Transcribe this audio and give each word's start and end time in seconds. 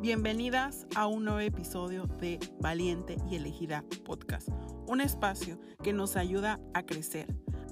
Bienvenidas 0.00 0.86
a 0.96 1.06
un 1.06 1.26
nuevo 1.26 1.40
episodio 1.40 2.06
de 2.06 2.40
Valiente 2.58 3.18
y 3.30 3.36
Elegida 3.36 3.84
Podcast, 4.02 4.48
un 4.86 5.02
espacio 5.02 5.60
que 5.82 5.92
nos 5.92 6.16
ayuda 6.16 6.58
a 6.72 6.86
crecer, 6.86 7.26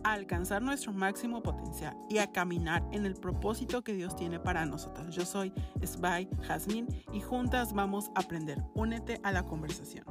a 0.05 0.13
alcanzar 0.13 0.61
nuestro 0.61 0.93
máximo 0.93 1.43
potencial 1.43 1.97
y 2.11 2.19
a 2.19 2.31
caminar 2.31 2.87
en 2.93 3.07
el 3.07 3.15
propósito 3.15 3.83
que 3.83 3.95
Dios 3.95 4.15
tiene 4.15 4.39
para 4.39 4.67
nosotros. 4.67 5.17
Yo 5.17 5.25
soy 5.25 5.55
Sby 5.83 6.29
Jazmín 6.43 6.87
y 7.15 7.21
juntas 7.23 7.73
vamos 7.73 8.11
a 8.15 8.21
aprender. 8.21 8.63
Únete 8.75 9.21
a 9.23 9.33
la 9.33 9.47
conversación. 9.47 10.05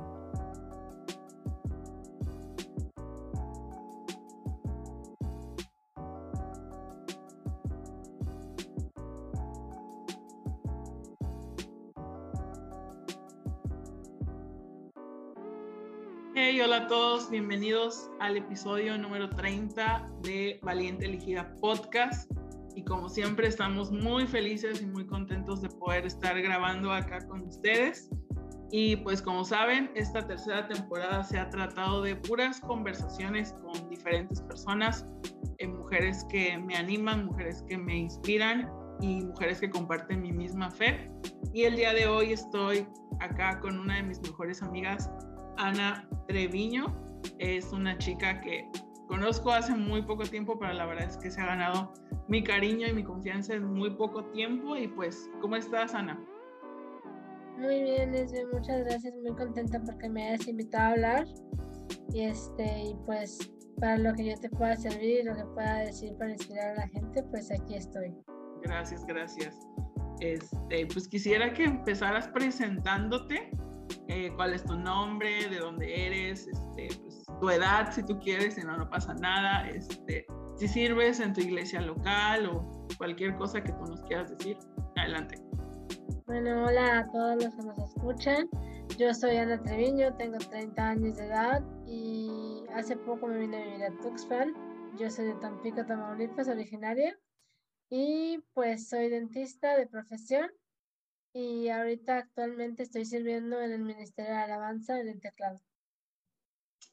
Bienvenidos 17.29 18.09
al 18.19 18.37
episodio 18.37 18.97
número 18.97 19.29
30 19.29 20.09
de 20.21 20.59
Valiente 20.63 21.05
Elegida 21.05 21.53
Podcast. 21.59 22.31
Y 22.73 22.83
como 22.83 23.09
siempre, 23.09 23.47
estamos 23.47 23.91
muy 23.91 24.25
felices 24.27 24.81
y 24.81 24.85
muy 24.85 25.05
contentos 25.05 25.61
de 25.61 25.67
poder 25.67 26.05
estar 26.05 26.41
grabando 26.41 26.91
acá 26.91 27.19
con 27.27 27.41
ustedes. 27.41 28.09
Y 28.71 28.97
pues 28.97 29.21
como 29.21 29.43
saben, 29.43 29.91
esta 29.95 30.25
tercera 30.25 30.67
temporada 30.69 31.23
se 31.23 31.37
ha 31.37 31.49
tratado 31.49 32.01
de 32.01 32.15
puras 32.15 32.61
conversaciones 32.61 33.53
con 33.61 33.89
diferentes 33.89 34.41
personas, 34.41 35.05
eh, 35.57 35.67
mujeres 35.67 36.25
que 36.29 36.57
me 36.57 36.75
animan, 36.75 37.25
mujeres 37.25 37.63
que 37.67 37.77
me 37.77 37.97
inspiran 37.97 38.69
y 39.01 39.25
mujeres 39.25 39.59
que 39.59 39.69
comparten 39.69 40.21
mi 40.21 40.31
misma 40.31 40.71
fe. 40.71 41.11
Y 41.53 41.63
el 41.63 41.75
día 41.75 41.93
de 41.93 42.07
hoy 42.07 42.31
estoy 42.31 42.87
acá 43.19 43.59
con 43.59 43.79
una 43.79 43.95
de 43.95 44.03
mis 44.03 44.21
mejores 44.21 44.61
amigas, 44.61 45.09
Ana 45.57 46.07
Treviño. 46.27 47.06
Es 47.39 47.71
una 47.71 47.97
chica 47.97 48.41
que 48.41 48.69
conozco 49.07 49.51
hace 49.51 49.73
muy 49.73 50.01
poco 50.01 50.23
tiempo, 50.23 50.57
pero 50.59 50.73
la 50.73 50.85
verdad 50.85 51.09
es 51.09 51.17
que 51.17 51.31
se 51.31 51.41
ha 51.41 51.45
ganado 51.45 51.93
mi 52.27 52.43
cariño 52.43 52.87
y 52.87 52.93
mi 52.93 53.03
confianza 53.03 53.55
en 53.55 53.65
muy 53.73 53.91
poco 53.91 54.25
tiempo. 54.31 54.75
Y 54.75 54.87
pues, 54.87 55.29
¿cómo 55.41 55.55
estás, 55.55 55.93
Ana? 55.93 56.19
Muy 57.57 57.81
bien, 57.81 58.11
Leslie, 58.11 58.45
muchas 58.53 58.81
gracias, 58.85 59.13
muy 59.23 59.35
contenta 59.35 59.81
porque 59.83 60.09
me 60.09 60.27
hayas 60.27 60.47
invitado 60.47 60.83
a 60.83 60.91
hablar. 60.91 61.25
Y 62.13 62.21
este, 62.21 62.83
y 62.83 62.95
pues 63.05 63.51
para 63.79 63.97
lo 63.97 64.13
que 64.13 64.25
yo 64.25 64.37
te 64.39 64.49
pueda 64.49 64.75
servir, 64.75 65.25
lo 65.25 65.35
que 65.35 65.45
pueda 65.53 65.79
decir 65.79 66.15
para 66.17 66.31
inspirar 66.31 66.71
a 66.71 66.75
la 66.75 66.87
gente, 66.89 67.23
pues 67.23 67.51
aquí 67.51 67.75
estoy. 67.75 68.13
Gracias, 68.63 69.05
gracias. 69.05 69.55
Este, 70.19 70.87
pues 70.87 71.07
quisiera 71.07 71.53
que 71.53 71.65
empezaras 71.65 72.27
presentándote 72.29 73.51
eh, 74.09 74.31
cuál 74.35 74.53
es 74.53 74.63
tu 74.63 74.75
nombre, 74.75 75.49
de 75.49 75.59
dónde 75.59 76.07
eres, 76.07 76.47
este, 76.47 76.87
pues, 77.01 77.23
tu 77.39 77.49
edad 77.49 77.91
si 77.91 78.03
tú 78.03 78.19
quieres, 78.19 78.55
si 78.55 78.61
no, 78.61 78.77
no 78.77 78.89
pasa 78.89 79.13
nada, 79.15 79.69
este, 79.69 80.25
si 80.55 80.67
sirves 80.67 81.19
en 81.19 81.33
tu 81.33 81.41
iglesia 81.41 81.81
local 81.81 82.47
o 82.47 82.87
cualquier 82.97 83.35
cosa 83.35 83.61
que 83.61 83.71
tú 83.73 83.85
nos 83.85 84.01
quieras 84.03 84.29
decir. 84.37 84.57
Adelante. 84.95 85.39
Bueno, 86.25 86.65
hola 86.65 86.99
a 86.99 87.11
todos 87.11 87.43
los 87.43 87.55
que 87.55 87.63
nos 87.63 87.77
escuchan. 87.77 88.49
Yo 88.97 89.13
soy 89.13 89.37
Ana 89.37 89.61
Treviño, 89.61 90.15
tengo 90.15 90.37
30 90.37 90.89
años 90.89 91.17
de 91.17 91.25
edad 91.25 91.63
y 91.85 92.63
hace 92.73 92.95
poco 92.97 93.27
me 93.27 93.39
vine 93.39 93.57
a 93.57 93.65
vivir 93.65 93.83
a 93.83 93.97
Tuxpan. 94.01 94.53
Yo 94.97 95.09
soy 95.09 95.25
de 95.25 95.35
Tampico, 95.35 95.85
Tamaulipas, 95.85 96.47
originaria. 96.47 97.17
Y 97.89 98.43
pues 98.53 98.89
soy 98.89 99.09
dentista 99.09 99.77
de 99.77 99.87
profesión 99.87 100.49
y 101.33 101.69
ahorita 101.69 102.17
actualmente 102.17 102.83
estoy 102.83 103.05
sirviendo 103.05 103.61
en 103.61 103.71
el 103.71 103.81
Ministerio 103.81 104.31
de 104.31 104.37
Alabanza 104.37 104.99
en 104.99 105.09
el 105.09 105.19
teclado. 105.19 105.61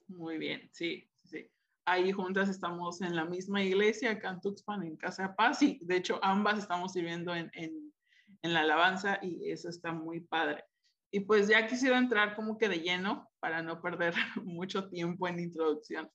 Muy 0.08 0.38
bien, 0.38 0.68
sí, 0.72 1.08
sí. 1.22 1.50
Ahí 1.86 2.12
juntas 2.12 2.48
estamos 2.48 3.00
en 3.00 3.16
la 3.16 3.24
misma 3.24 3.62
iglesia, 3.62 4.12
acá 4.12 4.38
en 4.82 4.96
Casa 4.96 5.34
Paz, 5.34 5.62
y 5.62 5.78
de 5.82 5.96
hecho 5.96 6.18
ambas 6.22 6.58
estamos 6.58 6.92
sirviendo 6.92 7.34
en, 7.34 7.50
en, 7.54 7.92
en 8.42 8.52
la 8.52 8.60
alabanza 8.60 9.18
y 9.22 9.50
eso 9.50 9.68
está 9.68 9.92
muy 9.92 10.20
padre. 10.20 10.64
Y 11.10 11.20
pues 11.20 11.48
ya 11.48 11.66
quisiera 11.66 11.96
entrar 11.96 12.34
como 12.34 12.58
que 12.58 12.68
de 12.68 12.80
lleno 12.80 13.30
para 13.40 13.62
no 13.62 13.80
perder 13.80 14.14
mucho 14.44 14.88
tiempo 14.88 15.28
en 15.28 15.40
introducción. 15.40 16.10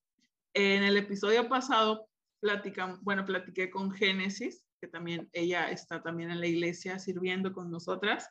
En 0.54 0.84
el 0.84 0.98
episodio 0.98 1.48
pasado 1.48 2.10
platicamos, 2.40 3.02
bueno, 3.02 3.26
platiqué 3.26 3.70
con 3.70 3.92
Génesis, 3.92 4.64
que 4.80 4.88
también 4.88 5.30
ella 5.34 5.70
está 5.72 6.02
también 6.02 6.32
en 6.32 6.40
la 6.40 6.48
iglesia 6.48 7.00
sirviendo 7.00 7.54
con 7.54 7.70
nosotras. 7.70 8.30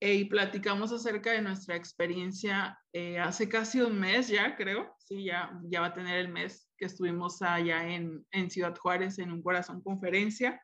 Eh, 0.00 0.14
y 0.14 0.24
platicamos 0.26 0.92
acerca 0.92 1.32
de 1.32 1.42
nuestra 1.42 1.74
experiencia 1.74 2.78
eh, 2.92 3.18
hace 3.18 3.48
casi 3.48 3.80
un 3.80 3.98
mes 3.98 4.28
ya, 4.28 4.56
creo. 4.56 4.94
Sí, 4.98 5.24
ya, 5.24 5.58
ya 5.64 5.80
va 5.80 5.88
a 5.88 5.94
tener 5.94 6.18
el 6.18 6.28
mes 6.28 6.70
que 6.76 6.86
estuvimos 6.86 7.42
allá 7.42 7.88
en, 7.88 8.24
en 8.30 8.50
Ciudad 8.50 8.76
Juárez 8.76 9.18
en 9.18 9.32
un 9.32 9.42
corazón 9.42 9.82
conferencia. 9.82 10.62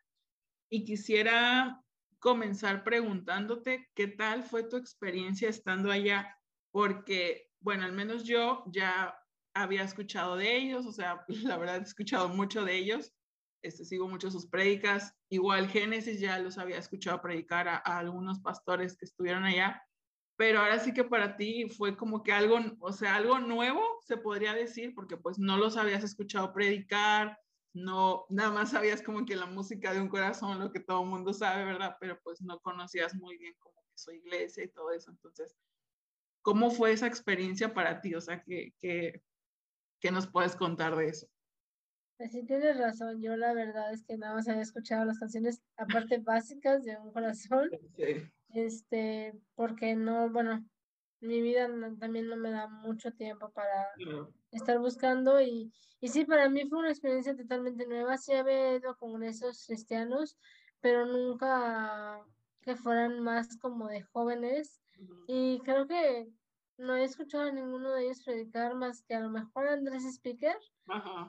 Y 0.70 0.84
quisiera 0.84 1.80
comenzar 2.24 2.84
preguntándote 2.84 3.90
qué 3.94 4.08
tal 4.08 4.44
fue 4.44 4.62
tu 4.62 4.76
experiencia 4.76 5.48
estando 5.48 5.90
allá, 5.90 6.38
porque, 6.70 7.50
bueno, 7.60 7.84
al 7.84 7.92
menos 7.92 8.24
yo 8.24 8.64
ya 8.72 9.14
había 9.54 9.82
escuchado 9.82 10.36
de 10.36 10.56
ellos, 10.56 10.86
o 10.86 10.92
sea, 10.92 11.24
la 11.28 11.58
verdad 11.58 11.76
he 11.76 11.82
escuchado 11.82 12.28
mucho 12.28 12.64
de 12.64 12.76
ellos, 12.76 13.13
este, 13.64 13.84
sigo 13.84 14.06
mucho 14.08 14.30
sus 14.30 14.46
prédicas. 14.46 15.14
Igual 15.30 15.68
Génesis 15.68 16.20
ya 16.20 16.38
los 16.38 16.58
había 16.58 16.78
escuchado 16.78 17.20
predicar 17.22 17.66
a, 17.66 17.76
algunos 17.78 18.40
pastores 18.40 18.96
que 18.96 19.06
estuvieron 19.06 19.44
allá, 19.44 19.82
pero 20.36 20.60
ahora 20.60 20.78
sí 20.78 20.92
que 20.92 21.04
para 21.04 21.36
ti 21.36 21.68
fue 21.68 21.96
como 21.96 22.22
que 22.22 22.32
algo, 22.32 22.58
o 22.80 22.92
sea, 22.92 23.16
algo 23.16 23.38
nuevo, 23.38 23.82
se 24.02 24.18
podría 24.18 24.52
decir, 24.52 24.94
porque 24.94 25.16
pues 25.16 25.38
no 25.38 25.56
los 25.56 25.76
habías 25.78 26.04
escuchado 26.04 26.52
predicar, 26.52 27.38
no, 27.72 28.26
nada 28.28 28.50
más 28.50 28.70
sabías 28.70 29.02
como 29.02 29.24
que 29.24 29.34
la 29.34 29.46
música 29.46 29.94
de 29.94 30.00
un 30.00 30.08
corazón, 30.08 30.60
lo 30.60 30.70
que 30.70 30.80
todo 30.80 31.02
el 31.02 31.08
mundo 31.08 31.32
sabe, 31.32 31.64
¿verdad? 31.64 31.96
Pero 32.00 32.20
pues 32.22 32.42
no 32.42 32.60
conocías 32.60 33.14
muy 33.14 33.38
bien 33.38 33.54
como 33.58 33.82
que 33.88 33.96
su 33.96 34.12
iglesia 34.12 34.64
y 34.64 34.68
todo 34.68 34.92
eso. 34.92 35.10
Entonces, 35.10 35.56
¿cómo 36.42 36.70
fue 36.70 36.92
esa 36.92 37.06
experiencia 37.06 37.72
para 37.72 38.02
ti? 38.02 38.14
O 38.14 38.20
sea, 38.20 38.42
¿qué, 38.42 38.74
qué, 38.78 39.22
qué 40.00 40.12
nos 40.12 40.26
puedes 40.26 40.54
contar 40.54 40.94
de 40.96 41.08
eso? 41.08 41.26
Pues 42.16 42.32
sí, 42.32 42.44
tienes 42.44 42.78
razón. 42.78 43.20
Yo 43.20 43.36
la 43.36 43.52
verdad 43.52 43.92
es 43.92 44.04
que 44.04 44.16
nada 44.16 44.34
más 44.34 44.48
había 44.48 44.62
escuchado 44.62 45.04
las 45.04 45.18
canciones, 45.18 45.62
aparte 45.76 46.18
básicas 46.18 46.84
de 46.84 46.96
un 46.96 47.12
corazón. 47.12 47.70
Este, 48.54 49.34
porque 49.56 49.96
no, 49.96 50.30
bueno, 50.30 50.64
mi 51.20 51.42
vida 51.42 51.68
también 51.98 52.28
no 52.28 52.36
me 52.36 52.52
da 52.52 52.68
mucho 52.68 53.10
tiempo 53.10 53.50
para 53.50 53.90
estar 54.52 54.78
buscando 54.78 55.40
y, 55.40 55.72
y 56.00 56.08
sí, 56.08 56.24
para 56.24 56.48
mí 56.48 56.64
fue 56.68 56.78
una 56.78 56.90
experiencia 56.90 57.34
totalmente 57.34 57.84
nueva. 57.84 58.16
Sí 58.16 58.32
había 58.32 58.76
ido 58.76 58.96
con 58.96 59.24
esos 59.24 59.66
cristianos, 59.66 60.38
pero 60.80 61.04
nunca 61.04 62.20
que 62.60 62.76
fueran 62.76 63.18
más 63.20 63.56
como 63.58 63.88
de 63.88 64.02
jóvenes. 64.02 64.80
Y 65.26 65.58
creo 65.64 65.88
que 65.88 66.28
no 66.76 66.96
he 66.96 67.04
escuchado 67.04 67.44
a 67.44 67.52
ninguno 67.52 67.92
de 67.92 68.04
ellos 68.04 68.22
predicar 68.24 68.74
más 68.74 69.02
que 69.02 69.14
a 69.14 69.20
lo 69.20 69.30
mejor 69.30 69.68
Andrés 69.68 70.04
Speaker, 70.04 70.56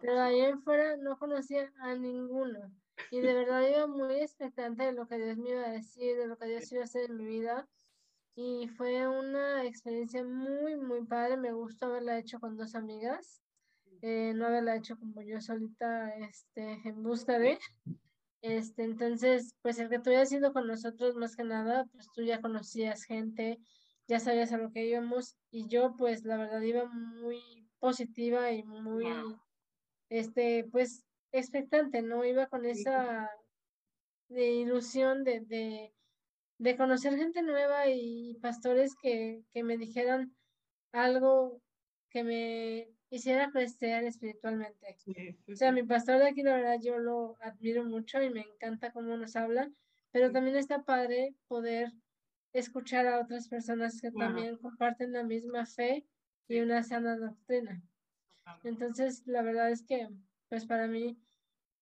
pero 0.02 0.22
ahí 0.22 0.42
en 0.42 0.62
fuera 0.62 0.98
no 0.98 1.18
conocía 1.18 1.72
a 1.80 1.96
ninguno. 1.96 2.72
Y 3.12 3.20
de 3.20 3.34
verdad 3.34 3.62
iba 3.68 3.88
muy 3.88 4.16
expectante 4.16 4.84
de 4.84 4.94
lo 4.94 5.08
que 5.08 5.18
Dios 5.18 5.38
me 5.38 5.50
iba 5.52 5.66
a 5.66 5.72
decir, 5.72 6.18
de 6.18 6.28
lo 6.28 6.38
que 6.38 6.48
Dios 6.48 6.72
iba 6.72 6.82
a 6.82 6.86
hacer 6.86 7.10
en 7.10 7.18
mi 7.18 7.26
vida. 7.26 7.68
Y 8.36 8.68
fue 8.70 9.08
una 9.08 9.64
experiencia 9.64 10.24
muy, 10.24 10.76
muy 10.76 11.06
padre. 11.06 11.38
Me 11.38 11.54
gustó 11.54 11.88
haberla 11.88 12.18
hecho 12.18 12.40
con 12.40 12.58
dos 12.58 12.76
amigas, 12.76 13.42
eh, 14.02 14.34
no 14.36 14.48
haberla 14.48 14.76
hecho 14.76 14.98
como 14.98 15.22
yo 15.22 15.40
solita 15.42 16.10
este, 16.16 16.82
en 16.86 17.04
busca 17.04 17.40
de. 17.40 17.58
Este, 18.42 18.84
entonces, 18.84 19.56
pues 19.62 19.80
el 19.80 19.90
que 19.90 19.96
estuve 19.96 20.22
haciendo 20.22 20.54
con 20.54 20.68
nosotros, 20.68 21.16
más 21.16 21.36
que 21.36 21.44
nada, 21.44 21.86
pues 21.94 22.08
tú 22.14 22.22
ya 22.24 22.42
conocías 22.42 23.04
gente, 23.04 23.60
ya 24.08 24.20
sabías 24.20 24.52
a 24.54 24.58
lo 24.58 24.72
que 24.72 24.86
íbamos 24.86 25.36
y 25.52 25.68
yo 25.68 25.96
pues 25.98 26.24
la 26.24 26.38
verdad 26.38 26.62
iba 26.62 26.86
muy 26.86 27.42
positiva 27.80 28.52
y 28.52 28.64
muy, 28.64 29.06
este, 30.10 30.66
pues 30.72 31.06
expectante, 31.32 32.02
¿no? 32.02 32.24
Iba 32.24 32.48
con 32.48 32.66
esa 32.66 33.30
de 34.30 34.52
ilusión 34.52 35.24
de, 35.24 35.42
de, 35.42 35.94
de, 36.58 36.78
conocer 36.78 37.16
gente 37.16 37.42
nueva 37.42 37.88
y 37.90 38.36
pastores 38.42 38.96
que, 39.02 39.44
que 39.52 39.64
me 39.64 39.78
dijeran 39.78 40.36
algo 40.92 41.62
que 42.10 42.24
me 42.24 42.90
hiciera 43.10 43.52
crecer 43.52 44.04
espiritualmente. 44.06 44.98
O 45.52 45.56
sea, 45.56 45.72
mi 45.72 45.84
pastor 45.84 46.20
de 46.20 46.30
aquí, 46.30 46.44
la 46.44 46.56
verdad, 46.56 46.80
yo 46.82 46.98
lo 46.98 47.36
admiro 47.42 47.84
mucho 47.84 48.22
y 48.22 48.30
me 48.30 48.42
encanta 48.42 48.92
cómo 48.92 49.16
nos 49.18 49.36
habla, 49.36 49.70
pero 50.12 50.32
también 50.32 50.56
está 50.56 50.84
padre 50.84 51.36
poder 51.48 51.92
escuchar 52.60 53.06
a 53.08 53.20
otras 53.20 53.48
personas 53.48 54.00
que 54.02 54.12
también 54.12 54.58
comparten 54.58 55.14
la 55.14 55.24
misma 55.24 55.66
fe 55.66 56.06
y 56.48 56.60
una 56.60 56.84
sana 56.84 57.18
doctrina. 57.18 57.82
Entonces, 58.64 59.24
la 59.26 59.42
verdad 59.42 59.72
es 59.72 59.84
que, 59.84 60.08
pues 60.50 60.66
para 60.66 60.88
mí, 60.88 61.18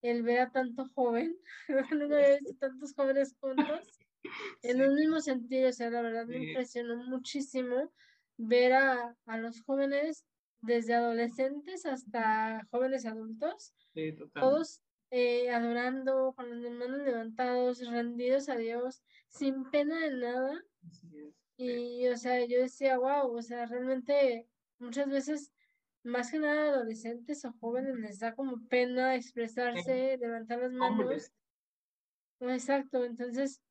el 0.01 0.23
ver 0.23 0.39
a 0.39 0.51
tanto 0.51 0.85
joven, 0.95 1.37
no 1.69 2.05
había 2.05 2.37
visto 2.39 2.55
tantos 2.59 2.93
jóvenes 2.93 3.35
juntos, 3.39 3.99
En 4.63 4.81
un 4.81 4.95
mismo 4.95 5.19
sentido, 5.19 5.69
o 5.69 5.73
sea, 5.73 5.89
la 5.89 6.01
verdad 6.01 6.25
me 6.25 6.37
impresionó 6.37 6.95
muchísimo 6.95 7.91
ver 8.37 8.71
a, 8.71 9.17
a, 9.25 9.37
los 9.37 9.61
jóvenes, 9.63 10.25
desde 10.61 10.93
adolescentes 10.93 11.85
hasta 11.85 12.65
jóvenes 12.71 13.05
adultos, 13.05 13.73
todos 14.33 14.81
eh, 15.15 15.51
adorando, 15.51 16.33
con 16.35 16.63
las 16.63 16.71
manos 16.71 17.03
levantados, 17.03 17.87
rendidos 17.87 18.49
a 18.49 18.55
Dios, 18.55 19.03
sin 19.27 19.69
pena 19.69 19.99
de 19.99 20.17
nada. 20.17 20.65
Y, 21.55 22.07
o 22.07 22.17
sea, 22.17 22.43
yo 22.43 22.59
decía, 22.59 22.97
wow, 22.97 23.31
o 23.31 23.41
sea, 23.43 23.67
realmente 23.67 24.47
muchas 24.79 25.07
veces, 25.07 25.51
más 26.01 26.31
que 26.31 26.39
nada 26.39 26.73
adolescentes 26.73 27.45
o 27.45 27.53
jóvenes, 27.59 27.95
les 27.99 28.17
da 28.17 28.33
como 28.33 28.67
pena 28.67 29.15
expresarse, 29.15 30.17
levantar 30.17 30.61
las 30.61 30.71
manos. 30.71 31.31
Exacto, 32.39 33.05
entonces, 33.05 33.61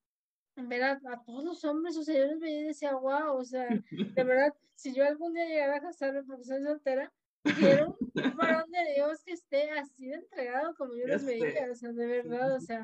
ver 0.55 0.85
a, 0.85 1.01
todos 1.27 1.43
los 1.43 1.65
hombres, 1.65 1.97
o 1.97 2.05
sea, 2.05 2.25
yo 2.25 2.39
veía 2.39 2.61
y 2.61 2.65
decía, 2.67 2.95
wow, 2.95 3.37
o 3.37 3.45
sea, 3.45 3.67
de 3.69 3.83
verdad, 4.25 4.55
si 4.77 4.95
yo 4.95 5.05
algún 5.05 5.35
día 5.35 5.49
llegara 5.49 5.79
a 5.79 5.83
casarme 5.83 6.23
porque 6.23 6.45
soy 6.45 6.63
soltera, 6.63 7.13
quiero 7.43 7.97
un 8.15 8.37
varón 8.37 8.71
de 8.71 8.95
Dios 8.95 9.23
que 9.25 9.33
esté 9.33 9.71
así 9.71 10.09
de 10.09 10.17
entregado 10.17 10.75
como 10.75 10.95
yo 10.95 11.07
los 11.07 11.25
veía, 11.25 11.71
o 11.71 11.75
sea, 11.75 11.93
de 11.93 12.07
verdad, 12.07 12.55
o 12.57 12.61
sea, 12.61 12.83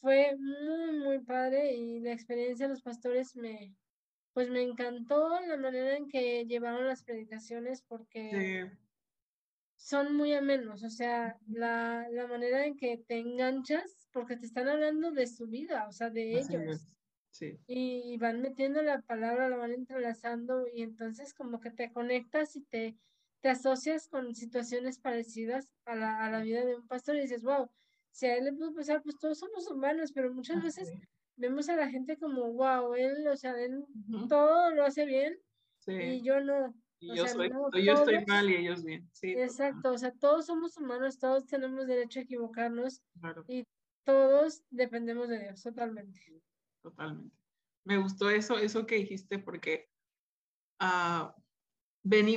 fue 0.00 0.36
muy, 0.38 0.98
muy 0.98 1.18
padre 1.20 1.74
y 1.74 2.00
la 2.00 2.12
experiencia 2.12 2.66
de 2.66 2.74
los 2.74 2.82
pastores 2.82 3.34
me, 3.36 3.74
pues 4.32 4.50
me 4.50 4.62
encantó 4.62 5.40
la 5.40 5.56
manera 5.56 5.96
en 5.96 6.08
que 6.08 6.44
llevaron 6.44 6.86
las 6.86 7.02
predicaciones 7.02 7.82
porque 7.82 8.70
son 9.76 10.14
muy 10.16 10.32
amenos, 10.34 10.82
o 10.82 10.90
sea, 10.90 11.38
la, 11.48 12.06
la 12.10 12.26
manera 12.26 12.66
en 12.66 12.76
que 12.76 12.98
te 12.98 13.18
enganchas 13.18 14.08
porque 14.12 14.36
te 14.36 14.46
están 14.46 14.68
hablando 14.68 15.10
de 15.10 15.26
su 15.26 15.46
vida, 15.46 15.86
o 15.88 15.92
sea, 15.92 16.10
de 16.10 16.38
ellos. 16.38 16.88
Sí. 17.30 17.58
Y 17.66 18.16
van 18.16 18.40
metiendo 18.40 18.80
la 18.80 19.02
palabra, 19.02 19.50
la 19.50 19.58
van 19.58 19.72
entrelazando 19.72 20.66
y 20.72 20.82
entonces 20.82 21.34
como 21.34 21.60
que 21.60 21.70
te 21.70 21.92
conectas 21.92 22.56
y 22.56 22.62
te, 22.62 22.96
te 23.40 23.48
asocias 23.50 24.08
con 24.08 24.34
situaciones 24.34 24.98
parecidas 24.98 25.72
a 25.84 25.94
la, 25.94 26.24
a 26.24 26.30
la 26.30 26.40
vida 26.40 26.64
de 26.64 26.76
un 26.76 26.86
pastor 26.86 27.16
y 27.16 27.22
dices, 27.22 27.42
wow, 27.42 27.68
si 28.10 28.26
a 28.26 28.36
él 28.36 28.44
le 28.44 28.52
puedo 28.52 28.74
pasar, 28.74 29.02
pues 29.02 29.18
todos 29.18 29.38
somos 29.38 29.70
humanos, 29.70 30.12
pero 30.12 30.32
muchas 30.32 30.62
veces 30.62 30.90
vemos 31.36 31.68
a 31.68 31.76
la 31.76 31.88
gente 31.90 32.16
como, 32.16 32.52
wow, 32.52 32.94
él, 32.94 33.28
o 33.28 33.36
sea, 33.36 33.60
él 33.60 33.84
todo 34.28 34.70
lo 34.70 34.84
hace 34.84 35.04
bien 35.04 35.38
y 35.86 36.22
yo 36.22 36.40
no. 36.40 36.74
Y 36.98 37.14
yo, 37.14 37.28
soy, 37.28 37.50
yo 37.84 37.92
estoy 37.92 38.24
mal 38.24 38.48
y 38.48 38.56
ellos 38.56 38.82
bien. 38.82 39.06
Sí, 39.12 39.32
exacto, 39.32 39.92
o 39.92 39.98
sea, 39.98 40.12
todos 40.12 40.46
somos 40.46 40.78
humanos, 40.78 41.18
todos 41.18 41.46
tenemos 41.46 41.86
derecho 41.86 42.20
a 42.20 42.22
equivocarnos 42.22 43.02
y 43.48 43.66
todos 44.04 44.62
dependemos 44.70 45.28
de 45.28 45.40
Dios, 45.40 45.62
totalmente. 45.62 46.18
Totalmente. 46.82 47.36
Me 47.84 47.98
gustó 47.98 48.30
eso, 48.30 48.56
eso 48.56 48.86
que 48.86 48.96
dijiste 48.96 49.38
porque 49.38 49.90
uh, 50.80 51.30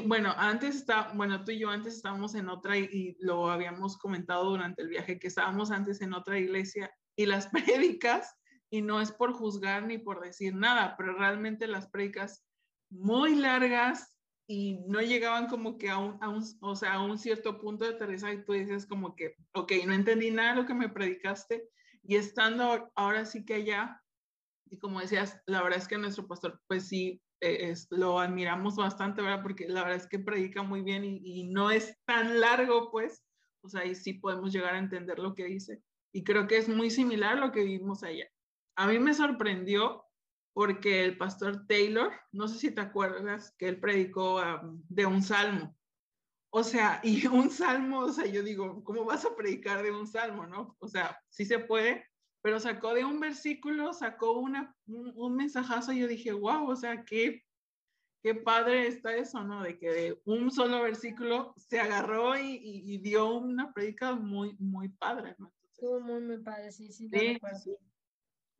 bueno, 0.05 0.33
antes 0.35 0.75
está, 0.75 1.11
bueno, 1.13 1.43
tú 1.43 1.51
y 1.51 1.59
yo 1.59 1.69
antes 1.69 1.95
estábamos 1.95 2.33
en 2.33 2.49
otra 2.49 2.77
y, 2.77 3.15
lo 3.19 3.51
habíamos 3.51 3.97
comentado 3.97 4.45
durante 4.45 4.81
el 4.81 4.89
viaje, 4.89 5.19
que 5.19 5.27
estábamos 5.27 5.69
antes 5.69 6.01
en 6.01 6.13
otra 6.13 6.39
iglesia 6.39 6.91
y 7.15 7.25
las 7.25 7.47
prédicas 7.97 8.35
y 8.71 8.81
no 8.81 9.01
es 9.01 9.11
por 9.11 9.33
juzgar 9.33 9.85
ni 9.85 9.97
por 9.97 10.21
decir 10.21 10.55
nada, 10.55 10.95
pero 10.97 11.13
realmente 11.13 11.67
las 11.67 11.87
predicas 11.87 12.45
muy 12.89 13.35
largas 13.35 14.17
y 14.47 14.79
no 14.87 15.01
llegaban 15.01 15.47
como 15.47 15.77
que 15.77 15.89
a 15.91 15.99
un, 15.99 16.17
a 16.21 16.29
un, 16.29 16.43
o 16.61 16.75
sea, 16.75 16.93
a 16.93 17.03
un 17.03 17.19
cierto 17.19 17.59
punto 17.59 17.85
de 17.85 17.93
Teresa 17.93 18.33
y 18.33 18.43
tú 18.43 18.53
dices 18.53 18.87
como 18.87 19.15
que, 19.15 19.35
ok, 19.53 19.71
no 19.85 19.93
entendí 19.93 20.31
nada 20.31 20.51
de 20.51 20.61
lo 20.61 20.65
que 20.65 20.73
me 20.73 20.89
predicaste 20.89 21.69
y 22.01 22.15
estando 22.15 22.91
ahora 22.95 23.25
sí 23.25 23.45
que 23.45 23.55
allá, 23.55 24.01
y 24.71 24.79
como 24.79 24.99
decías, 24.99 25.39
la 25.45 25.61
verdad 25.61 25.79
es 25.79 25.87
que 25.87 25.97
nuestro 25.97 26.27
pastor, 26.27 26.59
pues 26.67 26.87
sí, 26.87 27.21
es, 27.41 27.87
lo 27.89 28.19
admiramos 28.19 28.75
bastante, 28.75 29.21
¿verdad? 29.21 29.41
Porque 29.41 29.67
la 29.67 29.83
verdad 29.83 29.97
es 29.97 30.07
que 30.07 30.19
predica 30.19 30.63
muy 30.63 30.81
bien 30.81 31.03
y, 31.03 31.43
no 31.45 31.71
es 31.71 31.97
tan 32.05 32.39
largo, 32.39 32.91
pues, 32.91 33.23
sea, 33.65 33.81
ahí 33.81 33.95
sí 33.95 34.13
podemos 34.13 34.53
llegar 34.53 34.75
a 34.75 34.79
entender 34.79 35.19
lo 35.19 35.35
que 35.35 35.45
dice. 35.45 35.81
Y 36.11 36.23
creo 36.23 36.47
que 36.47 36.57
es 36.57 36.69
muy 36.69 36.89
similar 36.89 37.37
a 37.37 37.41
lo 37.47 37.51
que 37.51 37.63
vimos 37.63 38.03
allá 38.03 38.25
a 38.79 38.87
mí 38.87 38.97
me 38.97 39.13
sorprendió 39.13 40.05
porque 40.53 41.03
el 41.03 41.17
pastor 41.17 41.67
Taylor, 41.67 42.13
no 42.31 42.47
sé 42.47 42.57
si 42.57 42.71
te 42.71 42.79
acuerdas, 42.79 43.53
que 43.57 43.67
él 43.67 43.79
predicó 43.79 44.41
de 44.87 45.05
un 45.05 45.21
salmo. 45.21 45.77
O 46.49 46.63
sea, 46.63 47.01
y 47.03 47.27
un 47.27 47.49
salmo, 47.49 47.99
o 47.99 48.13
sea, 48.13 48.25
yo 48.25 48.41
digo, 48.41 48.81
¿cómo 48.85 49.03
vas 49.03 49.25
a 49.25 49.35
predicar 49.35 49.83
de 49.83 49.91
un 49.91 50.07
salmo, 50.07 50.47
no? 50.47 50.77
O 50.79 50.87
sea, 50.87 51.19
sí 51.27 51.43
se 51.43 51.59
puede, 51.59 52.05
pero 52.41 52.59
sacó 52.59 52.93
de 52.93 53.05
un 53.05 53.19
versículo, 53.19 53.93
sacó 53.93 54.39
una, 54.39 54.75
un, 54.87 55.35
mensajazo 55.35 55.91
y 55.91 55.99
yo 55.99 56.07
dije, 56.07 56.31
wow, 56.31 56.69
o 56.69 56.75
sea, 56.75 57.03
qué, 57.03 57.43
qué 58.23 58.35
padre 58.35 58.87
está 58.87 59.15
eso, 59.15 59.43
¿no? 59.43 59.63
De 59.63 59.77
que 59.77 59.91
de 59.91 60.21
un 60.25 60.51
solo 60.51 60.81
versículo 60.81 61.53
se 61.57 61.79
agarró 61.79 62.37
y, 62.37 62.97
dio 62.99 63.33
una 63.35 63.73
predica 63.73 64.15
muy, 64.15 64.55
muy 64.59 64.89
padre, 64.89 65.35
¿no? 65.37 65.51
Estuvo 65.63 65.99
muy, 65.99 66.21
muy 66.21 66.37
padre, 66.39 66.71
sí, 66.71 66.91
sí, 66.91 67.09
sí, 67.09 67.39
sí. 67.63 67.75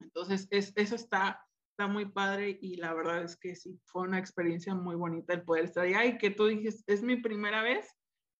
Entonces, 0.01 0.47
es, 0.51 0.73
eso 0.75 0.95
está, 0.95 1.45
está 1.71 1.87
muy 1.87 2.05
padre 2.05 2.57
y 2.61 2.75
la 2.77 2.93
verdad 2.93 3.23
es 3.23 3.37
que 3.37 3.55
sí, 3.55 3.79
fue 3.85 4.03
una 4.03 4.19
experiencia 4.19 4.73
muy 4.73 4.95
bonita 4.95 5.33
el 5.33 5.43
poder 5.43 5.65
estar 5.65 5.85
allá 5.85 6.05
y 6.05 6.17
que 6.17 6.31
tú 6.31 6.47
dijiste, 6.47 6.93
es 6.93 7.01
mi 7.01 7.17
primera 7.17 7.61
vez 7.61 7.95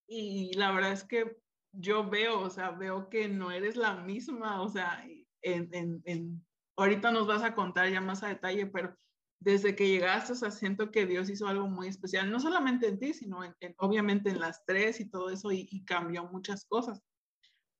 y 0.07 0.53
la 0.57 0.71
verdad 0.71 0.94
es 0.94 1.03
que 1.03 1.38
yo 1.71 2.09
veo, 2.09 2.39
o 2.41 2.50
sea, 2.50 2.71
veo 2.71 3.09
que 3.09 3.27
no 3.27 3.51
eres 3.51 3.75
la 3.75 3.95
misma, 3.95 4.62
o 4.62 4.69
sea, 4.69 5.06
en, 5.41 5.69
en, 5.74 6.01
en 6.06 6.45
ahorita 6.77 7.12
nos 7.12 7.27
vas 7.27 7.44
a 7.44 7.56
contar 7.56 7.89
ya 7.89 8.01
más 8.01 8.24
a 8.24 8.27
detalle, 8.27 8.65
pero 8.68 8.95
desde 9.39 9.75
que 9.75 9.88
llegaste, 9.88 10.33
o 10.33 10.36
sea, 10.36 10.51
siento 10.51 10.91
que 10.91 11.06
Dios 11.06 11.30
hizo 11.30 11.47
algo 11.47 11.68
muy 11.68 11.88
especial, 11.88 12.30
no 12.30 12.39
solamente 12.39 12.88
en 12.88 13.00
ti, 13.00 13.13
sino 13.13 13.44
en, 13.44 13.56
obviamente 13.77 14.30
en 14.30 14.39
las 14.39 14.65
tres 14.65 15.00
y 15.00 15.09
todo 15.09 15.30
eso, 15.30 15.51
y, 15.51 15.68
y, 15.71 15.86
cambió 15.86 16.25
muchas 16.25 16.65
cosas. 16.65 17.01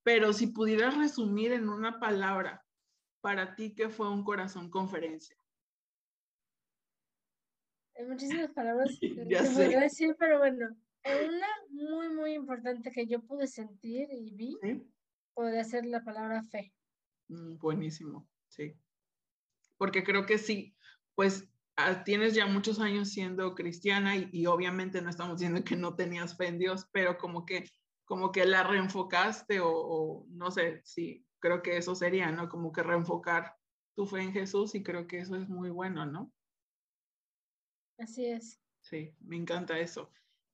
Pero 0.04 0.32
si 0.32 0.48
pudieras 0.48 0.98
resumir 0.98 1.52
en 1.52 1.68
una 1.68 2.00
palabra 2.00 2.66
para 3.22 3.56
ti 3.56 3.76
qué 3.76 3.90
fue 3.90 4.10
un 4.10 4.24
corazón 4.24 4.70
conferencia? 4.70 5.36
Hay 7.96 8.06
muchísimas 8.06 8.52
palabras 8.52 8.98
que 9.02 9.10
podría 9.10 9.82
decir, 9.82 10.16
pero 10.18 10.40
bueno, 10.40 10.70
una 11.06 11.48
muy, 11.70 12.10
muy 12.10 12.34
importante 12.34 12.92
que 12.92 13.08
yo 13.08 13.22
pude 13.22 13.48
sentir 13.48 14.08
y 14.12 14.32
vi, 14.32 14.58
podría 15.34 15.64
ser 15.64 15.86
la 15.86 16.04
palabra 16.04 16.44
fe. 16.44 16.74
Mm, 17.30 17.58
buenísimo, 17.58 18.28
sí. 18.48 18.76
Porque 19.78 20.04
creo 20.04 20.26
que 20.26 20.38
sí, 20.38 20.76
pues 21.16 21.48
ah, 21.78 22.04
tienes 22.04 22.36
ya 22.36 22.48
muchos 22.48 22.80
años 22.80 23.10
siendo 23.10 23.56
cristiana 23.56 24.16
y, 24.18 24.46
obviamente 24.46 25.02
no 25.02 25.10
estamos 25.10 25.40
diciendo 25.40 25.64
que 25.64 25.76
no 25.76 25.96
tenías 25.96 26.36
fe 26.36 26.48
en 26.48 26.60
Dios, 26.60 26.88
pero 26.92 27.18
como 27.18 27.46
que, 27.46 27.70
como 28.06 28.32
que 28.32 28.46
la 28.46 28.64
reenfocaste 28.64 29.62
o, 29.62 29.70
o 29.72 30.26
no 30.30 30.52
sé, 30.52 30.82
si 30.84 31.26
creo 31.40 31.62
que 31.62 31.78
eso 31.78 31.96
sería, 31.96 32.32
¿no? 32.32 32.50
Como 32.50 32.72
que 32.72 32.84
reenfocar 32.84 33.56
tu 33.96 34.06
fe 34.06 34.22
en 34.22 34.34
Jesús 34.34 34.76
y 34.76 34.84
creo 34.84 35.08
que 35.08 35.20
eso 35.20 35.36
es 35.36 35.48
muy 35.48 35.70
bueno, 35.70 36.06
¿no? 36.06 36.32
Así 37.98 38.26
es. 38.26 38.60
Sí, 38.82 39.14
me 39.20 39.36
encanta 39.36 39.78
eso. 39.78 40.12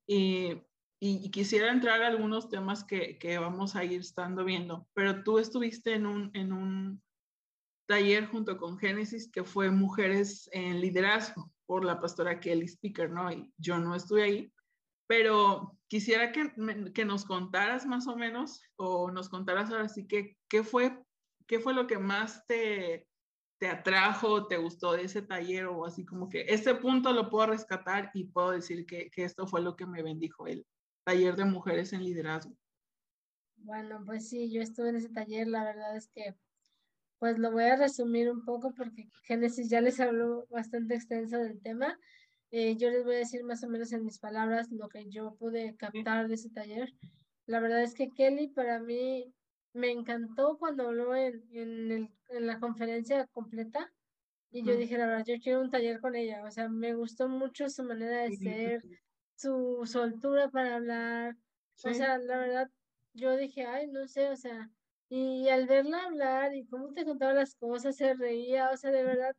Y, 0.07 0.61
y, 1.07 1.29
quisiera 1.29 1.71
entrar 1.71 2.01
a 2.01 2.07
algunos 2.07 2.49
temas 2.49 2.83
que, 2.83 3.17
que, 3.19 3.37
vamos 3.37 3.75
a 3.75 3.83
ir 3.83 3.99
estando 3.99 4.43
viendo, 4.43 4.87
pero 4.93 5.23
tú 5.23 5.37
estuviste 5.37 5.93
en 5.93 6.07
un, 6.07 6.31
en 6.33 6.51
un 6.51 7.03
taller 7.87 8.25
junto 8.27 8.57
con 8.57 8.79
Génesis 8.79 9.29
que 9.31 9.43
fue 9.43 9.69
Mujeres 9.69 10.49
en 10.51 10.81
Liderazgo 10.81 11.51
por 11.67 11.85
la 11.85 11.99
pastora 11.99 12.39
Kelly 12.39 12.67
Speaker, 12.67 13.11
¿no? 13.11 13.31
Y 13.31 13.53
yo 13.57 13.77
no 13.77 13.93
estuve 13.93 14.23
ahí, 14.23 14.53
pero 15.07 15.77
quisiera 15.87 16.31
que, 16.31 16.51
que, 16.93 17.05
nos 17.05 17.25
contaras 17.25 17.85
más 17.85 18.07
o 18.07 18.15
menos, 18.15 18.63
o 18.75 19.11
nos 19.11 19.29
contaras 19.29 19.69
ahora 19.69 19.89
sí 19.89 20.07
que, 20.07 20.35
qué 20.49 20.63
fue, 20.63 20.99
qué 21.47 21.59
fue 21.59 21.75
lo 21.75 21.85
que 21.85 21.99
más 21.99 22.45
te, 22.47 23.07
te 23.59 23.67
atrajo, 23.67 24.47
te 24.47 24.57
gustó 24.57 24.93
de 24.93 25.03
ese 25.03 25.21
taller, 25.21 25.67
o 25.67 25.85
así 25.85 26.03
como 26.03 26.29
que 26.29 26.45
este 26.47 26.73
punto 26.73 27.13
lo 27.13 27.29
puedo 27.29 27.47
rescatar 27.47 28.09
y 28.15 28.23
puedo 28.23 28.51
decir 28.51 28.87
que, 28.87 29.11
que 29.11 29.23
esto 29.23 29.45
fue 29.45 29.61
lo 29.61 29.75
que 29.75 29.85
me 29.85 30.01
bendijo, 30.01 30.47
el 30.47 30.65
taller 31.05 31.35
de 31.35 31.45
mujeres 31.45 31.93
en 31.93 32.03
liderazgo. 32.03 32.53
Bueno, 33.57 34.03
pues 34.05 34.27
sí, 34.27 34.51
yo 34.51 34.61
estuve 34.61 34.89
en 34.89 34.97
ese 34.97 35.09
taller, 35.09 35.47
la 35.47 35.63
verdad 35.63 35.95
es 35.95 36.09
que, 36.09 36.35
pues 37.19 37.39
lo 37.39 37.51
voy 37.51 37.63
a 37.63 37.77
resumir 37.77 38.29
un 38.29 38.43
poco 38.43 38.73
porque 38.73 39.07
Génesis 39.23 39.69
ya 39.69 39.79
les 39.79 39.99
habló 39.99 40.45
bastante 40.49 40.95
extenso 40.95 41.37
del 41.37 41.61
tema. 41.61 41.97
Eh, 42.51 42.75
yo 42.75 42.89
les 42.89 43.05
voy 43.05 43.15
a 43.15 43.19
decir 43.19 43.43
más 43.43 43.63
o 43.63 43.69
menos 43.69 43.91
en 43.93 44.03
mis 44.03 44.19
palabras 44.19 44.71
lo 44.71 44.89
que 44.89 45.09
yo 45.09 45.35
pude 45.35 45.75
captar 45.77 46.27
de 46.27 46.35
ese 46.35 46.49
taller. 46.49 46.93
La 47.45 47.59
verdad 47.59 47.81
es 47.81 47.93
que 47.93 48.09
Kelly 48.09 48.49
para 48.49 48.79
mí 48.79 49.33
me 49.73 49.91
encantó 49.91 50.57
cuando 50.57 50.87
habló 50.87 51.15
en, 51.15 51.43
en, 51.51 51.91
el, 51.91 52.09
en 52.29 52.47
la 52.47 52.59
conferencia 52.59 53.27
completa 53.27 53.91
y 54.55 54.63
yo 54.63 54.77
dije, 54.77 54.97
la 54.97 55.07
verdad, 55.07 55.25
yo 55.25 55.35
quiero 55.43 55.59
un 55.59 55.69
taller 55.69 55.99
con 55.99 56.15
ella. 56.15 56.41
O 56.45 56.49
sea, 56.49 56.69
me 56.69 56.93
gustó 56.93 57.27
mucho 57.27 57.67
su 57.67 57.83
manera 57.83 58.21
de 58.21 58.37
ser, 58.37 58.81
su 59.35 59.81
soltura 59.85 60.49
para 60.49 60.75
hablar. 60.75 61.35
O 61.81 61.93
sea, 61.93 62.17
la 62.17 62.37
verdad, 62.39 62.67
yo 63.13 63.35
dije, 63.37 63.65
ay, 63.65 63.87
no 63.87 64.07
sé, 64.07 64.29
o 64.29 64.35
sea, 64.35 64.69
Y 65.09 65.49
al 65.49 65.67
verla 65.67 66.03
hablar 66.05 66.55
y 66.55 66.65
cómo 66.67 66.91
te 66.93 67.05
contaba 67.05 67.33
las 67.33 67.55
cosas, 67.55 67.95
se 67.97 68.15
reía, 68.15 68.71
o 68.71 68.77
sea, 68.77 68.91
de 68.91 69.03
verdad, 69.03 69.33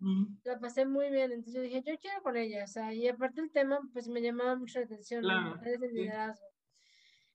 la 0.44 0.58
pasé 0.60 0.86
muy 0.86 1.10
bien. 1.10 1.32
Entonces 1.32 1.54
yo 1.54 1.62
dije, 1.62 1.82
yo 1.84 1.98
quiero 1.98 2.22
con 2.22 2.36
ella, 2.36 2.64
o 2.64 2.68
sea, 2.68 2.94
y 2.94 3.08
aparte 3.08 3.40
el 3.40 3.50
tema, 3.52 3.80
pues 3.92 4.08
me 4.08 4.22
llamaba 4.22 4.56
mucho 4.56 4.78
la 4.80 4.86
atención, 4.86 5.22
claro, 5.22 5.56
liderazgo. 5.92 6.46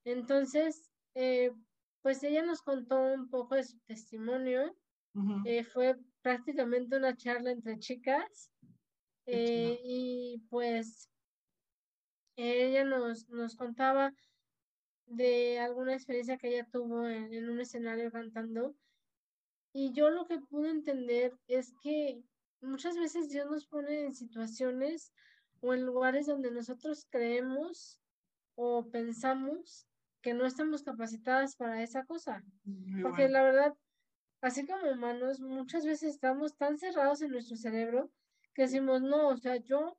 Entonces, 0.03 0.91
eh, 1.15 1.51
pues 2.01 2.23
ella 2.23 2.43
nos 2.43 2.61
contó 2.61 3.01
un 3.01 3.29
poco 3.29 3.55
de 3.55 3.63
su 3.63 3.79
testimonio. 3.85 4.75
Eh, 5.43 5.63
fue 5.63 5.97
prácticamente 6.21 6.97
una 6.97 7.15
charla 7.17 7.51
entre 7.51 7.79
chicas. 7.79 8.51
Eh, 9.27 9.79
y 9.83 10.39
pues 10.49 11.10
ella 12.41 12.83
nos, 12.83 13.29
nos 13.29 13.55
contaba 13.55 14.13
de 15.12 15.60
alguna 15.60 15.93
experiencia 15.93 16.38
que 16.38 16.50
ella 16.50 16.67
tuvo 16.71 17.07
en, 17.07 17.50
un 17.50 17.60
escenario 17.60 18.12
cantando. 18.12 18.75
Y 19.74 19.91
yo 19.93 20.10
lo 20.10 20.25
que 20.25 20.39
pude 20.39 20.69
entender 20.69 21.33
es 21.48 21.74
que 21.81 22.21
muchas 22.62 22.98
veces 22.98 23.29
Dios 23.29 23.50
nos 23.50 23.65
pone 23.65 24.05
en 24.05 24.13
situaciones 24.13 25.13
o 25.60 25.74
en 25.74 25.86
lugares 25.86 26.27
donde 26.27 26.51
nosotros 26.51 27.05
creemos 27.10 28.00
o 28.55 28.89
pensamos 28.89 29.88
que 30.21 30.33
no 30.33 30.45
estamos 30.45 30.83
capacitadas 30.83 31.55
para 31.55 31.83
esa 31.83 32.05
cosa. 32.05 32.43
Porque 33.01 33.27
la 33.27 33.43
verdad, 33.43 33.74
así 34.41 34.65
como 34.65 34.91
humanos, 34.91 35.39
muchas 35.39 35.86
veces 35.86 36.13
estamos 36.15 36.55
tan 36.55 36.77
cerrados 36.77 37.21
en 37.21 37.31
nuestro 37.31 37.57
cerebro 37.57 38.12
que 38.53 38.63
decimos, 38.63 39.01
no, 39.01 39.29
o 39.29 39.38
sea, 39.38 39.57
yo 39.57 39.98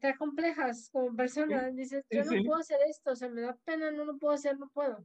te 0.00 0.08
acomplejas 0.08 0.88
como 0.90 1.14
persona, 1.14 1.70
dices, 1.70 2.04
yo 2.10 2.24
no 2.24 2.42
puedo 2.44 2.60
hacer 2.60 2.78
esto, 2.88 3.12
o 3.12 3.16
sea, 3.16 3.28
me 3.28 3.42
da 3.42 3.56
pena, 3.64 3.90
no 3.90 4.04
lo 4.04 4.18
puedo 4.18 4.34
hacer, 4.34 4.58
no 4.58 4.68
puedo. 4.70 5.04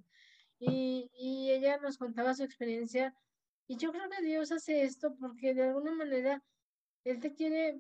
Y, 0.60 1.12
y 1.14 1.52
ella 1.52 1.78
nos 1.78 1.98
contaba 1.98 2.34
su 2.34 2.44
experiencia 2.44 3.14
y 3.68 3.78
yo 3.78 3.92
creo 3.92 4.10
que 4.10 4.24
Dios 4.24 4.52
hace 4.52 4.84
esto 4.84 5.16
porque 5.20 5.54
de 5.54 5.64
alguna 5.64 5.92
manera 5.92 6.44
Él 7.04 7.20
te 7.20 7.34
quiere, 7.34 7.80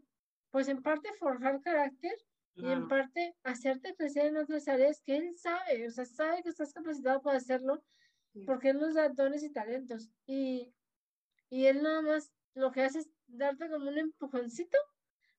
pues 0.51 0.67
en 0.67 0.83
parte 0.83 1.11
forjar 1.13 1.61
carácter 1.61 2.13
y 2.55 2.71
en 2.71 2.87
parte 2.87 3.35
hacerte 3.43 3.95
crecer 3.95 4.27
en 4.27 4.37
otras 4.37 4.67
áreas 4.67 5.01
que 5.01 5.17
Él 5.17 5.33
sabe, 5.37 5.87
o 5.87 5.91
sea, 5.91 6.05
sabe 6.05 6.43
que 6.43 6.49
estás 6.49 6.73
capacitado 6.73 7.21
para 7.21 7.37
hacerlo 7.37 7.83
porque 8.45 8.69
Él 8.69 8.79
nos 8.79 8.95
da 8.95 9.09
dones 9.09 9.43
y 9.43 9.51
talentos. 9.51 10.09
Y, 10.25 10.73
y 11.49 11.65
Él 11.65 11.81
nada 11.81 12.01
más 12.01 12.31
lo 12.53 12.71
que 12.71 12.83
hace 12.83 12.99
es 12.99 13.09
darte 13.27 13.69
como 13.69 13.87
un 13.87 13.97
empujoncito 13.97 14.77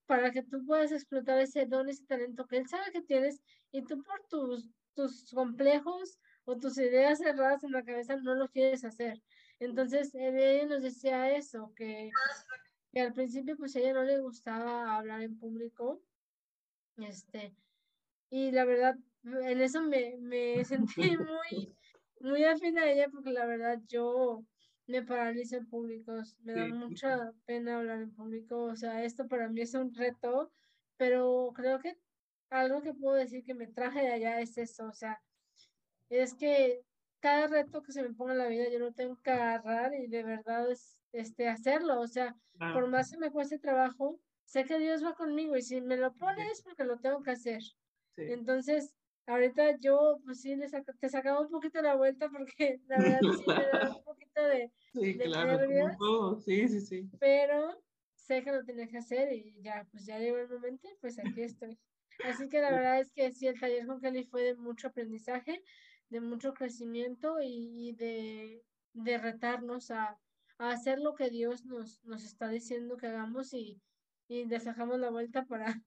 para 0.09 0.33
que 0.33 0.43
tú 0.43 0.65
puedas 0.65 0.91
explotar 0.91 1.39
ese 1.39 1.67
don, 1.67 1.87
ese 1.89 2.05
talento 2.07 2.47
que 2.47 2.57
él 2.57 2.67
sabe 2.67 2.91
que 2.93 3.03
tienes 3.03 3.43
y 3.71 3.83
tú 3.83 4.03
por 4.03 4.27
tus, 4.27 4.71
tus 4.95 5.31
complejos 5.33 6.19
o 6.47 6.57
tus 6.57 6.79
ideas 6.79 7.19
cerradas 7.19 7.63
en 7.63 7.73
la 7.73 7.85
cabeza 7.85 8.17
no 8.17 8.35
lo 8.35 8.49
quieres 8.49 8.87
hacer. 8.87 9.23
Entonces, 9.61 10.15
ella 10.15 10.65
nos 10.65 10.83
decía 10.83 11.37
eso, 11.37 11.75
que, 11.77 12.11
que 12.91 13.01
al 13.03 13.13
principio 13.13 13.55
pues 13.59 13.77
a 13.77 13.81
ella 13.81 13.93
no 13.93 14.03
le 14.03 14.19
gustaba 14.19 14.97
hablar 14.97 15.21
en 15.21 15.39
público. 15.39 16.01
Este, 16.97 17.55
y 18.31 18.51
la 18.51 18.65
verdad, 18.65 18.97
en 19.25 19.61
eso 19.61 19.83
me, 19.83 20.17
me 20.21 20.65
sentí 20.65 21.19
muy, 21.19 21.77
muy 22.21 22.45
afín 22.45 22.79
a 22.79 22.91
ella 22.91 23.11
porque 23.11 23.31
la 23.31 23.45
verdad 23.45 23.79
yo 23.87 24.43
me 24.89 25.03
paralizo 25.03 25.57
en 25.57 25.69
públicos, 25.69 26.37
me 26.41 26.55
da 26.55 26.67
mucha 26.67 27.33
pena 27.45 27.79
hablar 27.79 28.01
en 28.01 28.15
público, 28.15 28.65
o 28.65 28.75
sea, 28.75 29.05
esto 29.05 29.29
para 29.29 29.49
mí 29.49 29.61
es 29.61 29.75
un 29.75 29.95
reto, 29.95 30.51
pero 30.97 31.53
creo 31.55 31.79
que 31.79 31.99
algo 32.51 32.81
que 32.81 32.95
puedo 32.95 33.15
decir 33.15 33.45
que 33.45 33.55
me 33.55 33.67
traje 33.67 34.01
de 34.01 34.13
allá 34.13 34.41
es 34.41 34.57
eso, 34.57 34.87
o 34.87 34.95
sea, 34.95 35.23
es 36.09 36.35
que 36.35 36.81
cada 37.21 37.49
reto 37.49 37.83
que 37.83 37.93
se 37.93 38.03
me 38.03 38.15
ponga 38.15 38.33
en 38.33 38.39
la 38.39 38.49
vida 38.49 38.71
yo 38.71 38.79
lo 38.79 38.93
tengo 38.93 39.17
que 39.23 39.31
agarrar 39.31 39.93
y 39.95 40.07
de 40.07 40.23
verdad 40.25 40.71
es, 40.71 40.99
este, 41.13 41.49
hacerlo, 41.49 42.01
o 42.01 42.07
sea, 42.07 42.35
por 42.73 42.89
más 42.89 43.11
que 43.11 43.19
me 43.19 43.31
cueste 43.31 43.59
trabajo, 43.59 44.19
sé 44.45 44.65
que 44.65 44.79
Dios 44.79 45.05
va 45.05 45.15
conmigo 45.15 45.55
y 45.57 45.63
si 45.63 45.83
me 45.83 45.99
lo 45.99 46.15
pone 46.15 46.51
es 46.51 46.63
porque 46.63 46.85
lo 46.85 46.99
tengo 46.99 47.23
que 47.23 47.33
hacer. 47.33 47.61
Entonces, 48.17 48.95
ahorita 49.29 49.77
yo, 49.79 50.19
pues 50.25 50.41
sí, 50.41 50.57
te 51.01 51.09
sacaba 51.09 51.41
un 51.41 51.51
poquito 51.51 51.81
la 51.83 51.95
vuelta 51.95 52.29
porque 52.31 52.81
la 52.89 52.99
verdad 52.99 53.21
sí 53.21 53.45
me 53.47 53.79
da 53.79 53.97
un 53.97 54.03
poquito 54.03 54.43
de, 54.43 54.73
sí, 54.93 55.19
claro, 55.19 56.41
Sí, 56.41 56.69
sí, 56.69 56.81
sí. 56.81 57.11
Pero 57.21 57.81
sé 58.15 58.43
que 58.43 58.53
lo 58.53 58.65
tenía 58.65 58.89
que 58.89 58.99
hacer 58.99 59.33
y 59.33 59.55
ya, 59.61 59.87
pues 59.91 60.07
ya 60.07 60.19
llegó 60.19 60.39
el 60.39 60.49
momento 60.49 60.89
pues 61.01 61.19
aquí 61.19 61.43
estoy. 61.43 61.79
Así 62.25 62.49
que 62.49 62.61
la 62.61 62.71
verdad 62.71 63.01
es 63.01 63.13
que 63.13 63.31
sí, 63.31 63.47
el 63.47 63.61
taller 63.61 63.87
con 63.87 64.01
Kelly 64.01 64.25
fue 64.25 64.43
de 64.43 64.57
mucho 64.57 64.89
aprendizaje, 64.89 65.63
de 66.09 66.21
mucho 66.21 66.53
crecimiento 66.53 67.37
y, 67.41 67.93
de, 67.93 68.65
de 68.93 69.19
retarnos 69.19 69.91
a, 69.91 70.19
a, 70.59 70.71
hacer 70.71 70.99
lo 70.99 71.15
que 71.15 71.31
Dios 71.31 71.65
nos, 71.65 72.03
nos 72.05 72.25
está 72.25 72.49
diciendo 72.49 72.97
que 72.97 73.07
hagamos 73.07 73.55
y, 73.55 73.81
y 74.27 74.47
le 74.47 74.59
sacamos 74.59 74.99
la 74.99 75.11
vuelta 75.11 75.45
para, 75.45 75.81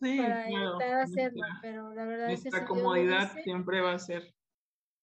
sí, 0.00 0.18
para 0.18 0.50
intentar 0.50 0.94
hacerlo, 1.00 1.42
pero 1.62 1.94
la 1.94 2.04
verdad 2.04 2.30
es 2.30 2.42
que 2.42 2.50
si 2.50 2.64
comodidad 2.64 3.32
siempre 3.42 3.80
va 3.80 3.92
a 3.92 3.98
ser 3.98 4.34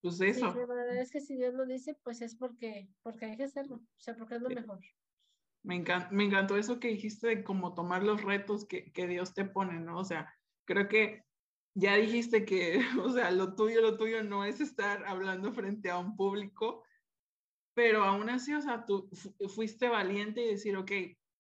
pues 0.02 0.22
eso. 0.22 0.54
la 0.54 0.66
verdad 0.66 0.98
es 0.98 1.12
que 1.12 1.22
si 1.22 1.36
Dios 1.36 1.54
lo 1.54 1.66
dice, 1.66 1.98
pues 2.04 2.22
es 2.22 2.36
porque, 2.36 2.90
porque 3.02 3.26
hay 3.26 3.38
que 3.38 3.44
hacerlo, 3.44 3.78
o 3.78 4.00
sea, 4.00 4.16
porque 4.16 4.36
es 4.36 4.42
lo 4.42 4.50
mejor. 4.50 4.80
Me, 5.64 5.84
me 6.12 6.24
encantó 6.24 6.56
eso 6.56 6.80
que 6.80 6.90
dijiste 6.90 7.28
de 7.28 7.44
cómo 7.44 7.74
tomar 7.74 8.04
los 8.04 8.24
retos 8.24 8.66
que, 8.66 8.92
que 8.92 9.08
Dios 9.08 9.34
te 9.34 9.46
pone, 9.46 9.80
¿no? 9.80 9.98
O 10.00 10.06
sea, 10.06 10.34
creo 10.66 10.88
que 10.88 11.24
ya 11.74 11.96
dijiste 11.96 12.46
que, 12.46 12.80
o 13.04 13.10
sea, 13.12 13.32
lo 13.32 13.56
tuyo, 13.56 13.82
lo 13.82 13.98
tuyo 13.98 14.24
no 14.24 14.46
es 14.46 14.62
estar 14.62 15.06
hablando 15.06 15.52
frente 15.52 15.90
a 15.90 15.98
un 15.98 16.16
público, 16.16 16.84
pero 17.74 18.04
aún 18.04 18.30
así, 18.30 18.54
o 18.54 18.62
sea, 18.62 18.86
tú 18.86 19.10
fuiste 19.54 19.88
valiente 19.88 20.42
y 20.42 20.48
decir, 20.48 20.76
ok, 20.78 20.92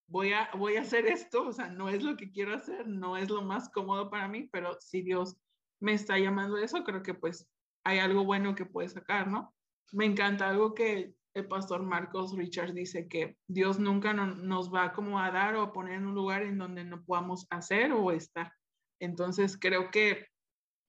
voy 0.07 0.33
a, 0.33 0.49
voy 0.57 0.77
a 0.77 0.81
hacer 0.81 1.05
esto, 1.05 1.47
o 1.47 1.53
sea, 1.53 1.69
no 1.69 1.89
es 1.89 2.03
lo 2.03 2.15
que 2.15 2.31
quiero 2.31 2.55
hacer, 2.55 2.87
no 2.87 3.17
es 3.17 3.29
lo 3.29 3.41
más 3.41 3.69
cómodo 3.69 4.09
para 4.09 4.27
mí, 4.27 4.49
pero 4.51 4.77
si 4.79 5.01
Dios 5.01 5.37
me 5.79 5.93
está 5.93 6.17
llamando 6.17 6.57
a 6.57 6.63
eso, 6.63 6.83
creo 6.83 7.03
que 7.03 7.13
pues 7.13 7.47
hay 7.83 7.99
algo 7.99 8.23
bueno 8.23 8.55
que 8.55 8.65
puedes 8.65 8.93
sacar, 8.93 9.27
¿no? 9.27 9.53
Me 9.91 10.05
encanta 10.05 10.49
algo 10.49 10.73
que 10.73 11.13
el 11.33 11.47
pastor 11.47 11.83
Marcos 11.83 12.35
Richards 12.35 12.73
dice 12.73 13.07
que 13.07 13.37
Dios 13.47 13.79
nunca 13.79 14.13
nos 14.13 14.73
va 14.73 14.91
como 14.91 15.19
a 15.19 15.31
dar 15.31 15.55
o 15.55 15.61
a 15.61 15.71
poner 15.71 15.95
en 15.95 16.07
un 16.07 16.15
lugar 16.15 16.41
en 16.41 16.57
donde 16.57 16.83
no 16.83 17.03
podamos 17.03 17.45
hacer 17.51 17.91
o 17.91 18.11
estar. 18.11 18.51
Entonces 18.99 19.57
creo 19.57 19.91
que 19.91 20.25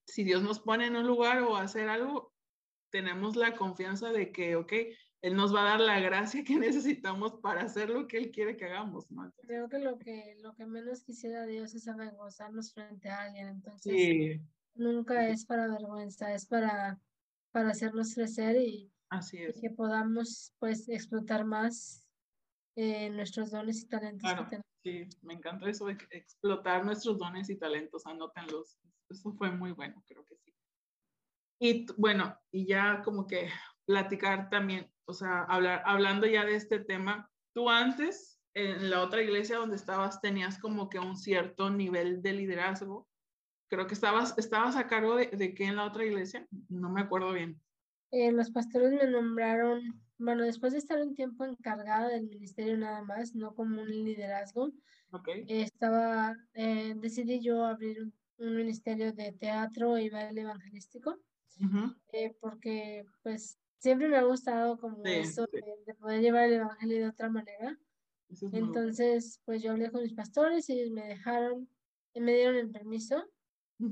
si 0.07 0.23
Dios 0.23 0.41
nos 0.41 0.59
pone 0.59 0.87
en 0.87 0.95
un 0.95 1.05
lugar 1.05 1.41
o 1.41 1.55
hacer 1.55 1.87
algo, 1.87 2.33
tenemos 2.91 3.35
la 3.35 3.55
confianza 3.55 4.11
de 4.11 4.31
que, 4.31 4.55
ok, 4.55 4.73
él 5.21 5.35
nos 5.35 5.53
va 5.53 5.61
a 5.61 5.69
dar 5.71 5.81
la 5.81 5.99
gracia 5.99 6.43
que 6.43 6.55
necesitamos 6.59 7.35
para 7.41 7.63
hacer 7.63 7.89
lo 7.89 8.07
que 8.07 8.17
Él 8.17 8.31
quiere 8.31 8.55
que 8.55 8.65
hagamos, 8.65 9.09
¿no? 9.11 9.31
Creo 9.41 9.69
que 9.69 9.79
lo 9.79 9.97
que, 9.97 10.37
lo 10.41 10.53
que 10.55 10.65
menos 10.65 11.03
quisiera 11.03 11.45
Dios 11.45 11.73
es 11.73 11.87
avergonzarnos 11.87 12.73
frente 12.73 13.09
a 13.09 13.23
alguien, 13.23 13.47
entonces 13.47 14.39
nunca 14.75 15.27
es 15.27 15.45
para 15.45 15.67
vergüenza, 15.67 16.33
es 16.33 16.45
para, 16.45 16.99
para 17.51 17.69
hacernos 17.69 18.13
crecer 18.13 18.55
y, 18.57 18.91
Así 19.09 19.37
es. 19.37 19.59
que 19.59 19.69
podamos 19.69 20.53
pues 20.59 20.87
explotar 20.87 21.43
más 21.43 22.07
eh, 22.75 23.09
nuestros 23.09 23.51
dones 23.51 23.81
y 23.81 23.87
talentos 23.87 24.31
que 24.31 24.45
tenemos. 24.45 24.65
Sí, 24.81 25.09
me 25.23 25.33
encanta 25.33 25.69
eso 25.69 25.87
de 25.87 25.97
explotar 26.11 26.85
nuestros 26.85 27.17
dones 27.17 27.49
y 27.49 27.57
talentos, 27.57 28.05
anótenlos. 28.05 28.79
Eso 29.09 29.33
fue 29.33 29.51
muy 29.51 29.71
bueno, 29.71 30.01
creo 30.07 30.25
que 30.25 30.37
sí. 30.37 30.53
Y 31.59 31.85
bueno, 31.97 32.39
y 32.51 32.65
ya 32.65 33.01
como 33.03 33.27
que 33.27 33.49
platicar 33.85 34.49
también, 34.49 34.89
o 35.09 35.13
sea, 35.13 35.41
hablar, 35.43 35.81
hablando 35.85 36.27
ya 36.27 36.45
de 36.45 36.55
este 36.55 36.79
tema, 36.79 37.31
tú 37.53 37.69
antes 37.69 38.39
en 38.53 38.91
la 38.91 39.01
otra 39.01 39.23
iglesia 39.23 39.57
donde 39.57 39.75
estabas 39.75 40.21
tenías 40.21 40.59
como 40.59 40.87
que 40.87 40.99
un 40.99 41.17
cierto 41.17 41.69
nivel 41.71 42.21
de 42.21 42.33
liderazgo. 42.33 43.07
Creo 43.69 43.87
que 43.87 43.95
estabas, 43.95 44.35
estabas 44.37 44.75
a 44.75 44.87
cargo 44.87 45.15
de, 45.15 45.27
de 45.27 45.53
qué 45.55 45.65
en 45.65 45.77
la 45.77 45.85
otra 45.85 46.05
iglesia, 46.05 46.47
no 46.69 46.89
me 46.89 47.01
acuerdo 47.01 47.33
bien. 47.33 47.59
Eh, 48.11 48.31
los 48.31 48.51
pastores 48.51 48.91
me 48.91 49.09
nombraron, 49.09 49.99
bueno, 50.17 50.43
después 50.43 50.73
de 50.73 50.79
estar 50.79 50.99
un 51.01 51.15
tiempo 51.15 51.43
encargada 51.45 52.07
del 52.07 52.27
ministerio 52.27 52.77
nada 52.77 53.03
más, 53.03 53.35
no 53.35 53.53
como 53.55 53.81
un 53.81 53.89
liderazgo, 53.89 54.71
okay. 55.11 55.45
estaba, 55.47 56.35
eh, 56.53 56.93
decidí 56.97 57.39
yo 57.39 57.65
abrir 57.65 58.01
un, 58.01 58.13
un, 58.37 58.55
ministerio 58.55 59.13
de 59.13 59.31
teatro 59.31 59.97
y 59.97 60.09
baile 60.09 60.41
evangelístico, 60.41 61.19
eh, 62.13 62.35
porque 62.39 63.05
pues 63.21 63.58
siempre 63.79 64.07
me 64.07 64.17
ha 64.17 64.23
gustado 64.23 64.77
como 64.77 65.03
eso 65.05 65.47
De, 65.51 65.95
poder 65.95 66.21
llevar 66.21 66.45
el 66.45 66.53
evangelio 66.53 66.99
de 66.99 67.07
otra 67.07 67.29
manera. 67.29 67.77
Entonces, 68.51 69.41
pues 69.45 69.63
yo 69.63 69.71
hablé 69.71 69.89
con 69.89 70.03
mis 70.03 70.13
pastores 70.13 70.69
y 70.69 70.73
ellos 70.73 70.91
me 70.91 71.07
dejaron, 71.07 71.67
me 72.13 72.35
dieron 72.35 72.55
el 72.55 72.69
permiso, 72.69 73.25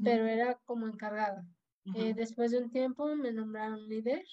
pero 0.03 0.27
era 0.27 0.59
como 0.65 0.87
encargada. 0.87 1.43
Eh, 1.95 2.13
después 2.13 2.51
de 2.51 2.59
un 2.59 2.69
tiempo 2.69 3.15
me 3.15 3.31
nombraron 3.31 3.87
líder. 3.87 4.23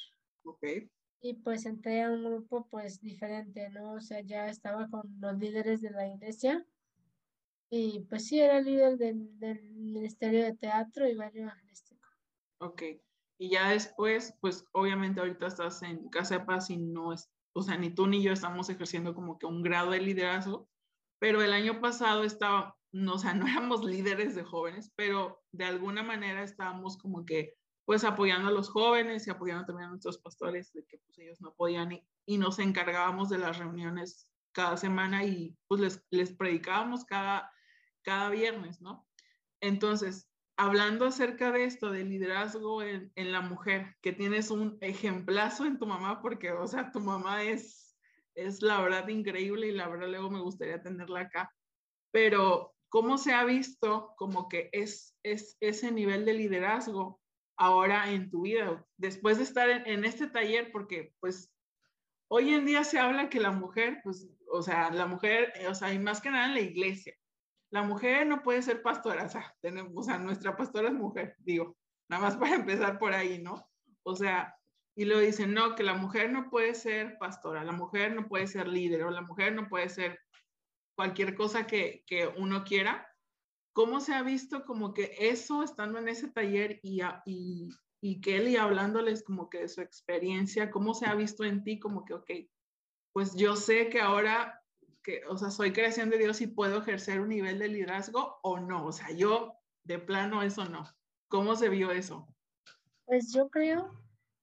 Okay. 0.43 0.91
Y 1.21 1.35
pues 1.35 1.65
entré 1.65 2.03
a 2.03 2.11
un 2.11 2.25
grupo 2.25 2.67
pues 2.69 3.01
diferente, 3.01 3.71
¿no? 3.71 3.95
O 3.95 4.01
sea, 4.01 4.21
ya 4.21 4.49
estaba 4.49 4.91
con 4.91 5.03
los 5.21 5.39
líderes 5.39 5.81
de 5.81 5.91
la 5.91 6.07
iglesia. 6.07 6.67
Y 7.71 8.01
pues 8.01 8.27
sí, 8.27 8.41
era 8.41 8.61
líder 8.61 8.99
del, 8.99 9.39
del 9.39 9.63
Ministerio 9.73 10.45
de 10.45 10.55
Teatro 10.55 11.09
y 11.09 11.15
Baile 11.15 11.43
Evangelístico. 11.43 12.09
Ok. 12.59 12.83
Y 13.39 13.51
ya 13.51 13.71
después, 13.71 14.35
pues 14.41 14.65
obviamente 14.73 15.21
ahorita 15.21 15.47
estás 15.47 15.83
en 15.83 16.09
Casa 16.09 16.39
de 16.39 16.45
Paz 16.45 16.71
y 16.71 16.77
no 16.77 17.13
es, 17.13 17.31
o 17.53 17.63
sea, 17.63 17.77
ni 17.77 17.91
tú 17.91 18.07
ni 18.07 18.23
yo 18.23 18.33
estamos 18.33 18.69
ejerciendo 18.69 19.15
como 19.15 19.39
que 19.39 19.47
un 19.47 19.63
grado 19.63 19.91
de 19.91 20.01
liderazgo, 20.01 20.69
pero 21.19 21.43
el 21.43 21.53
año 21.53 21.81
pasado 21.81 22.23
estaba, 22.23 22.77
no, 22.93 23.15
o 23.15 23.19
sea, 23.19 23.35
no 23.35 23.47
éramos 23.49 23.85
líderes 23.85 24.35
de 24.35 24.45
jóvenes, 24.45 24.93
pero 24.97 25.43
de 25.53 25.65
alguna 25.65 26.03
manera 26.03 26.43
estábamos 26.43 26.97
como 26.97 27.25
que 27.25 27.55
pues 27.85 28.03
apoyando 28.05 28.49
a 28.49 28.53
los 28.53 28.71
jóvenes 28.71 29.27
y 29.27 29.31
apoyando 29.31 29.67
también 29.67 29.89
a 29.89 29.91
nuestros 29.91 30.19
pastores 30.19 30.73
de 30.73 30.85
que 30.87 30.99
pues 30.99 31.19
ellos 31.19 31.41
no 31.41 31.55
podían 31.55 31.93
y, 31.93 32.07
y 32.25 32.39
nos 32.39 32.59
encargábamos 32.59 33.29
de 33.29 33.39
las 33.39 33.59
reuniones 33.59 34.27
cada 34.53 34.77
semana 34.77 35.25
y 35.25 35.55
pues 35.69 35.81
les, 35.81 36.03
les 36.11 36.33
predicábamos 36.33 37.05
cada, 37.05 37.53
cada 38.03 38.31
viernes, 38.31 38.81
¿no? 38.81 39.07
Entonces, 39.61 40.31
hablando 40.57 41.07
acerca 41.07 41.53
de 41.53 41.65
esto, 41.65 41.91
de 41.91 42.05
liderazgo 42.05 42.83
en, 42.83 43.13
en, 43.17 43.33
la 43.33 43.41
mujer, 43.41 43.97
que 44.01 44.13
tienes 44.13 44.51
un 44.51 44.79
ejemplazo 44.81 45.65
en 45.65 45.79
tu 45.79 45.87
mamá, 45.87 46.23
porque, 46.23 46.53
o 46.53 46.67
sea, 46.67 46.91
tu 46.93 47.01
mamá 47.01 47.43
es, 47.43 47.97
es 48.35 48.63
la 48.63 48.81
verdad 48.81 49.09
increíble 49.09 49.69
y 49.69 49.73
la 49.73 49.89
verdad 49.89 50.09
luego 50.09 50.31
me 50.31 50.41
gustaría 50.41 50.83
tenerla 50.83 51.21
acá, 51.21 51.53
pero 52.13 52.75
¿cómo 52.89 53.19
se 53.19 53.33
ha 53.33 53.45
visto 53.45 54.15
como 54.17 54.49
que 54.49 54.69
es, 54.73 55.17
es 55.23 55.57
ese 55.61 55.91
nivel 55.91 56.25
de 56.25 56.35
liderazgo 56.35 57.21
ahora 57.57 58.11
en 58.11 58.31
tu 58.31 58.43
vida? 58.43 58.87
Después 58.97 59.39
de 59.39 59.45
estar 59.45 59.69
en, 59.69 59.87
en 59.87 60.05
este 60.05 60.29
taller, 60.29 60.71
porque 60.71 61.13
pues 61.21 61.53
hoy 62.29 62.55
en 62.55 62.65
día 62.65 62.85
se 62.85 62.99
habla 62.99 63.29
que 63.29 63.41
la 63.41 63.51
mujer, 63.51 64.01
pues, 64.05 64.29
o 64.51 64.63
sea, 64.63 64.91
la 64.91 65.07
mujer, 65.07 65.53
o 65.69 65.75
sea, 65.75 65.93
y 65.93 65.99
más 65.99 66.21
que 66.21 66.31
nada 66.31 66.47
en 66.47 66.55
la 66.55 66.61
iglesia, 66.61 67.15
la 67.75 67.83
mujer 67.83 68.25
no 68.29 68.41
puede 68.41 68.63
ser 68.63 68.83
pastora, 68.83 69.25
o 69.25 69.29
sea, 69.29 69.53
tenemos, 69.61 69.93
o 69.97 70.03
sea, 70.05 70.17
nuestra 70.17 70.57
pastora 70.57 70.91
es 70.91 70.95
mujer, 70.95 71.35
digo, 71.39 71.77
nada 72.09 72.23
más 72.23 72.37
para 72.39 72.55
empezar 72.55 73.01
por 73.01 73.13
ahí, 73.13 73.43
¿no? 73.43 73.69
O 74.05 74.15
sea, 74.15 74.55
y 74.97 75.05
lo 75.07 75.19
dicen, 75.19 75.53
no, 75.53 75.75
que 75.75 75.83
la 75.83 75.95
mujer 75.95 76.31
no 76.31 76.51
puede 76.51 76.77
ser 76.77 77.19
pastora, 77.19 77.65
la 77.65 77.73
mujer 77.73 78.15
no 78.15 78.29
puede 78.29 78.47
ser 78.47 78.69
líder 78.69 79.03
o 79.03 79.11
la 79.11 79.23
mujer 79.23 79.57
no 79.57 79.69
puede 79.69 79.89
ser 79.89 80.21
cualquier 80.97 81.35
cosa 81.35 81.67
que, 81.67 82.05
que 82.07 82.29
uno 82.37 82.63
quiera. 82.63 83.09
¿Cómo 83.73 83.99
se 83.99 84.15
ha 84.15 84.23
visto 84.23 84.65
como 84.65 84.95
que 84.95 85.13
eso 85.19 85.65
estando 85.65 85.99
en 85.99 86.07
ese 86.07 86.31
taller 86.31 86.79
y, 86.81 87.01
y, 87.27 87.71
y 88.01 88.21
Kelly 88.21 88.55
hablándoles 88.55 89.25
como 89.25 89.51
que 89.51 89.63
de 89.63 89.69
su 89.69 89.81
experiencia, 89.81 90.71
cómo 90.71 90.95
se 90.95 91.07
ha 91.07 91.15
visto 91.17 91.43
en 91.43 91.65
ti 91.65 91.81
como 91.81 92.05
que, 92.05 92.15
ok, 92.15 92.31
pues 93.13 93.35
yo 93.35 93.57
sé 93.57 93.89
que 93.89 94.01
ahora 94.01 94.64
que, 95.05 95.23
o 95.29 95.37
sea, 95.37 95.51
soy 95.51 95.73
creación 95.73 96.11
de 96.11 96.19
Dios 96.19 96.41
y 96.41 96.49
puedo 96.49 96.79
ejercer 96.79 97.21
un 97.21 97.29
nivel 97.29 97.59
de 97.61 97.69
liderazgo 97.69 98.41
o 98.43 98.59
no. 98.59 98.87
O 98.87 98.93
sea, 98.93 99.11
yo 99.13 99.55
de 99.85 99.99
plano 99.99 100.43
eso 100.43 100.65
no. 100.65 100.85
¿Cómo 101.29 101.55
se 101.55 101.69
vio 101.69 101.93
eso? 101.93 102.27
Pues 103.05 103.33
yo 103.33 103.49
creo 103.51 103.93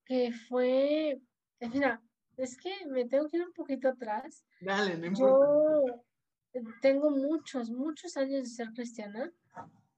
que 0.05 0.31
fue, 0.47 1.19
mira, 1.59 2.01
es 2.37 2.57
que 2.57 2.85
me 2.85 3.05
tengo 3.05 3.27
que 3.27 3.37
ir 3.37 3.43
un 3.43 3.53
poquito 3.53 3.89
atrás. 3.89 4.45
Dale, 4.61 4.97
no 4.97 5.07
importa. 5.07 5.95
Yo 6.53 6.61
tengo 6.81 7.09
muchos, 7.09 7.71
muchos 7.71 8.15
años 8.17 8.43
de 8.43 8.49
ser 8.49 8.71
cristiana 8.73 9.31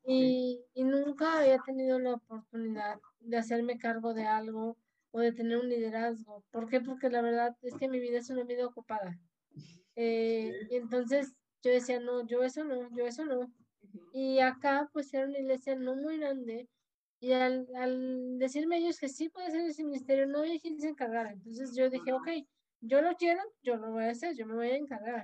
y, 0.05 0.61
y 0.73 0.83
nunca 0.83 1.39
había 1.39 1.59
tenido 1.59 1.99
la 1.99 2.13
oportunidad 2.13 2.99
de 3.19 3.37
hacerme 3.37 3.77
cargo 3.77 4.13
de 4.13 4.25
algo 4.25 4.77
o 5.11 5.19
de 5.19 5.33
tener 5.33 5.57
un 5.57 5.67
liderazgo. 5.67 6.43
¿Por 6.51 6.69
qué? 6.69 6.79
Porque 6.79 7.09
la 7.09 7.21
verdad 7.21 7.57
es 7.63 7.75
que 7.75 7.89
mi 7.89 7.99
vida 7.99 8.19
es 8.19 8.29
una 8.29 8.43
vida 8.43 8.65
ocupada. 8.65 9.19
Eh, 9.95 10.51
y 10.69 10.75
entonces 10.75 11.33
yo 11.61 11.71
decía, 11.71 11.99
no, 11.99 12.25
yo 12.25 12.43
eso 12.43 12.63
no, 12.63 12.89
yo 12.95 13.05
eso 13.05 13.25
no. 13.25 13.51
Y 14.11 14.39
acá 14.39 14.89
pues 14.91 15.13
era 15.13 15.27
una 15.27 15.39
iglesia 15.39 15.75
no 15.75 15.95
muy 15.95 16.17
grande 16.17 16.67
y 17.19 17.31
al, 17.31 17.67
al 17.75 18.37
decirme 18.37 18.77
ellos 18.77 18.99
que 18.99 19.07
sí 19.07 19.29
puede 19.29 19.49
ser 19.49 19.61
ese 19.61 19.83
ministerio, 19.85 20.27
no 20.27 20.39
había 20.39 20.59
quien 20.59 20.77
se 20.77 20.89
encargara. 20.89 21.31
Entonces 21.31 21.73
yo 21.73 21.89
dije, 21.89 22.11
ok, 22.11 22.27
yo 22.81 23.01
lo 23.01 23.15
quiero, 23.15 23.39
yo 23.61 23.77
lo 23.77 23.91
voy 23.91 24.03
a 24.03 24.09
hacer, 24.09 24.35
yo 24.35 24.45
me 24.45 24.55
voy 24.55 24.71
a 24.71 24.75
encargar. 24.75 25.23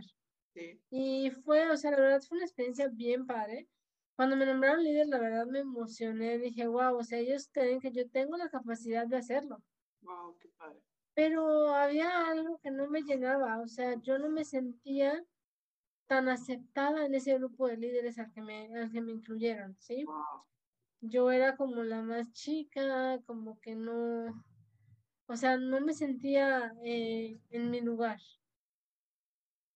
Y 0.89 1.29
fue, 1.43 1.69
o 1.69 1.75
sea, 1.75 1.91
la 1.91 1.97
verdad 1.97 2.21
fue 2.21 2.37
una 2.37 2.45
experiencia 2.45 2.87
bien 2.87 3.25
padre. 3.25 3.67
Cuando 4.15 4.37
me 4.37 4.45
nombraron 4.45 4.81
líder, 4.81 5.07
la 5.07 5.19
verdad 5.19 5.45
me 5.45 5.59
emocioné, 5.59 6.37
dije, 6.37 6.67
wow, 6.67 6.95
o 6.97 7.03
sea, 7.03 7.19
ellos 7.19 7.49
creen 7.51 7.81
que 7.81 7.91
yo 7.91 8.09
tengo 8.09 8.37
la 8.37 8.49
capacidad 8.49 9.05
de 9.05 9.17
hacerlo. 9.17 9.61
Wow, 10.01 10.37
qué 10.39 10.47
padre 10.57 10.79
pero 11.19 11.75
había 11.75 12.29
algo 12.29 12.59
que 12.59 12.71
no 12.71 12.89
me 12.89 13.01
llenaba, 13.01 13.59
o 13.59 13.67
sea, 13.67 14.01
yo 14.01 14.17
no 14.17 14.29
me 14.29 14.45
sentía 14.45 15.21
tan 16.07 16.29
aceptada 16.29 17.05
en 17.05 17.13
ese 17.13 17.37
grupo 17.37 17.67
de 17.67 17.75
líderes 17.75 18.17
al 18.19 18.31
que 18.31 18.41
me, 18.41 18.69
incluyeron, 18.93 19.75
¿sí? 19.79 20.05
Yo 21.01 21.29
era 21.29 21.57
como 21.57 21.83
la 21.83 22.01
más 22.01 22.31
chica, 22.31 23.19
como 23.25 23.59
que 23.59 23.75
no, 23.75 24.45
o 25.25 25.35
sea, 25.35 25.57
no 25.57 25.81
me 25.81 25.93
sentía 25.93 26.73
eh, 26.85 27.37
en 27.49 27.69
mi 27.69 27.81
lugar. 27.81 28.21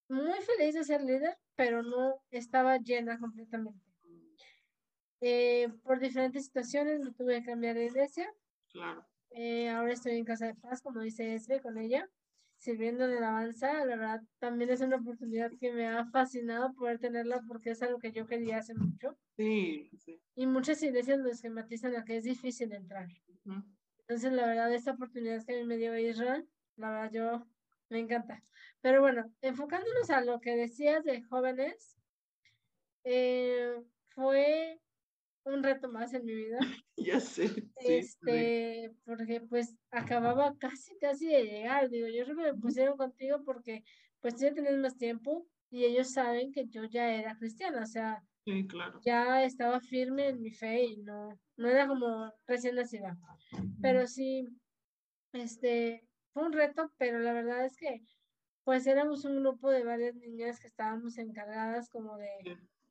Muy 0.07 0.39
feliz 0.43 0.75
de 0.75 0.85
ser 0.85 1.01
líder, 1.01 1.37
pero 1.55 1.83
no 1.83 2.23
estaba 2.31 2.77
llena 2.77 3.19
completamente. 3.19 3.85
Eh, 5.19 5.67
por 5.83 5.99
diferentes 5.99 6.45
situaciones 6.45 7.01
me 7.01 7.11
tuve 7.11 7.41
que 7.41 7.47
cambiar 7.47 7.75
de 7.75 7.87
iglesia. 7.87 8.33
Claro. 8.69 9.05
Eh, 9.35 9.69
ahora 9.69 9.93
estoy 9.93 10.13
en 10.13 10.25
Casa 10.25 10.45
de 10.45 10.55
Paz, 10.55 10.81
como 10.81 11.01
dice 11.01 11.33
Esbe, 11.33 11.59
con 11.59 11.77
ella, 11.77 12.07
sirviendo 12.57 13.05
en 13.05 13.17
alabanza. 13.17 13.83
La 13.85 13.95
verdad, 13.95 14.21
también 14.39 14.69
es 14.69 14.81
una 14.81 14.97
oportunidad 14.97 15.51
que 15.59 15.71
me 15.71 15.87
ha 15.87 16.05
fascinado 16.05 16.73
poder 16.73 16.99
tenerla 16.99 17.41
porque 17.47 17.71
es 17.71 17.81
algo 17.81 17.97
que 17.97 18.11
yo 18.11 18.27
quería 18.27 18.57
hace 18.57 18.75
mucho. 18.75 19.17
Sí, 19.35 19.89
sí. 19.97 20.21
Y 20.35 20.45
muchas 20.45 20.81
iglesias 20.83 21.19
lo 21.19 21.29
esquematizan 21.29 21.95
a 21.95 22.05
que 22.05 22.17
es 22.17 22.23
difícil 22.23 22.71
entrar. 22.73 23.07
Entonces, 23.99 24.31
la 24.31 24.45
verdad, 24.45 24.73
esta 24.73 24.91
oportunidad 24.91 25.43
que 25.45 25.53
a 25.53 25.57
mí 25.57 25.63
me 25.63 25.77
dio 25.77 25.97
Israel, 25.97 26.47
la 26.75 26.91
verdad, 26.91 27.11
yo 27.11 27.47
me 27.89 27.99
encanta. 27.99 28.43
Pero 28.81 29.01
bueno, 29.01 29.33
enfocándonos 29.41 30.09
a 30.11 30.21
lo 30.21 30.39
que 30.39 30.55
decías 30.55 31.03
de 31.03 31.23
jóvenes, 31.23 31.97
eh, 33.03 33.81
fue 34.09 34.79
un 35.45 35.63
reto 35.63 35.89
más 35.89 36.13
en 36.13 36.25
mi 36.25 36.33
vida. 36.33 36.59
ya 36.97 37.19
sé. 37.19 37.49
Este, 37.77 38.91
porque 39.05 39.41
pues 39.41 39.75
acababa 39.91 40.55
casi, 40.57 40.97
casi 40.97 41.27
de 41.27 41.43
llegar. 41.43 41.89
Digo, 41.89 42.07
yo 42.07 42.23
creo 42.25 42.37
que 42.37 42.53
me 42.53 42.59
pusieron 42.59 42.97
contigo 42.97 43.43
porque 43.43 43.83
pues 44.19 44.39
ya 44.39 44.53
tenés 44.53 44.77
más 44.77 44.97
tiempo 44.97 45.47
y 45.69 45.85
ellos 45.85 46.11
saben 46.11 46.51
que 46.51 46.67
yo 46.67 46.85
ya 46.85 47.13
era 47.13 47.35
cristiana, 47.35 47.81
o 47.81 47.85
sea, 47.85 48.23
sí, 48.45 48.67
claro. 48.67 49.01
ya 49.03 49.43
estaba 49.43 49.81
firme 49.81 50.29
en 50.29 50.39
mi 50.39 50.51
fe 50.51 50.83
y 50.83 50.97
no, 50.97 51.37
no 51.57 51.67
era 51.67 51.87
como 51.87 52.31
recién 52.45 52.75
nacida. 52.75 53.17
Pero 53.81 54.07
sí, 54.07 54.47
este, 55.33 56.07
fue 56.31 56.45
un 56.45 56.53
reto, 56.53 56.93
pero 56.97 57.19
la 57.19 57.33
verdad 57.33 57.65
es 57.65 57.75
que 57.75 58.03
pues 58.63 58.87
éramos 58.87 59.25
un 59.25 59.41
grupo 59.41 59.69
de 59.69 59.83
varias 59.83 60.15
niñas 60.15 60.59
que 60.59 60.67
estábamos 60.67 61.17
encargadas 61.17 61.89
como 61.89 62.17
de 62.17 62.29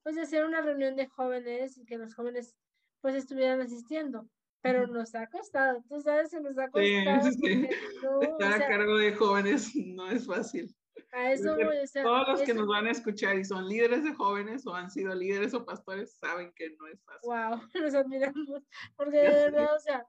pues 0.02 0.18
hacer 0.18 0.44
una 0.44 0.60
reunión 0.60 0.96
de 0.96 1.06
jóvenes 1.06 1.78
y 1.78 1.84
que 1.84 1.98
los 1.98 2.14
jóvenes 2.14 2.56
pues 3.00 3.14
estuvieran 3.14 3.60
asistiendo. 3.60 4.28
Pero 4.60 4.86
nos 4.86 5.14
ha 5.16 5.26
costado, 5.26 5.82
tú 5.88 6.00
sabes 6.00 6.30
que 6.30 6.40
nos 6.40 6.56
ha 6.56 6.68
costado. 6.68 6.80
Estar 8.22 8.52
a 8.52 8.68
cargo 8.68 8.96
de 8.96 9.12
jóvenes 9.12 9.72
no 9.86 10.08
es 10.10 10.26
fácil. 10.26 10.74
A 11.10 11.32
eso 11.32 11.56
voy, 11.56 11.76
Todos 12.02 12.28
los 12.28 12.42
que 12.42 12.54
nos 12.54 12.68
van 12.68 12.86
a 12.86 12.90
escuchar 12.90 13.36
y 13.36 13.44
son 13.44 13.68
líderes 13.68 14.04
de 14.04 14.14
jóvenes 14.14 14.66
o 14.66 14.74
han 14.74 14.90
sido 14.90 15.14
líderes 15.14 15.52
o 15.52 15.64
pastores 15.64 16.16
saben 16.16 16.52
que 16.54 16.70
no 16.78 16.86
es 16.86 17.02
fácil. 17.02 17.28
Wow, 17.28 17.60
nos 17.82 17.94
admiramos, 17.94 18.62
porque 18.96 19.18
de 19.18 19.28
verdad, 19.28 19.74
o 19.74 19.80
sea, 19.80 20.06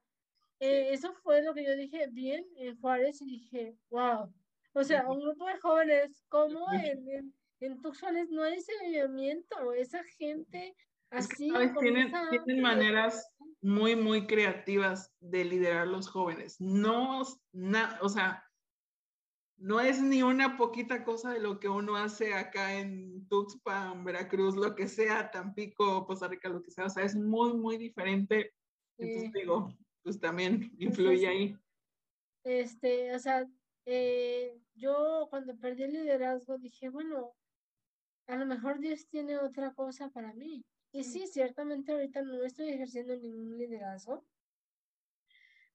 eh, 0.59 0.89
eso 0.91 1.13
fue 1.23 1.41
lo 1.41 1.53
que 1.53 1.65
yo 1.65 1.75
dije 1.75 2.07
bien 2.11 2.45
en 2.55 2.79
Juárez 2.79 3.21
y 3.21 3.25
dije, 3.25 3.75
wow, 3.89 4.33
o 4.73 4.83
sea, 4.83 5.09
un 5.09 5.19
grupo 5.19 5.45
de 5.47 5.59
jóvenes, 5.59 6.23
como 6.29 6.71
en 6.71 7.07
en 7.09 7.33
Tuxpanes 7.81 8.29
no 8.29 8.43
hay 8.43 8.55
ese 8.55 8.71
movimiento, 8.83 9.73
esa 9.73 10.03
gente 10.03 10.75
así. 11.09 11.51
tienen, 11.79 12.11
tienen 12.29 12.61
maneras 12.61 13.29
muy, 13.61 13.95
muy 13.95 14.27
creativas 14.27 15.13
de 15.19 15.45
liderar 15.45 15.87
los 15.87 16.09
jóvenes. 16.09 16.59
No, 16.59 17.21
o 17.21 18.09
sea, 18.09 18.43
no 19.57 19.79
es 19.79 20.01
ni 20.01 20.23
una 20.23 20.57
poquita 20.57 21.03
cosa 21.03 21.31
de 21.31 21.39
lo 21.39 21.59
que 21.59 21.69
uno 21.69 21.95
hace 21.95 22.33
acá 22.33 22.77
en 22.77 23.27
Tuxpan, 23.29 24.03
Veracruz, 24.03 24.55
lo 24.55 24.75
que 24.75 24.87
sea, 24.87 25.31
Tampico, 25.31 26.05
Costa 26.05 26.27
Rica, 26.27 26.49
lo 26.49 26.61
que 26.61 26.71
sea. 26.71 26.87
O 26.87 26.89
sea, 26.89 27.03
es 27.03 27.15
muy, 27.15 27.53
muy 27.53 27.77
diferente. 27.77 28.53
Entonces 28.97 29.31
digo, 29.31 29.69
pues 30.03 30.19
también 30.19 30.71
influye 30.77 31.27
ahí. 31.27 31.57
Este, 32.43 33.15
o 33.15 33.19
sea, 33.19 33.47
eh, 33.85 34.59
yo 34.75 35.27
cuando 35.29 35.55
perdí 35.57 35.83
el 35.83 35.93
liderazgo 35.93 36.57
dije, 36.57 36.89
bueno, 36.89 37.33
a 38.27 38.35
lo 38.35 38.45
mejor 38.45 38.79
Dios 38.79 39.07
tiene 39.07 39.37
otra 39.37 39.73
cosa 39.73 40.09
para 40.09 40.33
mí. 40.33 40.65
Y 40.91 41.03
sí, 41.03 41.25
ciertamente 41.27 41.91
ahorita 41.91 42.21
no 42.21 42.43
estoy 42.43 42.69
ejerciendo 42.69 43.15
ningún 43.15 43.57
liderazgo, 43.57 44.23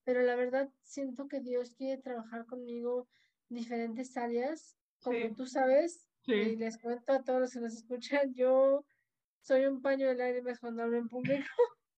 pero 0.04 0.22
la 0.22 0.36
verdad 0.36 0.70
siento 0.82 1.28
que 1.28 1.40
Dios 1.40 1.74
quiere 1.74 2.00
trabajar 2.00 2.46
conmigo 2.46 3.08
diferentes 3.48 4.16
áreas. 4.16 4.76
Como 5.00 5.34
tú 5.34 5.46
sabes, 5.46 6.08
y 6.24 6.56
les 6.56 6.78
cuento 6.78 7.12
a 7.12 7.22
todos 7.22 7.40
los 7.40 7.52
que 7.52 7.60
nos 7.60 7.74
escuchan, 7.74 8.32
yo 8.34 8.84
soy 9.40 9.66
un 9.66 9.80
paño 9.80 10.08
de 10.08 10.14
lágrimas 10.14 10.60
cuando 10.60 10.82
hablo 10.82 10.98
en 10.98 11.08
público. 11.08 11.48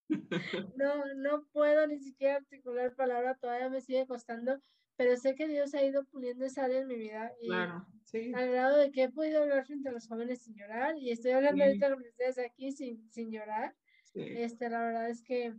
no, 0.75 1.05
no 1.15 1.45
puedo 1.51 1.87
ni 1.87 1.99
siquiera 1.99 2.37
articular 2.37 2.95
palabra, 2.95 3.35
todavía 3.35 3.69
me 3.69 3.81
sigue 3.81 4.05
costando, 4.07 4.59
pero 4.95 5.15
sé 5.17 5.35
que 5.35 5.47
Dios 5.47 5.73
ha 5.73 5.83
ido 5.83 6.05
puliendo 6.05 6.45
esa 6.45 6.65
área 6.65 6.79
en 6.79 6.87
mi 6.87 6.95
vida. 6.95 7.33
Y 7.41 7.47
claro, 7.47 7.85
sí. 8.05 8.31
Al 8.35 8.49
grado 8.49 8.77
de 8.77 8.91
que 8.91 9.03
he 9.03 9.09
podido 9.09 9.41
hablar 9.41 9.65
frente 9.65 9.89
a 9.89 9.91
los 9.91 10.07
jóvenes 10.07 10.43
sin 10.43 10.55
llorar, 10.55 10.97
y 10.97 11.11
estoy 11.11 11.31
hablando 11.31 11.63
ahorita 11.63 11.89
con 11.89 12.01
ustedes 12.03 12.37
aquí 12.39 12.71
sin, 12.71 13.09
sin 13.11 13.31
llorar. 13.31 13.75
Este, 14.13 14.69
la 14.69 14.83
verdad 14.83 15.09
es 15.09 15.23
que, 15.23 15.53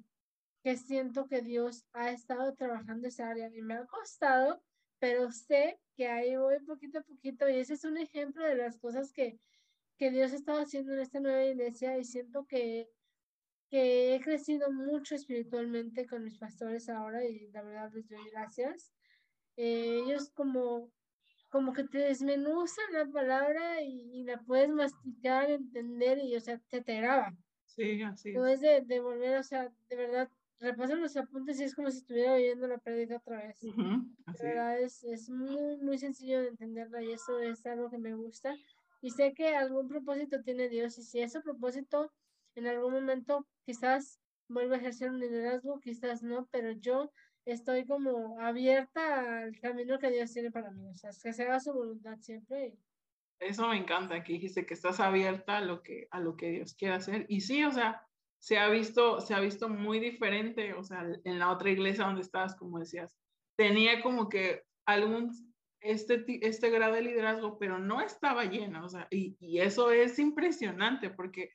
que 0.62 0.76
siento 0.76 1.26
que 1.26 1.40
Dios 1.42 1.86
ha 1.92 2.10
estado 2.10 2.54
trabajando 2.54 3.08
esa 3.08 3.28
área 3.30 3.50
y 3.54 3.62
me 3.62 3.74
ha 3.74 3.86
costado, 3.86 4.62
pero 4.98 5.32
sé 5.32 5.80
que 5.96 6.08
ahí 6.08 6.36
voy 6.36 6.60
poquito 6.60 7.00
a 7.00 7.02
poquito 7.02 7.48
y 7.48 7.58
ese 7.58 7.74
es 7.74 7.84
un 7.84 7.96
ejemplo 7.96 8.44
de 8.46 8.56
las 8.56 8.78
cosas 8.78 9.12
que, 9.12 9.38
que 9.96 10.10
Dios 10.10 10.32
ha 10.32 10.36
estado 10.36 10.60
haciendo 10.60 10.92
en 10.92 11.00
esta 11.00 11.20
nueva 11.20 11.44
iglesia 11.44 11.98
y 11.98 12.04
siento 12.04 12.44
que, 12.46 12.88
que 13.68 14.14
he 14.14 14.20
crecido 14.20 14.70
mucho 14.70 15.14
espiritualmente 15.14 16.06
con 16.06 16.22
mis 16.22 16.38
pastores 16.38 16.88
ahora 16.88 17.24
y 17.24 17.50
la 17.50 17.62
verdad 17.62 17.90
les 17.92 18.08
doy 18.08 18.30
gracias. 18.30 18.92
Eh, 19.56 20.02
ellos 20.04 20.30
como, 20.30 20.90
como 21.50 21.72
que 21.72 21.84
te 21.84 21.98
desmenuzan 21.98 22.92
la 22.92 23.06
palabra 23.06 23.82
y, 23.82 24.24
la 24.24 24.38
puedes 24.40 24.70
masticar, 24.70 25.50
entender 25.50 26.18
y, 26.18 26.36
o 26.36 26.40
sea, 26.40 26.58
te, 26.68 26.80
te 26.80 26.96
graba. 26.96 27.34
Sí, 27.66 28.02
así 28.02 28.32
No 28.32 28.46
es 28.46 28.60
de, 28.60 28.82
de, 28.82 29.00
volver, 29.00 29.38
o 29.38 29.42
sea, 29.42 29.70
de 29.88 29.96
verdad, 29.96 30.28
repasan 30.60 31.00
los 31.00 31.16
apuntes 31.16 31.58
y 31.60 31.64
es 31.64 31.74
como 31.74 31.90
si 31.90 31.98
estuviera 31.98 32.34
oyendo 32.34 32.66
la 32.68 32.78
pérdida 32.78 33.16
otra 33.16 33.38
vez. 33.38 33.60
de 33.60 34.46
verdad, 34.46 34.80
es, 34.80 35.02
es 35.04 35.28
muy, 35.28 35.76
muy 35.78 35.98
sencillo 35.98 36.40
de 36.40 36.48
entenderla 36.48 37.02
y 37.02 37.12
eso 37.12 37.38
es 37.40 37.64
algo 37.66 37.90
que 37.90 37.98
me 37.98 38.14
gusta. 38.14 38.54
Y 39.00 39.10
sé 39.10 39.34
que 39.34 39.56
algún 39.56 39.88
propósito 39.88 40.40
tiene 40.42 40.68
Dios 40.68 40.96
y 40.98 41.02
si 41.02 41.20
ese 41.20 41.40
propósito 41.40 42.12
en 42.54 42.66
algún 42.68 42.92
momento 42.92 43.46
quizás 43.64 44.20
vuelva 44.48 44.76
a 44.76 44.78
ejercer 44.78 45.10
un 45.10 45.18
liderazgo, 45.18 45.80
quizás 45.80 46.22
no, 46.22 46.46
pero 46.52 46.72
yo 46.72 47.10
estoy 47.44 47.86
como 47.86 48.40
abierta 48.40 49.40
al 49.42 49.58
camino 49.60 49.98
que 49.98 50.10
Dios 50.10 50.32
tiene 50.32 50.50
para 50.50 50.70
mí, 50.70 50.88
o 50.88 50.94
sea, 50.94 51.10
que 51.22 51.32
se 51.32 51.42
haga 51.44 51.60
su 51.60 51.72
voluntad 51.72 52.18
siempre. 52.20 52.76
Eso 53.40 53.68
me 53.68 53.76
encanta, 53.76 54.22
que 54.22 54.34
dijiste 54.34 54.64
que 54.64 54.74
estás 54.74 55.00
abierta 55.00 55.58
a 55.58 55.60
lo 55.60 55.82
que, 55.82 56.06
a 56.10 56.20
lo 56.20 56.36
que 56.36 56.50
Dios 56.50 56.74
quiere 56.74 56.94
hacer. 56.94 57.26
Y 57.28 57.40
sí, 57.40 57.64
o 57.64 57.72
sea, 57.72 58.06
se 58.38 58.58
ha 58.58 58.68
visto, 58.68 59.20
se 59.20 59.34
ha 59.34 59.40
visto 59.40 59.68
muy 59.68 59.98
diferente, 59.98 60.74
o 60.74 60.84
sea, 60.84 61.04
en 61.24 61.38
la 61.38 61.50
otra 61.50 61.70
iglesia 61.70 62.04
donde 62.04 62.22
estabas, 62.22 62.54
como 62.54 62.78
decías, 62.78 63.16
tenía 63.56 64.00
como 64.02 64.28
que 64.28 64.62
algún, 64.86 65.32
este, 65.80 66.24
este 66.46 66.70
grado 66.70 66.94
de 66.94 67.02
liderazgo, 67.02 67.58
pero 67.58 67.78
no 67.78 68.00
estaba 68.00 68.44
llena, 68.44 68.84
o 68.84 68.88
sea, 68.88 69.08
y, 69.10 69.36
y 69.40 69.58
eso 69.58 69.90
es 69.90 70.18
impresionante 70.18 71.10
porque, 71.10 71.50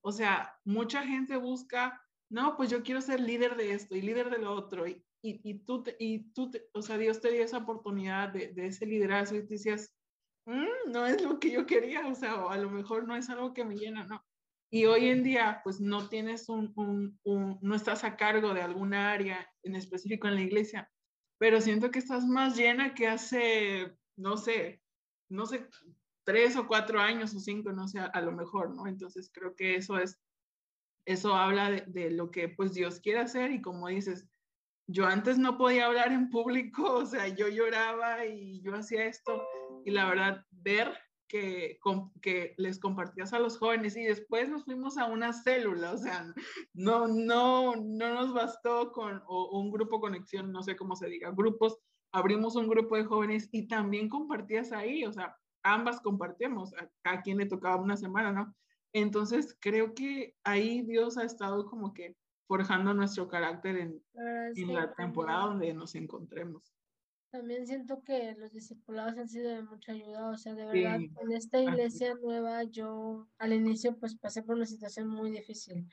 o 0.00 0.12
sea, 0.12 0.56
mucha 0.64 1.02
gente 1.04 1.36
busca, 1.36 2.00
no, 2.28 2.56
pues 2.56 2.70
yo 2.70 2.82
quiero 2.82 3.00
ser 3.00 3.20
líder 3.20 3.56
de 3.56 3.72
esto 3.72 3.96
y 3.96 4.02
líder 4.02 4.30
de 4.30 4.38
lo 4.38 4.52
otro, 4.52 4.86
y, 4.86 5.04
y, 5.22 5.40
y 5.48 5.54
tú, 5.60 5.84
y 5.98 6.32
tú 6.32 6.50
o 6.74 6.82
sea, 6.82 6.98
Dios 6.98 7.20
te 7.20 7.30
dio 7.30 7.44
esa 7.44 7.58
oportunidad 7.58 8.30
de, 8.30 8.48
de 8.48 8.66
ese 8.66 8.86
liderazgo 8.86 9.36
y 9.38 9.46
te 9.46 9.54
decías, 9.54 9.94
mm, 10.46 10.90
no 10.90 11.06
es 11.06 11.22
lo 11.22 11.38
que 11.38 11.52
yo 11.52 11.64
quería, 11.64 12.06
o 12.08 12.14
sea, 12.14 12.44
o 12.44 12.50
a 12.50 12.58
lo 12.58 12.68
mejor 12.70 13.06
no 13.06 13.14
es 13.16 13.30
algo 13.30 13.54
que 13.54 13.64
me 13.64 13.76
llena, 13.76 14.04
no. 14.04 14.22
Y 14.70 14.86
hoy 14.86 15.08
en 15.08 15.22
día, 15.22 15.60
pues 15.62 15.80
no 15.80 16.08
tienes 16.08 16.48
un, 16.48 16.72
un, 16.76 17.20
un, 17.24 17.58
no 17.62 17.74
estás 17.74 18.04
a 18.04 18.16
cargo 18.16 18.52
de 18.52 18.62
alguna 18.62 19.12
área 19.12 19.46
en 19.62 19.76
específico 19.76 20.26
en 20.26 20.34
la 20.34 20.42
iglesia, 20.42 20.90
pero 21.38 21.60
siento 21.60 21.90
que 21.90 21.98
estás 22.00 22.26
más 22.26 22.56
llena 22.56 22.94
que 22.94 23.06
hace, 23.06 23.96
no 24.16 24.36
sé, 24.36 24.82
no 25.28 25.46
sé, 25.46 25.68
tres 26.24 26.56
o 26.56 26.66
cuatro 26.66 27.00
años 27.00 27.34
o 27.34 27.40
cinco, 27.40 27.70
no 27.72 27.86
sé, 27.86 28.00
a, 28.00 28.20
lo 28.22 28.32
mejor, 28.32 28.74
¿no? 28.74 28.86
Entonces 28.86 29.30
creo 29.32 29.54
que 29.54 29.76
eso 29.76 29.98
es, 29.98 30.18
eso 31.06 31.34
habla 31.34 31.70
de, 31.70 31.84
de, 31.88 32.10
lo 32.10 32.30
que 32.30 32.48
pues 32.48 32.72
Dios 32.72 33.00
quiere 33.00 33.20
hacer 33.20 33.50
y 33.50 33.60
como 33.60 33.88
dices, 33.88 34.26
yo 34.86 35.06
antes 35.06 35.38
no 35.38 35.56
podía 35.56 35.86
hablar 35.86 36.12
en 36.12 36.30
público, 36.30 36.94
o 36.94 37.06
sea, 37.06 37.28
yo 37.28 37.48
lloraba 37.48 38.26
y 38.26 38.60
yo 38.62 38.74
hacía 38.74 39.06
esto 39.06 39.42
y 39.84 39.90
la 39.90 40.08
verdad, 40.08 40.44
ver 40.50 40.92
que, 41.28 41.78
que 42.20 42.54
les 42.58 42.78
compartías 42.78 43.32
a 43.32 43.38
los 43.38 43.58
jóvenes 43.58 43.96
y 43.96 44.04
después 44.04 44.50
nos 44.50 44.64
fuimos 44.64 44.98
a 44.98 45.06
una 45.06 45.32
célula, 45.32 45.92
o 45.92 45.98
sea, 45.98 46.26
no, 46.74 47.08
no, 47.08 47.74
no 47.76 48.14
nos 48.14 48.34
bastó 48.34 48.92
con 48.92 49.22
un 49.26 49.70
grupo 49.70 50.00
conexión, 50.00 50.52
no 50.52 50.62
sé 50.62 50.76
cómo 50.76 50.94
se 50.94 51.08
diga, 51.08 51.30
grupos, 51.30 51.78
abrimos 52.12 52.54
un 52.54 52.68
grupo 52.68 52.96
de 52.96 53.04
jóvenes 53.04 53.48
y 53.50 53.66
también 53.66 54.10
compartías 54.10 54.72
ahí, 54.72 55.04
o 55.06 55.12
sea, 55.12 55.36
ambas 55.62 56.00
compartíamos, 56.00 56.74
a, 56.74 56.90
a 57.04 57.22
quien 57.22 57.38
le 57.38 57.46
tocaba 57.46 57.76
una 57.76 57.96
semana, 57.96 58.32
¿no? 58.32 58.54
Entonces, 58.92 59.56
creo 59.58 59.94
que 59.94 60.36
ahí 60.44 60.82
Dios 60.82 61.16
ha 61.16 61.24
estado 61.24 61.64
como 61.64 61.94
que 61.94 62.14
forjando 62.52 62.92
nuestro 62.92 63.28
carácter 63.28 63.78
en, 63.78 64.02
en 64.14 64.74
la 64.74 64.92
temporada 64.92 65.46
donde 65.46 65.72
nos 65.72 65.94
encontremos. 65.94 66.74
También 67.30 67.66
siento 67.66 68.02
que 68.02 68.34
los 68.34 68.52
discipulados 68.52 69.16
han 69.16 69.26
sido 69.26 69.48
de 69.48 69.62
mucha 69.62 69.92
ayuda, 69.92 70.28
o 70.28 70.36
sea, 70.36 70.54
de 70.54 70.66
verdad, 70.66 71.00
en 71.00 71.32
esta 71.32 71.58
iglesia 71.62 72.14
nueva 72.16 72.64
yo 72.64 73.26
al 73.38 73.54
inicio 73.54 73.96
pues 73.98 74.16
pasé 74.16 74.42
por 74.42 74.56
una 74.56 74.66
situación 74.66 75.08
muy 75.08 75.30
difícil, 75.30 75.88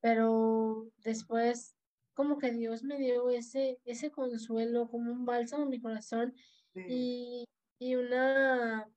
pero 0.00 0.86
después 1.04 1.74
como 2.14 2.38
que 2.38 2.52
Dios 2.52 2.84
me 2.84 2.96
dio 2.96 3.28
ese, 3.28 3.78
ese 3.84 4.10
consuelo, 4.10 4.88
como 4.88 5.12
un 5.12 5.26
bálsamo 5.26 5.64
en 5.64 5.68
mi 5.68 5.78
corazón 5.78 6.34
y, 6.74 7.44
y 7.78 7.96
una, 7.96 8.88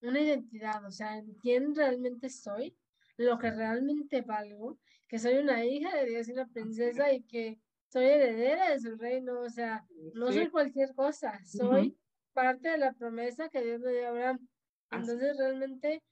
una 0.00 0.20
identidad, 0.20 0.86
o 0.86 0.90
sea, 0.90 1.18
en 1.18 1.34
quién 1.34 1.74
realmente 1.74 2.30
soy, 2.30 2.74
lo 3.20 3.38
que 3.38 3.50
realmente 3.50 4.22
valgo 4.22 4.78
que 5.06 5.18
soy 5.18 5.36
una 5.36 5.64
hija 5.64 5.94
de 5.96 6.06
Dios 6.06 6.28
y 6.28 6.32
una 6.32 6.46
princesa 6.46 7.12
y 7.12 7.22
que 7.24 7.60
soy 7.88 8.04
heredera 8.04 8.70
de 8.70 8.80
su 8.80 8.96
reino, 8.96 9.40
o 9.40 9.50
sea, 9.50 9.84
no 10.14 10.32
soy 10.32 10.48
cualquier 10.48 10.94
cosa, 10.94 11.38
soy 11.44 11.98
parte 12.32 12.70
de 12.70 12.78
la 12.78 12.92
promesa 12.92 13.48
que 13.48 13.62
Dios 13.62 13.80
me 13.80 13.92
dio 13.92 14.06
a 14.06 14.10
Abraham. 14.10 14.48
Entonces 14.92 15.36
realmente 15.36 16.02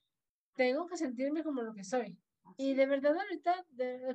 tengo 0.54 0.86
que 0.86 0.96
sentirme 0.96 1.42
como 1.42 1.62
lo 1.62 1.72
que 1.72 1.84
soy. 1.84 2.18
Y 2.56 2.74
de 2.74 2.86
verdad 2.86 3.16
ahorita, 3.16 3.64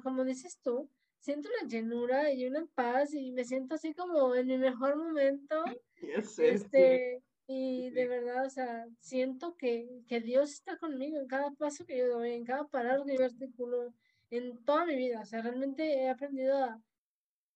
como 0.04 0.24
dices 0.24 0.60
tú, 0.62 0.90
siento 1.18 1.50
una 1.50 1.70
llenura 1.70 2.32
y 2.32 2.46
una 2.46 2.66
paz 2.76 3.14
y 3.14 3.32
me 3.32 3.46
siento 3.46 3.76
así 3.76 3.94
como 3.94 4.36
en 4.36 4.48
mi 4.48 4.58
mejor 4.58 4.98
momento. 4.98 5.64
este, 6.38 7.24
y 7.48 7.90
de 7.90 8.08
verdad, 8.08 8.46
o 8.46 8.50
sea, 8.50 8.86
siento 9.00 9.56
que, 9.58 10.04
que 10.08 10.22
Dios 10.22 10.52
está 10.52 10.78
conmigo 10.78 11.20
en 11.20 11.28
cada 11.28 11.52
paso 11.52 11.86
que 11.86 11.98
yo 11.98 12.08
doy, 12.08 12.32
en 12.32 12.46
cada 12.46 12.66
palabra 12.68 13.04
que 13.06 13.18
yo 13.18 13.26
articulo, 13.26 13.94
en 14.30 14.64
toda 14.64 14.86
mi 14.86 14.96
vida. 14.96 15.22
O 15.22 15.26
sea, 15.26 15.42
realmente 15.42 15.84
he 15.84 16.10
aprendido 16.10 16.64
a, 16.64 16.82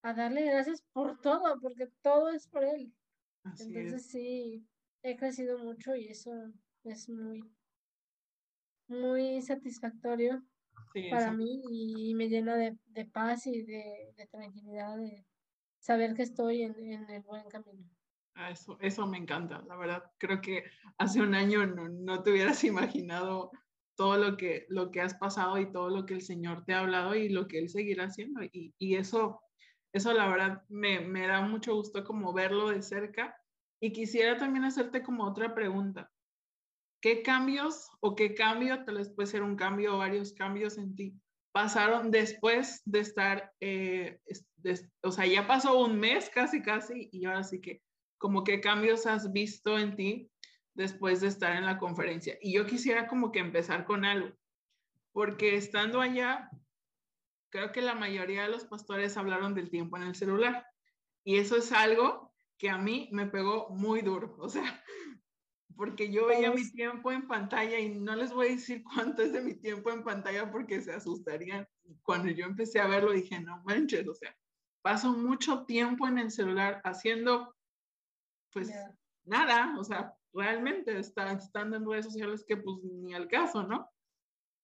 a 0.02 0.14
darle 0.14 0.46
gracias 0.46 0.84
por 0.92 1.20
todo, 1.22 1.60
porque 1.62 1.88
todo 2.02 2.30
es 2.30 2.48
por 2.48 2.64
Él. 2.64 2.94
Entonces 3.60 4.08
sí, 4.08 4.66
he 5.04 5.16
crecido 5.16 5.58
mucho 5.58 5.96
y 5.96 6.10
eso 6.10 6.32
es 6.84 7.08
muy, 7.08 7.44
muy 8.88 9.42
satisfactorio 9.42 10.44
para 11.10 11.32
mí 11.32 11.62
y 11.70 12.14
me 12.16 12.28
llena 12.28 12.56
de, 12.56 12.78
de 12.88 13.06
paz 13.06 13.48
y 13.48 13.62
de, 13.62 14.14
de, 14.16 14.28
tranquilidad 14.28 14.98
de 14.98 15.26
saber 15.80 16.14
que 16.14 16.24
estoy 16.24 16.64
en, 16.64 16.76
en 16.76 17.10
el 17.10 17.22
buen 17.22 17.48
camino. 17.48 17.97
Ah, 18.40 18.52
eso, 18.52 18.78
eso 18.82 19.08
me 19.08 19.18
encanta, 19.18 19.64
la 19.68 19.76
verdad. 19.76 20.04
Creo 20.20 20.42
que 20.42 20.64
hace 21.00 21.22
un 21.22 21.34
año 21.34 21.66
no, 21.66 21.90
no 21.90 22.22
te 22.22 22.32
hubieras 22.32 22.64
imaginado 22.64 23.52
todo 23.96 24.16
lo 24.18 24.38
que, 24.38 24.68
lo 24.70 24.92
que 24.92 25.02
has 25.02 25.16
pasado 25.16 25.58
y 25.58 25.72
todo 25.72 25.90
lo 25.90 26.06
que 26.06 26.14
el 26.14 26.22
Señor 26.22 26.64
te 26.64 26.74
ha 26.74 26.82
hablado 26.82 27.16
y 27.16 27.30
lo 27.30 27.48
que 27.48 27.58
Él 27.58 27.68
seguirá 27.68 28.06
haciendo. 28.06 28.44
Y, 28.44 28.76
y 28.78 28.96
eso, 28.96 29.42
eso 29.92 30.14
la 30.14 30.28
verdad 30.28 30.62
me, 30.70 31.00
me, 31.00 31.26
da 31.26 31.42
mucho 31.42 31.74
gusto 31.74 32.04
como 32.04 32.32
verlo 32.32 32.70
de 32.70 32.84
cerca. 32.84 33.36
Y 33.82 33.92
quisiera 33.92 34.38
también 34.38 34.66
hacerte 34.66 35.02
como 35.02 35.26
otra 35.26 35.56
pregunta. 35.56 36.12
¿Qué 37.02 37.24
cambios 37.24 37.90
o 38.02 38.16
qué 38.16 38.36
cambio, 38.36 38.86
tal 38.86 38.98
vez 38.98 39.10
puede 39.10 39.28
ser 39.28 39.42
un 39.42 39.56
cambio 39.56 39.96
o 39.96 39.98
varios 39.98 40.34
cambios 40.34 40.78
en 40.78 40.96
ti, 40.96 41.20
pasaron 41.52 42.12
después 42.12 42.84
de 42.86 43.00
estar, 43.00 43.52
eh, 43.62 44.20
o 45.02 45.12
sea, 45.12 45.26
ya 45.26 45.48
pasó 45.48 45.80
un 45.80 46.00
mes 46.00 46.30
casi, 46.30 46.62
casi, 46.62 47.10
y 47.12 47.26
ahora 47.26 47.44
sí 47.44 47.62
que, 47.62 47.82
como 48.18 48.44
qué 48.44 48.62
cambios 48.62 49.06
has 49.06 49.32
visto 49.32 49.78
en 49.78 49.96
ti 49.96 50.32
después 50.74 51.22
de 51.22 51.28
estar 51.28 51.56
en 51.56 51.66
la 51.66 51.78
conferencia. 51.78 52.38
Y 52.42 52.54
yo 52.54 52.66
quisiera 52.66 53.08
como 53.08 53.32
que 53.32 53.40
empezar 53.40 53.86
con 53.86 54.06
algo, 54.06 54.36
porque 55.12 55.56
estando 55.56 56.02
allá, 56.02 56.50
creo 57.50 57.72
que 57.72 57.82
la 57.82 57.96
mayoría 57.96 58.44
de 58.44 58.50
los 58.50 58.66
pastores 58.66 59.18
hablaron 59.18 59.56
del 59.56 59.70
tiempo 59.70 59.98
en 59.98 60.04
el 60.04 60.16
celular. 60.16 60.66
Y 61.24 61.38
eso 61.38 61.58
es 61.58 61.72
algo 61.72 62.34
que 62.58 62.70
a 62.70 62.78
mí 62.78 63.10
me 63.12 63.28
pegó 63.28 63.70
muy 63.70 64.02
duro, 64.02 64.36
o 64.40 64.50
sea, 64.50 64.64
porque 65.76 66.12
yo 66.12 66.26
veía 66.26 66.52
mi 66.52 66.70
tiempo 66.72 67.12
en 67.12 67.28
pantalla 67.28 67.80
y 67.80 67.90
no 67.90 68.16
les 68.16 68.34
voy 68.34 68.48
a 68.48 68.52
decir 68.52 68.84
cuánto 68.84 69.22
es 69.22 69.32
de 69.32 69.42
mi 69.42 69.54
tiempo 69.54 69.92
en 69.92 70.04
pantalla 70.04 70.52
porque 70.52 70.82
se 70.82 70.94
asustarían. 70.94 71.68
Cuando 72.02 72.32
yo 72.32 72.46
empecé 72.46 72.80
a 72.80 72.88
verlo 72.88 73.12
dije, 73.12 73.40
no 73.40 73.62
manches, 73.64 74.08
o 74.08 74.16
sea, 74.16 74.36
paso 74.82 75.14
mucho 75.14 75.66
tiempo 75.66 76.08
en 76.08 76.18
el 76.18 76.32
celular 76.32 76.82
haciendo, 76.84 77.56
pues, 78.52 78.72
nada, 79.26 79.76
o 79.78 79.84
sea, 79.84 80.14
realmente 80.34 80.98
está, 80.98 81.32
estando 81.34 81.78
en 81.78 81.90
redes 81.90 82.06
sociales 82.06 82.46
que 82.48 82.58
pues 82.58 82.78
ni 82.84 83.14
al 83.14 83.28
caso, 83.28 83.64
¿no? 83.64 83.90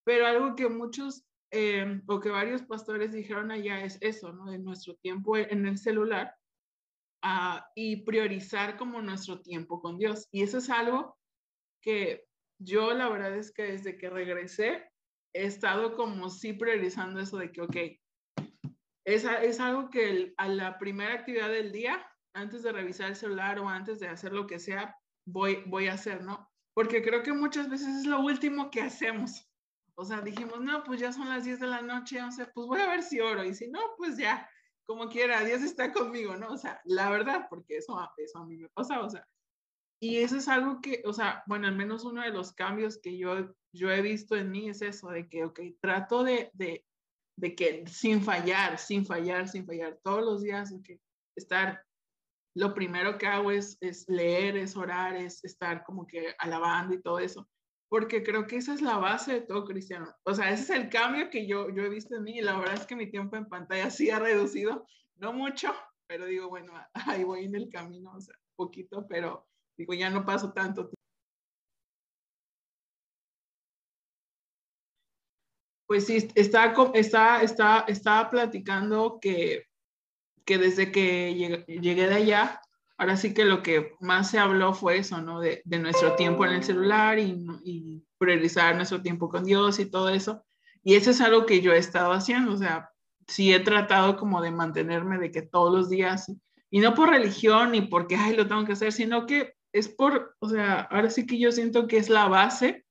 Pero 0.05 0.25
algo 0.25 0.55
que 0.55 0.69
muchos 0.69 1.25
em, 1.51 2.01
o 2.07 2.19
que 2.19 2.29
varios 2.29 2.61
pastores 2.63 3.11
dijeron 3.11 3.51
allá 3.51 3.83
es 3.83 3.97
eso, 4.01 4.33
¿no? 4.33 4.51
De 4.51 4.59
nuestro 4.59 4.95
tiempo 4.95 5.37
en 5.37 5.65
el 5.65 5.77
celular 5.77 6.35
uh, 7.23 7.59
y 7.75 7.97
priorizar 8.03 8.77
como 8.77 9.01
nuestro 9.01 9.41
tiempo 9.41 9.81
con 9.81 9.97
Dios. 9.97 10.27
Y 10.31 10.43
eso 10.43 10.57
es 10.57 10.69
algo 10.69 11.17
que 11.81 12.25
yo 12.59 12.93
la 12.93 13.09
verdad 13.09 13.35
es 13.35 13.51
que 13.51 13.63
desde 13.63 13.97
que 13.97 14.09
regresé 14.09 14.89
he 15.33 15.45
estado 15.45 15.95
como 15.95 16.29
sí 16.29 16.53
priorizando 16.53 17.19
eso 17.19 17.37
de 17.37 17.51
que, 17.51 17.61
ok, 17.61 17.75
es, 19.05 19.25
es 19.25 19.59
algo 19.59 19.89
que 19.89 20.33
a 20.37 20.47
la 20.47 20.77
primera 20.77 21.13
actividad 21.13 21.49
del 21.49 21.71
día, 21.71 22.05
antes 22.33 22.63
de 22.63 22.71
revisar 22.71 23.09
el 23.09 23.15
celular 23.15 23.59
o 23.59 23.69
antes 23.69 23.99
de 23.99 24.07
hacer 24.07 24.33
lo 24.33 24.47
que 24.47 24.59
sea, 24.59 24.97
voy, 25.25 25.63
voy 25.65 25.87
a 25.87 25.93
hacer, 25.93 26.23
¿no? 26.23 26.49
Porque 26.73 27.03
creo 27.03 27.23
que 27.23 27.33
muchas 27.33 27.69
veces 27.69 27.87
es 27.89 28.05
lo 28.05 28.19
último 28.19 28.71
que 28.71 28.81
hacemos. 28.81 29.47
O 29.95 30.05
sea, 30.05 30.21
dijimos, 30.21 30.59
no, 30.59 30.83
pues 30.83 30.99
ya 30.99 31.13
son 31.13 31.29
las 31.29 31.43
10 31.43 31.59
de 31.59 31.67
la 31.67 31.81
noche, 31.81 32.21
o 32.21 32.31
sea, 32.31 32.51
pues 32.51 32.67
voy 32.67 32.81
a 32.81 32.89
ver 32.89 33.03
si 33.03 33.19
oro. 33.19 33.43
Y 33.43 33.53
si 33.53 33.69
no, 33.69 33.79
pues 33.97 34.17
ya, 34.17 34.49
como 34.85 35.07
quiera, 35.09 35.43
Dios 35.43 35.61
está 35.61 35.93
conmigo, 35.93 36.35
¿no? 36.35 36.47
O 36.47 36.57
sea, 36.57 36.81
la 36.85 37.09
verdad, 37.11 37.47
porque 37.49 37.77
eso, 37.77 37.97
eso 38.17 38.39
a 38.39 38.45
mí 38.45 38.57
me 38.57 38.69
pasa, 38.69 39.01
o 39.01 39.09
sea, 39.09 39.27
y 40.03 40.17
eso 40.17 40.35
es 40.35 40.49
algo 40.49 40.81
que, 40.81 41.01
o 41.05 41.13
sea, 41.13 41.43
bueno, 41.47 41.65
al 41.65 41.75
menos 41.75 42.03
uno 42.03 42.21
de 42.23 42.31
los 42.31 42.51
cambios 42.51 42.97
que 42.97 43.17
yo, 43.17 43.55
yo 43.71 43.89
he 43.89 44.01
visto 44.01 44.35
en 44.35 44.51
mí 44.51 44.67
es 44.67 44.81
eso, 44.81 45.07
de 45.07 45.29
que, 45.29 45.45
ok, 45.45 45.61
trato 45.79 46.25
de, 46.25 46.51
de, 46.53 46.85
de 47.37 47.55
que 47.55 47.87
sin 47.87 48.21
fallar, 48.21 48.77
sin 48.77 49.05
fallar, 49.05 49.47
sin 49.47 49.65
fallar, 49.65 49.97
todos 50.03 50.21
los 50.21 50.41
días, 50.41 50.73
que 50.83 50.99
estar, 51.37 51.85
lo 52.55 52.73
primero 52.73 53.17
que 53.17 53.27
hago 53.27 53.51
es, 53.51 53.77
es 53.81 54.07
leer, 54.07 54.57
es 54.57 54.75
orar, 54.75 55.15
es 55.15 55.43
estar 55.43 55.83
como 55.83 56.05
que 56.05 56.35
alabando 56.39 56.93
y 56.93 57.01
todo 57.01 57.19
eso, 57.19 57.47
porque 57.89 58.23
creo 58.23 58.47
que 58.47 58.57
esa 58.57 58.73
es 58.73 58.81
la 58.81 58.97
base 58.97 59.33
de 59.33 59.41
todo 59.41 59.65
cristiano. 59.65 60.13
O 60.23 60.33
sea, 60.33 60.51
ese 60.51 60.63
es 60.63 60.69
el 60.69 60.89
cambio 60.89 61.29
que 61.29 61.47
yo, 61.47 61.69
yo 61.69 61.83
he 61.83 61.89
visto 61.89 62.15
en 62.15 62.23
mí 62.23 62.37
y 62.37 62.41
la 62.41 62.57
verdad 62.57 62.75
es 62.75 62.85
que 62.85 62.95
mi 62.95 63.09
tiempo 63.09 63.35
en 63.35 63.47
pantalla 63.47 63.89
sí 63.91 64.09
ha 64.09 64.19
reducido, 64.19 64.85
no 65.15 65.33
mucho, 65.33 65.73
pero 66.07 66.25
digo, 66.25 66.49
bueno, 66.49 66.73
ahí 67.07 67.23
voy 67.23 67.45
en 67.45 67.55
el 67.55 67.69
camino, 67.69 68.13
o 68.13 68.21
sea, 68.21 68.35
poquito, 68.55 69.05
pero 69.07 69.47
Digo, 69.77 69.93
ya 69.93 70.09
no 70.09 70.25
paso 70.25 70.53
tanto 70.53 70.87
tiempo. 70.87 70.97
Pues 75.87 76.05
sí, 76.07 76.17
está, 76.35 76.73
está, 76.93 77.41
está, 77.41 77.85
estaba 77.87 78.29
platicando 78.29 79.19
que, 79.21 79.65
que 80.45 80.57
desde 80.57 80.91
que 80.91 81.35
llegué, 81.35 82.07
de 82.07 82.13
allá, 82.13 82.61
ahora 82.97 83.17
sí 83.17 83.33
que 83.33 83.45
lo 83.45 83.63
que 83.63 83.93
más 83.99 84.29
se 84.29 84.39
habló 84.39 84.73
fue 84.73 84.97
eso, 84.97 85.21
¿no? 85.21 85.39
De, 85.39 85.61
de 85.65 85.79
nuestro 85.79 86.15
tiempo 86.15 86.45
en 86.45 86.53
el 86.53 86.63
celular 86.63 87.19
y, 87.19 87.45
y, 87.63 88.03
priorizar 88.17 88.75
nuestro 88.75 89.01
tiempo 89.01 89.27
con 89.27 89.43
Dios 89.43 89.79
y 89.79 89.85
todo 89.85 90.07
eso. 90.09 90.45
Y 90.81 90.95
eso 90.95 91.11
es 91.11 91.19
algo 91.19 91.45
que 91.45 91.61
yo 91.61 91.73
he 91.73 91.77
estado 91.77 92.13
haciendo, 92.13 92.53
o 92.53 92.57
sea, 92.57 92.89
sí 93.27 93.53
he 93.53 93.59
tratado 93.59 94.15
como 94.15 94.41
de 94.41 94.51
mantenerme 94.51 95.17
de 95.17 95.31
que 95.31 95.41
todos 95.41 95.73
los 95.73 95.89
días, 95.89 96.31
y 96.69 96.79
no 96.79 96.93
por 96.95 97.09
religión 97.09 97.71
ni 97.71 97.81
porque, 97.81 98.15
ay, 98.15 98.35
lo 98.35 98.47
tengo 98.47 98.65
que 98.65 98.73
hacer, 98.73 98.93
sino 98.93 99.25
que 99.25 99.55
es 99.73 99.89
por, 99.89 100.35
o 100.39 100.49
sea, 100.49 100.81
ahora 100.81 101.09
sí 101.09 101.25
que 101.25 101.37
yo 101.37 101.51
siento 101.51 101.87
que 101.87 101.97
es 101.97 102.09
la 102.09 102.27
base 102.27 102.85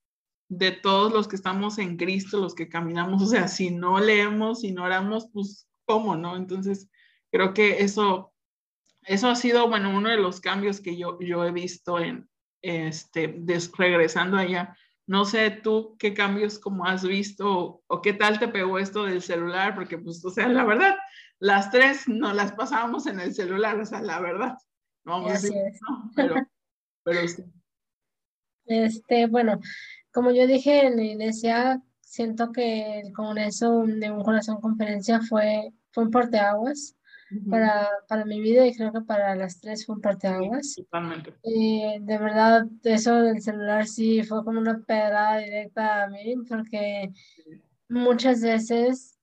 de 0.48 0.72
todos 0.72 1.12
los 1.12 1.28
que 1.28 1.36
estamos 1.36 1.78
en 1.78 1.96
Cristo, 1.96 2.38
los 2.38 2.54
que 2.54 2.68
caminamos, 2.68 3.22
o 3.22 3.26
sea, 3.26 3.48
si 3.48 3.70
no 3.70 4.00
leemos, 4.00 4.60
si 4.60 4.72
no 4.72 4.84
oramos, 4.84 5.28
pues, 5.32 5.66
¿cómo, 5.86 6.14
no? 6.16 6.36
Entonces, 6.36 6.90
creo 7.32 7.54
que 7.54 7.82
eso, 7.82 8.32
eso 9.02 9.28
ha 9.28 9.34
sido, 9.34 9.68
bueno, 9.68 9.96
uno 9.96 10.10
de 10.10 10.18
los 10.18 10.40
cambios 10.40 10.80
que 10.80 10.96
yo, 10.96 11.18
yo 11.20 11.44
he 11.44 11.50
visto 11.50 11.98
en, 11.98 12.28
este, 12.60 13.42
regresando 13.76 14.36
allá. 14.36 14.76
No 15.06 15.24
sé 15.24 15.50
tú 15.50 15.96
qué 15.98 16.14
cambios 16.14 16.58
como 16.58 16.86
has 16.86 17.02
visto 17.02 17.82
o, 17.86 18.02
qué 18.02 18.12
tal 18.12 18.38
te 18.38 18.48
pegó 18.48 18.78
esto 18.78 19.04
del 19.04 19.22
celular, 19.22 19.74
porque 19.74 19.98
pues, 19.98 20.24
o 20.24 20.30
sea, 20.30 20.46
la 20.48 20.64
verdad, 20.64 20.94
las 21.40 21.70
tres 21.70 22.06
no 22.06 22.32
las 22.32 22.52
pasábamos 22.52 23.06
en 23.06 23.18
el 23.18 23.34
celular, 23.34 23.80
o 23.80 23.86
sea, 23.86 24.00
la 24.00 24.20
verdad. 24.20 24.56
No 25.04 25.12
vamos 25.12 25.30
a 25.30 25.34
decir, 25.34 25.52
no, 25.88 26.10
pero 26.14 26.34
pero 27.04 27.20
Este, 28.66 29.26
bueno, 29.26 29.58
como 30.12 30.30
yo 30.30 30.46
dije 30.46 30.86
en 30.86 30.96
la 30.96 31.02
iglesia, 31.02 31.82
siento 32.00 32.52
que 32.52 33.00
el 33.00 33.12
Congreso 33.12 33.84
de 33.86 34.10
un 34.10 34.22
Corazón 34.22 34.60
Conferencia 34.60 35.20
fue, 35.20 35.72
fue 35.90 36.04
un 36.04 36.10
para, 37.48 37.88
para 38.08 38.24
mi 38.24 38.40
vida 38.40 38.66
y 38.66 38.74
creo 38.74 38.92
que 38.92 39.00
para 39.00 39.34
las 39.34 39.60
tres 39.60 39.86
fue 39.86 39.96
un 39.96 40.00
parteaguas. 40.00 40.74
totalmente. 40.76 41.34
Eh, 41.42 41.98
de 42.00 42.18
verdad, 42.18 42.66
eso 42.84 43.14
del 43.22 43.40
celular 43.40 43.86
sí 43.86 44.22
fue 44.22 44.44
como 44.44 44.60
una 44.60 44.80
pedrada 44.80 45.38
directa 45.38 46.04
a 46.04 46.08
mí, 46.08 46.36
porque 46.48 47.12
muchas 47.88 48.40
veces, 48.42 49.18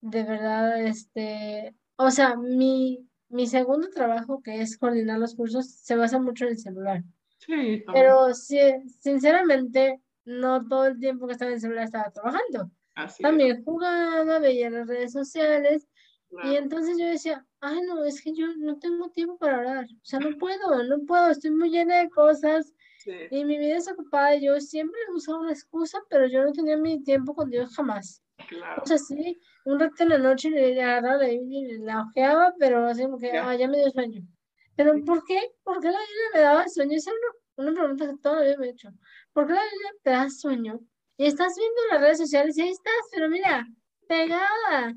de 0.00 0.22
verdad, 0.22 0.82
este, 0.82 1.74
o 1.96 2.10
sea, 2.10 2.36
mi, 2.36 3.08
mi 3.28 3.46
segundo 3.46 3.88
trabajo, 3.90 4.42
que 4.42 4.60
es 4.60 4.78
coordinar 4.78 5.18
los 5.18 5.34
cursos, 5.34 5.70
se 5.70 5.96
basa 5.96 6.18
mucho 6.18 6.44
en 6.44 6.50
el 6.52 6.58
celular. 6.58 7.04
Sí, 7.38 7.84
Pero 7.92 8.32
sí, 8.34 8.58
sinceramente, 9.00 10.00
no 10.24 10.66
todo 10.66 10.86
el 10.86 10.98
tiempo 10.98 11.26
que 11.26 11.32
estaba 11.32 11.50
en 11.50 11.56
el 11.56 11.60
celular 11.60 11.84
estaba 11.84 12.10
trabajando. 12.10 12.70
También 13.20 13.64
jugaba, 13.64 14.38
veía 14.38 14.70
las 14.70 14.86
redes 14.86 15.12
sociales. 15.12 15.86
Y 16.42 16.56
entonces 16.56 16.98
yo 16.98 17.06
decía, 17.06 17.46
ay, 17.60 17.80
no, 17.82 18.04
es 18.04 18.22
que 18.22 18.32
yo 18.34 18.46
no 18.56 18.78
tengo 18.78 19.10
tiempo 19.10 19.38
para 19.38 19.58
orar. 19.60 19.84
O 19.84 20.04
sea, 20.04 20.18
no 20.18 20.36
puedo, 20.36 20.82
no 20.84 21.04
puedo, 21.06 21.30
estoy 21.30 21.50
muy 21.50 21.70
llena 21.70 21.98
de 21.98 22.10
cosas. 22.10 22.72
Y 23.30 23.44
mi 23.44 23.58
vida 23.58 23.76
es 23.76 23.90
ocupada. 23.90 24.34
Yo 24.36 24.58
siempre 24.60 24.98
usaba 25.14 25.40
una 25.40 25.52
excusa, 25.52 26.00
pero 26.08 26.26
yo 26.26 26.42
no 26.42 26.52
tenía 26.52 26.76
mi 26.76 27.02
tiempo 27.02 27.34
con 27.34 27.50
Dios 27.50 27.74
jamás. 27.74 28.22
Claro. 28.48 28.82
O 28.82 28.86
sea, 28.86 28.98
sí, 28.98 29.40
un 29.64 29.78
rato 29.78 30.02
en 30.02 30.08
la 30.08 30.18
noche 30.18 30.50
le 30.50 30.82
agarraba 30.82 31.22
la 31.22 31.28
Biblia 31.28 31.60
y 31.60 31.78
la 31.78 32.02
ojeaba, 32.02 32.54
pero 32.58 32.86
así 32.86 33.02
como 33.04 33.18
que, 33.18 33.30
ah, 33.36 33.54
ya 33.54 33.68
me 33.68 33.78
dio 33.78 33.90
sueño. 33.90 34.22
Pero 34.76 34.94
¿por 35.04 35.24
qué? 35.24 35.40
¿Por 35.62 35.80
qué 35.80 35.88
la 35.88 35.98
Biblia 35.98 36.30
me 36.34 36.40
daba 36.40 36.68
sueño? 36.68 36.96
Esa 36.96 37.10
es 37.10 37.16
una, 37.56 37.68
una 37.70 37.80
pregunta 37.80 38.06
que 38.06 38.16
todavía 38.18 38.56
me 38.58 38.66
he 38.66 38.70
hecho. 38.70 38.88
¿Por 39.32 39.46
qué 39.46 39.52
la 39.52 39.62
Biblia 39.62 39.90
te 40.02 40.10
da 40.10 40.30
sueño? 40.30 40.80
Y 41.16 41.26
estás 41.26 41.54
viendo 41.56 41.80
las 41.92 42.00
redes 42.00 42.18
sociales 42.18 42.58
y 42.58 42.62
ahí 42.62 42.70
estás, 42.70 42.94
pero 43.12 43.28
mira, 43.28 43.66
pegada. 44.08 44.94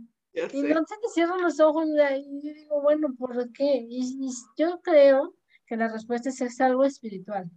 Y 0.53 0.61
no 0.61 0.85
se 0.85 0.95
te 1.01 1.09
cierran 1.13 1.41
los 1.41 1.59
ojos 1.59 1.87
y 1.87 2.47
yo 2.47 2.53
digo, 2.53 2.81
bueno, 2.81 3.13
¿por 3.17 3.51
qué? 3.51 3.85
Y, 3.89 4.29
yo 4.57 4.79
creo 4.81 5.35
que 5.65 5.75
la 5.75 5.87
respuesta 5.87 6.29
es, 6.29 6.39
es 6.41 6.61
algo 6.61 6.83
espiritual. 6.83 7.49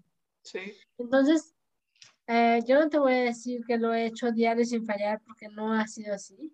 Sí. 0.43 0.61
Entonces, 0.99 1.55
eh, 2.27 2.61
yo 2.67 2.81
no 2.81 2.89
te 2.89 2.99
voy 2.99 3.13
a 3.13 3.25
decir 3.25 3.65
que 3.67 3.77
lo 3.77 3.93
he 3.93 4.07
hecho 4.07 4.33
diario 4.33 4.65
sin 4.65 4.87
fallar 4.87 5.21
porque 5.27 5.49
no 5.49 5.73
ha 5.73 5.87
sido 5.87 6.15
así. 6.15 6.53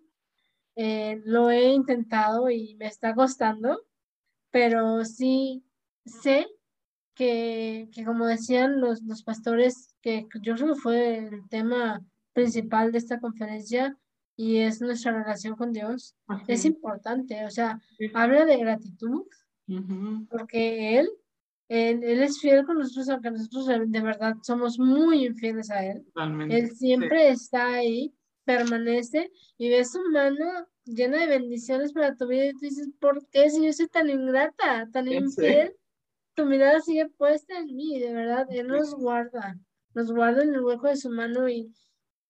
Eh, 0.75 1.21
lo 1.25 1.49
he 1.49 1.69
intentado 1.71 2.49
y 2.49 2.75
me 2.75 2.87
está 2.87 3.15
costando, 3.15 3.85
pero 4.51 5.05
sí 5.05 5.63
sé 6.05 6.47
que, 7.15 7.89
que 7.93 8.05
como 8.05 8.27
decían 8.27 8.79
los, 8.81 9.01
los 9.03 9.23
pastores, 9.23 9.95
que 10.01 10.27
yo 10.41 10.55
creo 10.55 10.73
que 10.73 10.79
fue 10.79 11.17
el 11.17 11.49
tema 11.49 12.05
principal 12.33 12.91
de 12.91 12.99
esta 12.99 13.19
conferencia 13.19 13.97
y 14.37 14.59
es 14.59 14.79
nuestra 14.79 15.11
relación 15.11 15.55
con 15.55 15.73
Dios. 15.73 16.15
Es 16.47 16.63
importante, 16.63 17.43
o 17.43 17.49
sea, 17.49 17.81
habla 18.13 18.45
de 18.45 18.57
gratitud, 18.57 19.23
porque 20.29 20.99
él, 20.99 21.09
él, 21.67 22.21
es 22.21 22.39
fiel 22.39 22.63
con 22.63 22.77
nosotros, 22.77 23.09
aunque 23.09 23.31
nosotros 23.31 23.67
de 23.87 24.01
verdad 24.01 24.35
somos 24.43 24.77
muy 24.77 25.25
infieles 25.25 25.71
a 25.71 25.83
Él. 25.83 26.05
Él 26.49 26.71
siempre 26.71 27.29
está 27.29 27.73
ahí 27.73 28.13
permanece 28.45 29.29
y 29.57 29.69
ves 29.69 29.91
su 29.91 30.01
mano 30.09 30.67
llena 30.85 31.17
de 31.17 31.27
bendiciones 31.27 31.91
para 31.91 32.15
tu 32.15 32.27
vida 32.27 32.45
y 32.45 32.53
tú 32.53 32.59
dices, 32.61 32.89
¿por 33.01 33.27
qué 33.27 33.49
si 33.49 33.65
yo 33.65 33.73
soy 33.73 33.87
tan 33.87 34.09
ingrata, 34.09 34.87
tan 34.93 35.11
infiel? 35.11 35.75
Tu 36.35 36.45
mirada 36.45 36.79
sigue 36.79 37.09
puesta 37.09 37.57
en 37.57 37.75
mí, 37.75 37.99
de 37.99 38.13
verdad, 38.13 38.47
Él 38.51 38.67
nos 38.67 38.93
guarda, 38.93 39.59
nos 39.95 40.11
guarda 40.11 40.43
en 40.43 40.53
el 40.53 40.61
hueco 40.61 40.87
de 40.87 40.95
su 40.95 41.09
mano 41.09 41.49
y, 41.49 41.73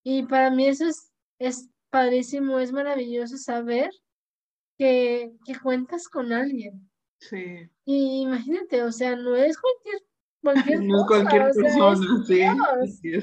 y 0.03 0.23
para 0.23 0.49
mí 0.49 0.67
eso 0.67 0.85
es, 0.87 1.11
es 1.37 1.69
padrísimo, 1.89 2.59
es 2.59 2.71
maravilloso 2.71 3.37
saber 3.37 3.89
que, 4.77 5.31
que 5.45 5.59
cuentas 5.59 6.07
con 6.07 6.33
alguien. 6.33 6.89
Sí. 7.19 7.69
Y 7.85 8.21
imagínate, 8.21 8.83
o 8.83 8.91
sea, 8.91 9.15
no 9.15 9.35
es 9.35 9.57
cualquier, 9.57 10.01
cualquier 10.41 10.83
no 10.83 11.05
cualquier 11.07 11.51
persona, 11.51 12.23
sí. 12.27 13.13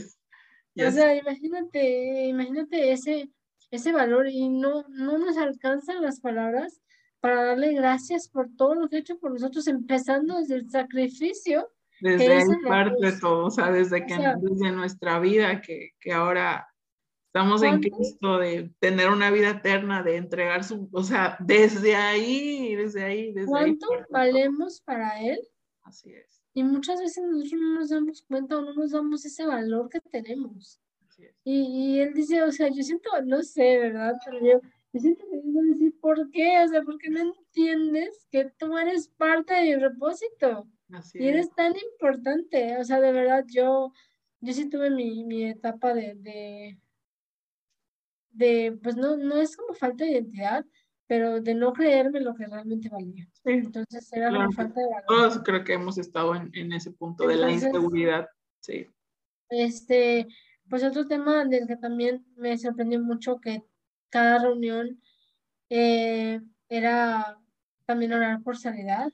O 0.83 0.91
sea, 0.91 1.15
imagínate, 1.15 2.27
imagínate 2.27 2.93
ese, 2.93 3.31
ese 3.71 3.93
valor 3.93 4.29
y 4.29 4.49
no, 4.49 4.85
no 4.89 5.19
nos 5.19 5.37
alcanzan 5.37 6.03
las 6.03 6.21
palabras 6.21 6.81
para 7.21 7.45
darle 7.45 7.73
gracias 7.73 8.29
por 8.29 8.51
todo 8.57 8.75
lo 8.75 8.89
que 8.89 8.97
ha 8.97 9.01
hecho 9.01 9.19
por 9.19 9.33
nosotros, 9.33 9.67
empezando 9.69 10.39
desde 10.39 10.57
el 10.57 10.69
sacrificio. 10.69 11.71
Desde 12.01 12.43
el 12.43 12.61
parte 12.67 13.07
de 13.07 13.13
todo, 13.19 13.47
o 13.47 13.51
sea, 13.51 13.71
desde 13.71 14.05
que 14.05 14.15
desde 14.15 14.73
nuestra 14.73 15.21
vida, 15.21 15.61
que, 15.61 15.93
que 16.01 16.13
ahora 16.13 16.67
estamos 17.35 17.65
en 17.65 17.81
Cristo, 17.81 18.39
de 18.39 18.71
tener 18.79 19.11
una 19.11 19.29
vida 19.33 19.51
eterna, 19.51 20.05
de 20.05 20.17
entregar 20.17 20.63
su, 20.63 20.89
o 20.93 21.03
sea, 21.03 21.37
desde 21.41 21.97
ahí, 21.97 22.77
desde 22.77 23.03
ahí, 23.03 23.33
desde 23.33 23.49
¿Cuánto 23.49 23.89
valemos 24.09 24.81
para 24.83 25.21
Él? 25.21 25.41
Así 25.83 26.13
es. 26.13 26.45
Y 26.53 26.63
muchas 26.63 27.01
veces 27.01 27.25
nosotros 27.25 27.61
no 27.61 27.75
nos 27.75 27.89
damos 27.91 28.23
cuenta 28.23 28.57
o 28.57 28.61
no 28.61 28.73
nos 28.75 28.93
damos 28.93 29.25
ese 29.25 29.45
valor 29.45 29.89
que 29.89 29.99
tenemos. 30.01 30.81
Y, 31.43 31.97
y, 31.97 32.01
él 32.01 32.15
dice, 32.15 32.41
o 32.43 32.53
sea, 32.53 32.69
yo 32.69 32.83
siento, 32.85 33.11
no 33.25 33.43
sé, 33.43 33.79
¿verdad? 33.79 34.15
Pero 34.25 34.39
yo, 34.39 34.61
yo 34.93 35.01
siento 35.01 35.25
que 35.29 35.41
digo 35.41 35.61
decir, 35.63 36.01
¿por 36.01 36.31
qué? 36.31 36.63
O 36.65 36.69
sea, 36.69 36.83
¿por 36.83 36.99
qué 36.99 37.11
no 37.11 37.21
entiendes 37.21 38.27
que 38.31 38.51
tú 38.57 38.79
eres 38.79 39.09
parte 39.09 39.55
de 39.55 39.77
mi 39.77 39.81
propósito? 39.83 40.69
y 41.15 41.27
eres 41.27 41.51
tan 41.57 41.75
importante. 41.77 42.79
O 42.79 42.85
sea, 42.85 43.01
de 43.01 43.11
verdad, 43.11 43.45
yo, 43.49 43.93
yo 44.41 44.53
sí 44.53 44.69
tuve 44.69 44.91
mi, 44.91 45.25
mi 45.25 45.45
etapa 45.47 45.95
de, 45.95 46.15
de, 46.15 46.79
de, 48.35 48.79
pues 48.83 48.97
no, 48.97 49.17
no 49.17 49.37
es 49.37 49.57
como 49.57 49.75
falta 49.75 50.05
de 50.05 50.13
identidad, 50.13 50.65
pero 51.07 51.41
de 51.41 51.55
no 51.55 51.73
creerme 51.73 52.21
lo 52.21 52.35
que 52.35 52.47
realmente 52.47 52.89
valía. 52.89 53.29
Entonces 53.45 54.13
era 54.13 54.31
una 54.31 54.51
falta 54.51 54.81
de 54.81 54.87
valor. 54.87 55.05
Todos 55.07 55.41
creo 55.45 55.65
que 55.65 55.75
hemos 55.75 55.99
estado 55.99 56.35
en, 56.35 56.51
en 56.55 56.73
ese 56.73 56.91
punto 56.93 57.27
de 57.27 57.37
la 57.37 57.51
inseguridad. 57.51 58.29
Sí. 58.61 58.87
Este, 59.51 60.27
pues 60.69 60.83
otro 60.83 61.07
tema 61.07 61.45
del 61.45 61.67
que 61.67 61.77
también 61.77 62.25
me 62.37 62.57
sorprendió 62.57 63.01
mucho 63.01 63.39
que 63.39 63.63
cada 64.11 64.39
reunión 64.39 65.01
eh, 65.69 66.41
era 66.69 67.39
también 67.85 68.13
orar 68.13 68.43
por 68.43 68.57
sanidad, 68.57 69.13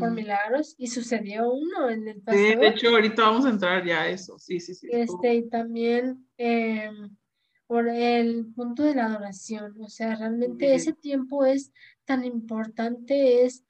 por 0.00 0.10
milagros, 0.10 0.74
y 0.78 0.88
sucedió 0.88 1.52
uno 1.52 1.88
en 1.88 2.08
el 2.08 2.20
pasado. 2.22 2.44
Sí, 2.44 2.56
de 2.56 2.66
hecho 2.66 2.88
ahorita 2.88 3.22
vamos 3.22 3.46
a 3.46 3.50
entrar 3.50 3.84
ya 3.84 4.02
a 4.02 4.08
eso, 4.08 4.36
sí, 4.38 4.58
sí, 4.58 4.74
sí. 4.74 4.88
Este, 4.90 5.34
y 5.34 5.48
también 5.48 6.26
eh, 6.38 6.90
por 7.70 7.86
el 7.86 8.52
punto 8.52 8.82
de 8.82 8.96
la 8.96 9.06
adoración, 9.06 9.76
o 9.80 9.88
sea, 9.88 10.16
realmente 10.16 10.74
ese 10.74 10.92
tiempo 10.92 11.44
es 11.44 11.72
tan 12.04 12.24
importante, 12.24 13.44
es, 13.44 13.64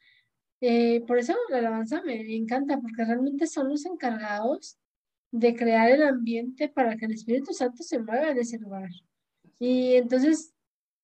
eh, 0.63 1.03
por 1.07 1.19
eso 1.19 1.35
la 1.51 1.59
alabanza 1.59 2.01
me 2.01 2.35
encanta, 2.35 2.81
porque 2.81 3.05
realmente 3.05 3.47
son 3.47 3.69
los 3.69 3.85
encargados 3.85 4.79
de 5.31 5.55
crear 5.55 5.91
el 5.91 6.03
ambiente 6.03 6.71
para 6.71 6.97
que 6.97 7.05
el 7.05 7.13
Espíritu 7.13 7.53
Santo 7.53 7.83
se 7.83 7.99
mueva 7.99 8.31
en 8.31 8.39
ese 8.39 8.59
lugar. 8.59 8.89
Y 9.59 9.97
entonces, 9.97 10.55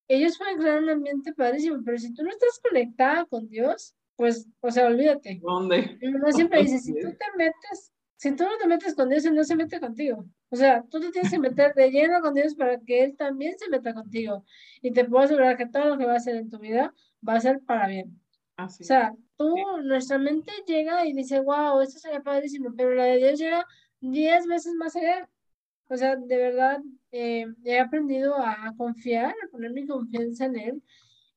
ellos 0.09 0.39
pueden 0.39 0.57
crear 0.57 0.83
un 0.83 0.89
ambiente 0.89 1.35
padrísimo, 1.35 1.83
pero 1.85 1.99
si 1.99 2.15
tú 2.15 2.23
no 2.23 2.31
estás 2.31 2.59
conectada 2.67 3.27
con 3.27 3.47
Dios, 3.47 3.95
pues, 4.17 4.49
o 4.61 4.71
sea, 4.71 4.87
olvídate. 4.87 5.39
¿Dónde? 5.43 5.99
Mamá 6.01 6.33
siempre 6.33 6.61
dice, 6.63 6.79
si 6.79 6.95
tú 6.95 7.11
te 7.11 7.27
metes, 7.37 7.93
si 8.17 8.35
tú 8.35 8.45
no 8.45 8.57
te 8.57 8.67
metes 8.67 8.95
con 8.95 9.11
Dios, 9.11 9.27
Él 9.27 9.35
no 9.35 9.45
se 9.45 9.55
mete 9.55 9.81
contigo. 9.81 10.25
O 10.51 10.57
sea, 10.57 10.85
tú 10.89 11.01
te 11.01 11.11
tienes 11.11 11.31
que 11.31 11.39
meter 11.39 11.75
de 11.75 11.91
lleno 11.91 12.21
con 12.21 12.35
Dios 12.35 12.55
para 12.55 12.79
que 12.79 13.03
Él 13.03 13.17
también 13.17 13.59
se 13.59 13.69
meta 13.69 13.95
contigo. 13.95 14.45
Y 14.81 14.93
te 14.93 15.05
puedo 15.05 15.25
asegurar 15.25 15.57
que 15.57 15.67
todo 15.67 15.87
lo 15.87 15.99
que 15.99 16.07
va 16.07 16.15
a 16.15 16.17
hacer 16.17 16.37
en 16.37 16.51
tu 16.51 16.59
vida 16.59 16.95
va 17.27 17.35
a 17.35 17.41
ser 17.41 17.61
para 17.61 17.89
bien. 17.89 18.21
Así. 18.57 18.85
O 18.85 18.87
sea, 18.87 19.15
tú, 19.37 19.55
nuestra 19.83 20.19
mente 20.19 20.53
llega 20.67 21.05
y 21.07 21.13
dice, 21.13 21.41
wow, 21.41 21.81
esto 21.81 21.99
sería 21.99 22.23
padrísimo, 22.23 22.73
pero 22.77 22.95
la 22.95 23.05
de 23.05 23.19
Dios 23.19 23.39
llega 23.39 23.67
diez 24.01 24.47
veces 24.47 24.75
más 24.75 24.95
allá. 24.97 25.29
O 25.89 25.97
sea, 25.97 26.17
de 26.17 26.37
verdad, 26.37 26.81
eh, 27.13 27.47
he 27.65 27.79
aprendido 27.79 28.37
a, 28.37 28.73
confiar, 28.77 29.35
a 29.45 29.49
poner 29.51 29.73
mi 29.73 29.87
confianza 29.87 30.47
en 30.47 30.57
Él 30.57 30.83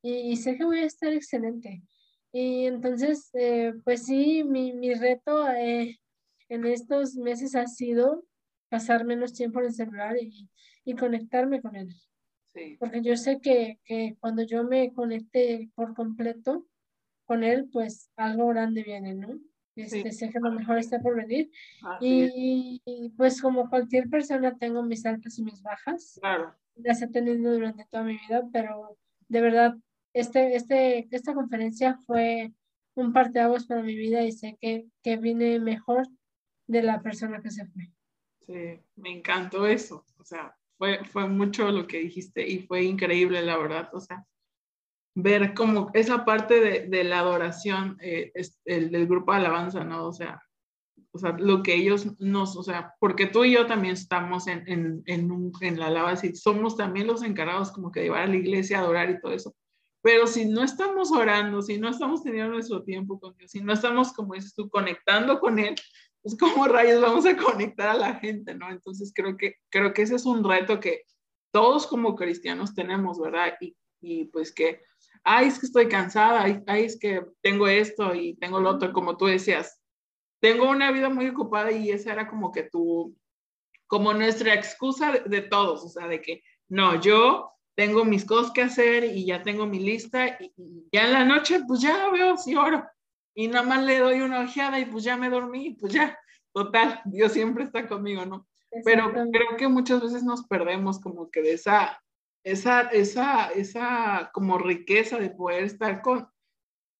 y, 0.02 0.36
sé 0.38 0.56
que 0.58 0.66
voy 0.66 0.80
a 0.80 0.86
estar 0.86 1.12
excelente. 1.14 1.84
Y 2.32 2.66
entonces, 2.66 3.30
eh, 3.34 3.74
pues 3.84 4.06
sí, 4.06 4.44
mi, 4.44 4.74
mi 4.74 4.94
reto 4.94 5.50
eh, 5.52 6.00
en 6.48 6.66
estos 6.66 7.16
meses 7.16 7.56
ha 7.56 7.68
sido 7.68 8.24
pasar 8.70 9.06
menos 9.06 9.34
tiempo 9.34 9.60
en 9.60 9.66
el 9.68 9.74
celular 9.74 10.16
y, 10.22 10.50
y 10.86 10.96
conectarme 10.96 11.62
con 11.62 11.76
él. 11.76 11.94
Sí. 12.54 12.78
Porque 12.80 13.02
yo 13.02 13.16
sé 13.16 13.40
que, 13.42 13.80
que, 13.84 14.16
cuando 14.20 14.44
yo 14.44 14.64
me 14.64 14.94
conecte 14.94 15.70
por 15.76 15.94
completo 15.94 16.66
con 17.26 17.44
él, 17.44 17.70
pues 17.72 18.12
algo 18.16 18.48
grande 18.48 18.84
viene, 18.84 19.14
¿no? 19.14 19.40
Este, 19.84 20.12
Sé 20.12 20.30
que 20.30 20.40
lo 20.40 20.52
mejor 20.52 20.78
está 20.78 21.00
por 21.00 21.16
venir. 21.16 21.52
Y, 22.02 23.14
pues 23.18 23.42
como 23.42 23.70
cualquier 23.70 24.10
persona 24.10 24.58
tengo 24.58 24.84
mis 24.84 25.06
altas 25.06 25.38
y 25.40 25.44
mis 25.44 25.62
bajas. 25.62 26.18
Claro. 26.22 26.56
Las 26.76 27.02
he 27.02 27.08
tenido 27.08 27.54
durante 27.54 27.86
toda 27.90 28.04
mi 28.04 28.18
vida, 28.18 28.48
pero 28.52 28.98
de 29.28 29.42
verdad, 29.42 29.76
este, 30.14 30.56
este, 30.56 31.08
esta 31.12 31.34
conferencia 31.34 31.98
fue 32.06 32.54
un 32.96 33.14
parteaguas 33.14 33.66
para 33.66 33.84
mi 33.84 33.96
vida 33.96 34.24
y 34.24 34.32
sé 34.32 34.58
que, 34.60 34.88
que 35.04 35.18
vine 35.18 35.60
mejor 35.60 36.08
de 36.68 36.84
la 36.84 37.02
persona 37.02 37.42
que 37.42 37.52
se 37.52 37.66
fue. 37.66 37.92
Me 38.96 39.12
encantó 39.12 39.68
eso. 39.68 40.06
O 40.18 40.24
sea, 40.24 40.56
fue, 40.78 41.04
fue 41.06 41.28
mucho 41.28 41.72
lo 41.72 41.88
que 41.88 42.00
dijiste 42.00 42.48
y 42.48 42.60
fue 42.60 42.84
increíble, 42.84 43.42
la 43.42 43.58
verdad. 43.58 43.90
O 43.94 44.00
sea, 44.00 44.26
ver 45.16 45.54
como 45.54 45.92
esa 45.94 46.26
parte 46.26 46.88
de, 46.88 47.04
la 47.04 47.20
adoración 47.20 47.98
eh, 48.02 48.32
el, 48.66 48.92
del 48.92 49.08
grupo 49.08 49.32
de 49.32 49.40
alabanza, 49.40 49.84
¿no? 49.84 50.08
O 50.08 50.14
sea, 50.14 50.42
o 51.12 51.18
sea, 51.18 51.36
lo 51.38 51.64
que 51.64 51.74
ellos 51.74 52.20
nos, 52.20 52.56
o 52.56 52.64
sea, 52.64 52.94
porque 53.00 53.26
tú 53.26 53.44
y 53.44 53.54
yo 53.54 53.66
también 53.66 53.94
estamos 53.94 54.48
en, 54.48 54.64
en, 54.68 55.04
en 55.06 55.80
la 55.80 55.88
alabanza 55.88 56.28
y 56.28 56.36
somos 56.36 56.78
también 56.78 57.08
los 57.08 57.24
encargados 57.24 57.72
como 57.72 57.92
que 57.92 58.02
de 58.02 58.06
llevar 58.08 58.24
a 58.24 58.28
la 58.28 58.36
iglesia 58.36 58.78
a 58.78 58.82
adorar 58.82 59.10
y 59.10 59.20
todo 59.20 59.34
eso. 59.34 59.56
Pero 60.02 60.28
si 60.28 60.46
no 60.46 60.64
estamos 60.64 61.12
orando, 61.12 61.62
si 61.62 61.78
no 61.78 61.90
estamos 61.90 62.24
teniendo 62.24 62.54
nuestro 62.54 62.84
tiempo 62.84 63.20
con 63.20 63.36
Dios, 63.36 63.52
si 63.52 63.60
no 63.62 63.74
estamos, 63.74 64.14
como 64.14 64.34
dices 64.34 64.54
tú, 64.54 64.70
conectando 64.70 65.40
con 65.40 65.60
Él, 65.60 65.76
pues 66.22 66.38
cómo 66.38 66.68
rayos 66.68 67.02
vamos 67.02 67.26
a 67.26 67.38
conectar 67.38 67.90
a 67.90 67.94
la 67.94 68.16
gente, 68.16 68.54
¿no? 68.54 68.70
Entonces 68.70 69.12
creo 69.14 69.38
que, 69.38 69.56
creo 69.70 69.94
que 69.94 70.02
ese 70.02 70.16
es 70.16 70.26
un 70.26 70.44
reto 70.44 70.80
que 70.80 71.04
todos 71.52 71.88
como 71.88 72.16
cristianos 72.16 72.74
tenemos, 72.74 73.20
¿verdad? 73.20 73.54
Y, 73.62 73.76
y 74.02 74.26
pues 74.26 74.54
que, 74.54 74.82
ay, 75.24 75.48
es 75.48 75.60
que 75.60 75.66
estoy 75.66 75.88
cansada, 75.88 76.44
ay, 76.44 76.62
ay, 76.68 76.86
es 76.86 77.00
que 77.00 77.26
tengo 77.42 77.68
esto 77.68 78.14
y 78.14 78.36
tengo 78.36 78.60
lo 78.60 78.70
otro, 78.72 78.92
como 78.94 79.18
tú 79.18 79.26
decías, 79.26 79.82
tengo 80.42 80.70
una 80.70 80.92
vida 80.92 81.10
muy 81.10 81.28
ocupada 81.28 81.72
y 81.72 81.90
esa 81.90 82.14
era 82.14 82.28
como 82.28 82.52
que 82.52 82.64
tu, 82.64 83.16
como 83.88 84.14
nuestra 84.14 84.54
excusa 84.54 85.12
de, 85.26 85.42
todos, 85.42 85.84
o 85.84 85.90
sea, 85.90 86.08
de 86.08 86.22
que, 86.22 86.44
no, 86.68 87.02
yo 87.02 87.52
tengo 87.76 88.06
mis 88.06 88.26
cosas 88.26 88.52
que 88.52 88.62
hacer 88.62 89.06
y 89.06 89.26
ya 89.26 89.42
tengo 89.42 89.66
mi 89.66 89.80
lista 89.80 90.38
y, 90.40 90.54
y 90.58 90.88
ya 90.92 91.08
en 91.08 91.14
la 91.14 91.26
noche, 91.26 91.62
pues 91.68 91.82
ya 91.82 92.10
veo 92.10 92.38
si 92.38 92.56
oro 92.56 92.86
y 93.34 93.48
nada 93.48 93.66
más 93.66 93.84
le 93.84 94.00
doy 94.00 94.22
una 94.22 94.42
ojeada 94.42 94.80
y 94.80 94.86
pues 94.86 95.04
ya 95.04 95.18
me 95.18 95.30
dormí, 95.30 95.78
pues 95.80 95.94
ya, 95.94 96.18
total, 96.54 97.02
Dios 97.06 97.32
siempre 97.32 97.64
está 97.64 97.88
conmigo, 97.88 98.26
¿no? 98.26 98.48
Pero 98.86 99.12
creo 99.12 99.58
que 99.58 99.68
muchas 99.68 100.02
veces 100.02 100.24
nos 100.24 100.46
perdemos 100.46 101.00
como 101.00 101.32
que 101.32 101.42
de 101.42 101.54
esa, 101.54 102.00
esa, 102.44 102.82
esa, 102.82 103.50
esa 103.50 104.30
como 104.34 104.60
riqueza 104.60 105.18
de 105.18 105.32
poder 105.32 105.64
estar 105.64 106.02
con, 106.02 106.30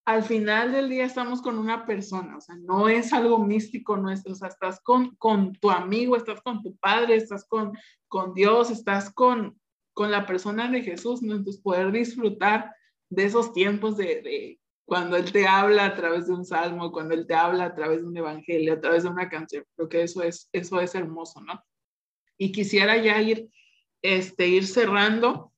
al 0.04 0.24
final 0.24 0.72
del 0.72 0.88
día 0.88 1.04
estamos 1.04 1.42
con 1.42 1.58
una 1.58 1.86
persona, 1.86 2.36
o 2.36 2.40
sea, 2.40 2.56
no 2.56 2.88
es 2.88 3.12
algo 3.12 3.38
místico 3.38 3.96
nuestro, 3.96 4.32
o 4.32 4.34
sea, 4.34 4.48
estás 4.48 4.80
con, 4.80 5.14
con 5.16 5.52
tu 5.54 5.70
amigo, 5.70 6.16
estás 6.16 6.40
con 6.40 6.62
tu 6.62 6.76
padre, 6.76 7.14
estás 7.14 7.46
con, 7.46 7.76
con 8.08 8.34
Dios, 8.34 8.70
estás 8.70 9.12
con, 9.12 9.60
con 9.92 10.10
la 10.10 10.26
persona 10.26 10.68
de 10.68 10.82
Jesús, 10.82 11.22
¿no? 11.22 11.36
Entonces 11.36 11.62
poder 11.62 11.92
disfrutar 11.92 12.74
de 13.08 13.24
esos 13.24 13.52
tiempos 13.52 13.96
de, 13.96 14.22
de 14.22 14.60
cuando 14.90 15.16
Él 15.16 15.30
te 15.30 15.46
habla 15.46 15.84
a 15.84 15.94
través 15.94 16.26
de 16.26 16.32
un 16.32 16.44
salmo, 16.44 16.90
cuando 16.90 17.14
Él 17.14 17.24
te 17.24 17.34
habla 17.36 17.66
a 17.66 17.74
través 17.76 18.00
de 18.00 18.08
un 18.08 18.16
evangelio, 18.16 18.72
a 18.72 18.80
través 18.80 19.04
de 19.04 19.08
una 19.08 19.28
canción. 19.28 19.64
Creo 19.76 19.88
que 19.88 20.02
eso 20.02 20.20
es, 20.20 20.48
eso 20.52 20.80
es 20.80 20.96
hermoso, 20.96 21.40
¿no? 21.42 21.62
Y 22.36 22.50
quisiera 22.50 22.96
ya 22.96 23.22
ir, 23.22 23.48
este, 24.02 24.48
ir 24.48 24.66
cerrando 24.66 25.52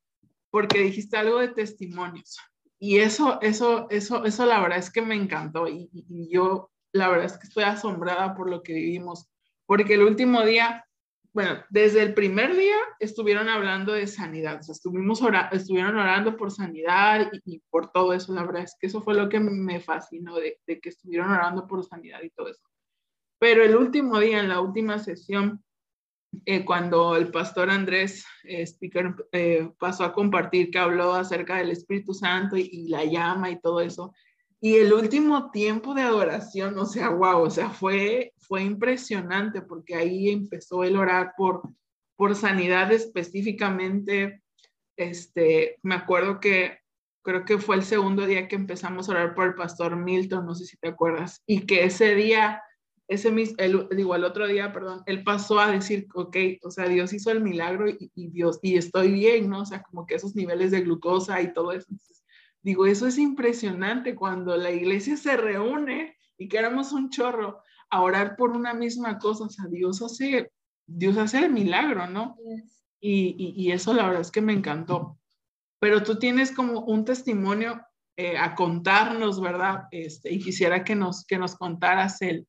porque 0.50 0.80
dijiste 0.80 1.16
algo 1.16 1.38
de 1.38 1.48
testimonios. 1.48 2.36
Y 2.78 2.98
eso, 2.98 3.40
eso, 3.40 3.86
eso, 3.88 4.22
eso 4.26 4.44
la 4.44 4.60
verdad 4.60 4.76
es 4.76 4.90
que 4.90 5.00
me 5.00 5.14
encantó 5.14 5.66
y, 5.66 5.88
y 5.94 6.28
yo 6.30 6.70
la 6.92 7.08
verdad 7.08 7.24
es 7.24 7.38
que 7.38 7.46
estoy 7.46 7.64
asombrada 7.64 8.34
por 8.34 8.50
lo 8.50 8.62
que 8.62 8.74
vivimos, 8.74 9.30
porque 9.64 9.94
el 9.94 10.02
último 10.02 10.44
día 10.44 10.84
bueno, 11.32 11.64
desde 11.70 12.02
el 12.02 12.12
primer 12.12 12.54
día 12.54 12.76
estuvieron 13.00 13.48
hablando 13.48 13.92
de 13.92 14.06
sanidad, 14.06 14.60
o 14.60 14.62
sea, 14.62 14.72
estuvimos 14.74 15.20
estuvieron 15.52 15.96
orando 15.96 16.36
por 16.36 16.50
sanidad 16.50 17.30
y, 17.46 17.60
por 17.70 17.90
todo 17.90 18.12
eso, 18.12 18.34
la 18.34 18.44
verdad 18.44 18.64
es 18.64 18.76
que 18.78 18.88
eso 18.88 19.00
fue 19.00 19.14
lo 19.14 19.30
que 19.30 19.40
me 19.40 19.80
fascinó, 19.80 20.36
de, 20.36 20.58
que 20.66 20.88
estuvieron 20.88 21.30
orando 21.30 21.66
por 21.66 21.84
sanidad 21.84 22.20
y 22.22 22.30
todo 22.30 22.48
eso. 22.48 22.62
Pero 23.38 23.64
el 23.64 23.74
último 23.76 24.20
día, 24.20 24.40
en 24.40 24.50
la 24.50 24.60
última 24.60 24.98
sesión, 24.98 25.64
eh, 26.44 26.64
cuando 26.66 27.16
el 27.16 27.30
pastor 27.30 27.70
Andrés, 27.70 28.26
eh, 28.44 28.62
speaker, 28.62 29.14
eh, 29.32 29.70
pasó 29.78 30.04
a 30.04 30.12
compartir 30.12 30.70
que 30.70 30.78
habló 30.78 31.14
acerca 31.14 31.56
del 31.56 31.70
Espíritu 31.70 32.12
Santo 32.12 32.56
y, 32.56 32.68
y 32.70 32.88
la 32.88 33.04
llama 33.04 33.50
y 33.50 33.60
todo 33.60 33.80
eso, 33.80 34.12
y 34.64 34.76
el 34.76 34.92
último 34.92 35.50
tiempo 35.50 35.92
de 35.92 36.02
adoración, 36.02 36.78
o 36.78 36.86
sea, 36.86 37.08
wow, 37.08 37.42
o 37.42 37.50
sea, 37.50 37.70
fue, 37.70 38.32
fue 38.38 38.62
impresionante 38.62 39.60
porque 39.60 39.96
ahí 39.96 40.30
empezó 40.30 40.84
el 40.84 40.96
orar 40.96 41.32
por, 41.36 41.62
por 42.14 42.36
sanidad 42.36 42.92
específicamente. 42.92 44.40
Este, 44.96 45.80
me 45.82 45.96
acuerdo 45.96 46.38
que 46.38 46.78
creo 47.22 47.44
que 47.44 47.58
fue 47.58 47.74
el 47.74 47.82
segundo 47.82 48.24
día 48.24 48.46
que 48.46 48.54
empezamos 48.54 49.08
a 49.08 49.12
orar 49.12 49.34
por 49.34 49.48
el 49.48 49.54
pastor 49.56 49.96
Milton, 49.96 50.46
no 50.46 50.54
sé 50.54 50.64
si 50.64 50.76
te 50.76 50.90
acuerdas, 50.90 51.42
y 51.44 51.66
que 51.66 51.82
ese 51.82 52.14
día, 52.14 52.62
ese 53.08 53.32
mismo, 53.32 53.56
el, 53.58 53.88
digo, 53.96 54.14
el 54.14 54.22
otro 54.22 54.46
día, 54.46 54.72
perdón, 54.72 55.02
él 55.06 55.24
pasó 55.24 55.58
a 55.58 55.72
decir, 55.72 56.06
ok, 56.14 56.36
o 56.62 56.70
sea, 56.70 56.86
Dios 56.86 57.12
hizo 57.12 57.32
el 57.32 57.40
milagro 57.40 57.88
y, 57.88 58.28
Dios, 58.28 58.60
y 58.62 58.76
estoy 58.76 59.10
bien, 59.10 59.50
¿no? 59.50 59.62
O 59.62 59.66
sea, 59.66 59.82
como 59.82 60.06
que 60.06 60.14
esos 60.14 60.36
niveles 60.36 60.70
de 60.70 60.82
glucosa 60.82 61.42
y 61.42 61.52
todo 61.52 61.72
eso. 61.72 61.88
Digo, 62.62 62.86
eso 62.86 63.06
es 63.06 63.18
impresionante 63.18 64.14
cuando 64.14 64.56
la 64.56 64.70
iglesia 64.70 65.16
se 65.16 65.36
reúne 65.36 66.16
y 66.38 66.48
queremos 66.48 66.92
un 66.92 67.10
chorro 67.10 67.62
a 67.90 68.00
orar 68.00 68.36
por 68.36 68.50
una 68.50 68.72
misma 68.72 69.18
cosa. 69.18 69.44
O 69.44 69.50
sea, 69.50 69.66
Dios 69.66 70.00
hace 70.02 70.50
Dios 70.86 71.16
hace 71.16 71.38
el 71.38 71.52
milagro, 71.52 72.06
¿no? 72.06 72.36
Y, 73.00 73.54
y, 73.56 73.72
eso 73.72 73.94
la 73.94 74.06
verdad 74.06 74.20
es 74.20 74.30
que 74.30 74.40
me 74.40 74.52
encantó. 74.52 75.18
Pero 75.80 76.02
tú 76.02 76.18
tienes 76.18 76.52
como 76.52 76.80
un 76.80 77.04
testimonio 77.04 77.80
eh, 78.16 78.36
a 78.36 78.54
contarnos, 78.54 79.40
¿verdad? 79.40 79.84
Este, 79.90 80.32
y 80.32 80.38
quisiera 80.38 80.84
que 80.84 80.94
nos, 80.94 81.24
que 81.24 81.38
nos 81.38 81.56
contaras 81.56 82.22
él, 82.22 82.46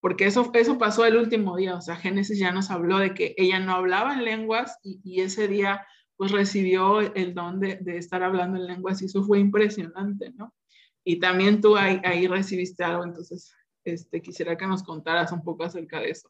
porque 0.00 0.26
eso, 0.26 0.50
eso 0.54 0.78
pasó 0.78 1.04
el 1.04 1.16
último 1.16 1.56
día, 1.56 1.74
o 1.74 1.80
sea, 1.80 1.96
Génesis 1.96 2.38
ya 2.38 2.52
nos 2.52 2.70
habló 2.70 2.98
de 2.98 3.14
que 3.14 3.34
ella 3.36 3.58
no 3.58 3.72
hablaba 3.72 4.14
en 4.14 4.24
lenguas 4.24 4.78
y, 4.84 5.00
y 5.02 5.22
ese 5.22 5.48
día 5.48 5.84
pues 6.16 6.32
recibió 6.32 7.00
el 7.00 7.34
don 7.34 7.60
de, 7.60 7.76
de, 7.76 7.98
estar 7.98 8.22
hablando 8.22 8.58
en 8.58 8.66
lenguas 8.66 9.02
y 9.02 9.06
eso 9.06 9.22
fue 9.22 9.38
impresionante, 9.38 10.30
¿no? 10.32 10.54
Y 11.08 11.20
también 11.20 11.60
tú 11.60 11.76
ahí, 11.76 12.26
recibiste 12.26 12.82
algo, 12.82 13.04
entonces 13.04 13.54
este, 13.84 14.20
quisiera 14.20 14.56
que 14.56 14.66
nos 14.66 14.82
contaras 14.82 15.30
un 15.30 15.40
poco 15.40 15.62
acerca 15.62 16.00
de 16.00 16.10
eso. 16.10 16.28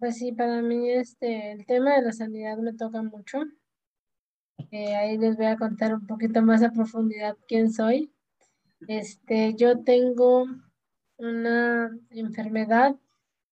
Pues 0.00 0.18
sí, 0.18 0.32
para 0.32 0.62
mí 0.62 0.90
este, 0.90 1.52
el 1.52 1.64
tema 1.64 1.94
de 1.94 2.02
la 2.02 2.12
sanidad 2.12 2.58
me 2.58 2.72
toca 2.72 3.02
mucho. 3.02 3.38
Eh, 4.72 4.96
ahí 4.96 5.16
les 5.16 5.36
voy 5.36 5.46
a 5.46 5.56
contar 5.56 5.94
un 5.94 6.06
poquito 6.08 6.42
más 6.42 6.64
a 6.64 6.72
profundidad 6.72 7.36
quién 7.46 7.72
soy. 7.72 8.12
Este, 8.88 9.54
yo 9.54 9.84
tengo 9.84 10.46
una 11.16 11.96
enfermedad 12.10 12.96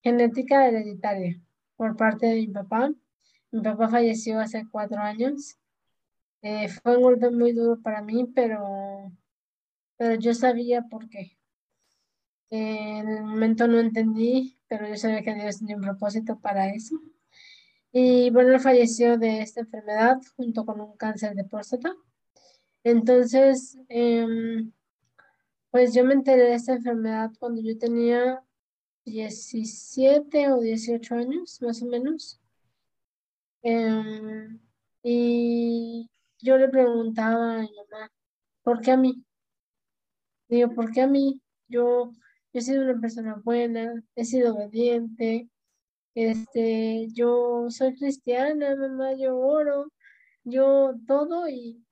genética 0.02 0.66
hereditaria 0.66 1.40
por 1.76 1.96
parte 1.96 2.26
de 2.26 2.34
mi 2.34 2.48
papá. 2.48 2.92
Mi 3.56 3.62
papá 3.62 3.88
falleció 3.88 4.38
hace 4.38 4.66
cuatro 4.70 5.00
años. 5.00 5.56
Eh, 6.42 6.68
fue 6.68 6.98
un 6.98 7.02
golpe 7.04 7.30
muy 7.30 7.52
duro 7.52 7.80
para 7.80 8.02
mí, 8.02 8.30
pero, 8.34 9.10
pero 9.96 10.14
yo 10.20 10.34
sabía 10.34 10.82
por 10.82 11.08
qué. 11.08 11.38
en 12.50 13.08
el 13.08 13.24
momento 13.24 13.66
no 13.66 13.78
entendí, 13.80 14.58
pero 14.68 14.86
yo 14.88 14.96
sabía 14.96 15.22
que 15.22 15.34
Dios 15.34 15.58
tenía 15.58 15.76
un 15.76 15.82
propósito 15.82 16.38
para 16.38 16.68
eso. 16.68 17.00
Y 17.92 18.30
bueno, 18.30 18.60
falleció 18.60 19.16
de 19.18 19.40
esta 19.40 19.60
enfermedad 19.60 20.18
junto 20.36 20.66
con 20.66 20.80
un 20.82 20.96
cáncer 20.98 21.34
de 21.34 21.44
próstata. 21.44 21.96
Entonces, 22.84 23.78
em, 23.88 24.72
pues 25.70 25.94
yo 25.94 26.04
me 26.04 26.14
enteré 26.14 26.42
de 26.42 26.54
esta 26.54 26.74
enfermedad 26.74 27.32
cuando 27.38 27.62
yo 27.62 27.78
tenía 27.78 28.44
17 29.06 30.52
o 30.52 30.60
18 30.60 31.14
años, 31.14 31.62
más 31.62 31.82
o 31.82 31.86
menos. 31.86 32.40
Em, 33.68 34.60
y 35.02 36.08
yo 36.40 36.56
le 36.56 36.68
preguntaba 36.68 37.56
a 37.56 37.62
mi 37.62 37.70
mamá, 37.74 38.12
¿por 38.62 38.80
qué 38.80 38.92
a 38.92 38.96
mí? 38.96 39.26
Digo, 40.48 40.72
¿por 40.72 40.92
qué 40.92 41.00
a 41.00 41.08
mí? 41.08 41.42
Yo, 41.66 42.12
yo 42.52 42.60
he 42.60 42.60
sido 42.60 42.82
una 42.84 43.00
persona 43.00 43.34
buena, 43.42 44.00
he 44.14 44.24
sido 44.24 44.54
obediente, 44.54 45.50
este, 46.14 47.08
yo 47.12 47.66
soy 47.70 47.96
cristiana, 47.96 48.76
mamá, 48.76 49.14
yo 49.14 49.36
oro, 49.36 49.92
yo 50.44 50.94
todo 51.08 51.48
y 51.48 51.84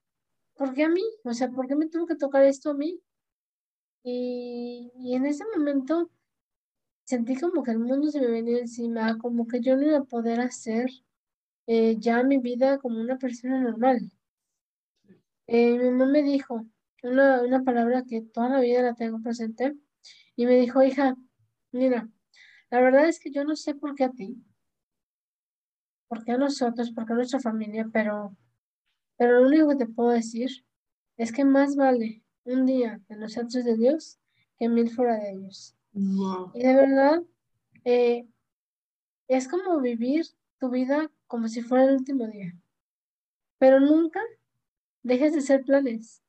¿por 0.55 0.73
qué 0.73 0.83
a 0.85 0.89
mí? 0.89 1.03
O 1.25 1.33
sea, 1.33 1.49
¿por 1.51 1.67
qué 1.67 1.75
me 1.75 1.89
tuvo 1.89 2.07
que 2.07 2.15
tocar 2.15 2.43
esto 2.45 2.71
a 2.71 2.73
mí? 2.75 3.01
Y, 4.03 4.91
en 5.13 5.25
ese 5.25 5.43
momento 5.55 6.09
sentí 7.03 7.35
como 7.37 7.63
que 7.63 7.71
el 7.71 7.79
mundo 7.79 8.09
se 8.11 8.21
me 8.21 8.27
venía 8.27 8.59
encima, 8.59 9.17
como 9.17 9.47
que 9.47 9.59
yo 9.61 9.75
no 9.75 9.83
iba 9.83 9.97
a 9.99 10.03
poder 10.05 10.39
hacer 10.39 10.89
eh, 11.67 11.95
ya 11.99 12.23
mi 12.23 12.37
vida 12.37 12.77
como 12.77 12.99
una 12.99 13.17
persona 13.17 13.59
normal. 13.59 14.11
Eh, 15.47 15.77
mi 15.77 15.89
mamá 15.91 16.05
me 16.07 16.23
dijo 16.23 16.65
una, 17.03 17.41
una 17.41 17.63
palabra 17.63 18.03
que 18.03 18.21
toda 18.21 18.49
la 18.49 18.59
vida 18.59 18.81
la 18.81 18.95
tengo 18.95 19.21
presente 19.21 19.75
y 20.35 20.45
me 20.45 20.55
dijo, 20.59 20.81
hija, 20.83 21.15
mira, 21.71 22.09
la 22.69 22.81
verdad 22.81 23.07
es 23.07 23.19
que 23.19 23.31
yo 23.31 23.43
no 23.43 23.55
sé 23.55 23.75
por 23.75 23.95
qué 23.95 24.05
a 24.05 24.11
ti, 24.11 24.43
por 26.07 26.23
qué 26.23 26.33
a 26.33 26.37
nosotros, 26.37 26.91
por 26.91 27.05
qué 27.05 27.13
a 27.13 27.15
nuestra 27.15 27.39
familia, 27.39 27.89
pero, 27.91 28.35
pero 29.17 29.39
lo 29.39 29.47
único 29.47 29.69
que 29.69 29.75
te 29.75 29.85
puedo 29.87 30.09
decir 30.09 30.49
es 31.17 31.31
que 31.31 31.45
más 31.45 31.75
vale 31.75 32.23
un 32.43 32.65
día 32.65 33.01
de 33.07 33.17
nosotros 33.17 33.63
de 33.63 33.77
Dios 33.77 34.19
que 34.57 34.69
mil 34.69 34.89
fuera 34.89 35.17
de 35.17 35.31
ellos. 35.31 35.75
Y 36.53 36.59
de 36.59 36.73
verdad, 36.73 37.23
eh, 37.85 38.27
es 39.27 39.47
como 39.47 39.79
vivir 39.79 40.25
tu 40.59 40.69
vida 40.69 41.11
como 41.27 41.47
si 41.47 41.61
fuera 41.61 41.85
el 41.85 41.95
último 41.95 42.27
día. 42.27 42.53
Pero 43.57 43.79
nunca 43.79 44.21
dejes 45.03 45.33
de 45.33 45.39
hacer 45.39 45.63
planes, 45.63 46.21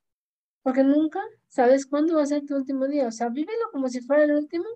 porque 0.62 0.84
nunca 0.84 1.20
sabes 1.48 1.86
cuándo 1.86 2.16
va 2.16 2.22
a 2.22 2.26
ser 2.26 2.44
tu 2.46 2.56
último 2.56 2.86
día. 2.86 3.08
O 3.08 3.12
sea, 3.12 3.28
vívelo 3.28 3.70
como 3.72 3.88
si 3.88 4.00
fuera 4.00 4.24
el 4.24 4.32
último 4.32 4.66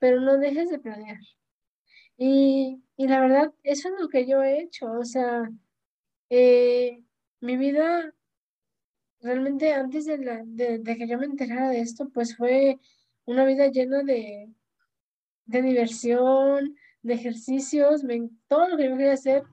pero 0.00 0.20
no 0.20 0.38
dejes 0.38 0.70
de 0.70 0.80
planear. 0.80 1.20
Y, 2.16 2.82
la 2.96 3.20
verdad, 3.20 3.54
eso 3.62 3.88
es 3.88 4.00
lo 4.00 4.08
que 4.08 4.26
yo 4.26 4.42
he 4.42 4.62
hecho. 4.62 4.90
O 4.92 5.04
sea, 5.04 5.48
eh, 6.30 7.02
mi 7.40 7.56
vida 7.56 8.12
realmente 9.20 9.72
antes 9.72 10.06
de, 10.06 10.18
la, 10.18 10.42
de, 10.44 10.82
que 10.82 11.06
yo 11.06 11.18
me 11.18 11.26
enterara 11.26 11.68
de 11.68 11.80
esto, 11.80 12.08
pues 12.08 12.36
fue 12.36 12.78
una 13.26 13.44
vida 13.44 13.68
llena 13.68 14.02
de, 14.02 14.50
de 15.44 15.62
diversión, 15.62 16.74
de 17.02 17.14
ejercicios, 17.14 18.02
todo 18.48 18.68
lo 18.68 18.76
que 18.76 18.88
yo 18.88 18.96
quería 18.96 19.12
hacer, 19.12 19.44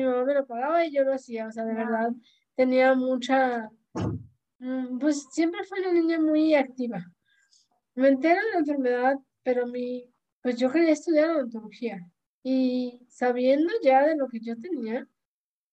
mi 0.00 0.04
mamá 0.06 0.24
me 0.24 0.34
lo 0.34 0.46
pagaba 0.46 0.84
y 0.84 0.92
yo 0.92 1.04
lo 1.04 1.14
hacía. 1.14 1.46
O 1.48 1.52
sea, 1.52 1.64
de 1.64 1.74
verdad, 1.74 2.10
tenía 2.54 2.94
mucha, 2.94 3.70
mm, 4.58 4.98
pues 4.98 5.26
siempre 5.32 5.64
fue 5.64 5.80
una 5.80 5.92
niña 5.92 6.20
muy 6.20 6.54
activa. 6.54 7.04
Me 7.94 8.08
entero 8.08 8.40
de 8.44 8.52
la 8.52 8.58
enfermedad 8.58 9.16
pero 9.46 9.64
mi, 9.68 10.12
pues 10.42 10.56
yo 10.56 10.72
quería 10.72 10.90
estudiar 10.90 11.30
odontología 11.30 12.04
y 12.42 13.00
sabiendo 13.08 13.72
ya 13.80 14.04
de 14.04 14.16
lo 14.16 14.26
que 14.26 14.40
yo 14.40 14.60
tenía, 14.60 15.08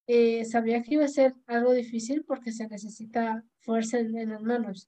eh, 0.05 0.45
sabía 0.45 0.83
que 0.83 0.93
iba 0.93 1.05
a 1.05 1.07
ser 1.07 1.33
algo 1.47 1.73
difícil 1.73 2.23
porque 2.23 2.51
se 2.51 2.67
necesita 2.67 3.43
fuerza 3.61 3.97
en, 3.97 4.29
las 4.29 4.43
manos. 4.43 4.87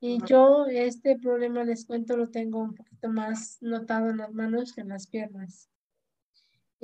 Y 0.00 0.18
yo 0.24 0.64
este 0.64 1.18
problema, 1.18 1.62
les 1.62 1.84
cuento, 1.84 2.16
lo 2.16 2.30
tengo 2.30 2.60
un 2.60 2.74
poquito 2.74 3.10
más 3.10 3.58
notado 3.60 4.08
en 4.08 4.16
las 4.16 4.32
manos 4.32 4.72
que 4.72 4.80
en 4.80 4.88
las 4.88 5.06
piernas. 5.06 5.68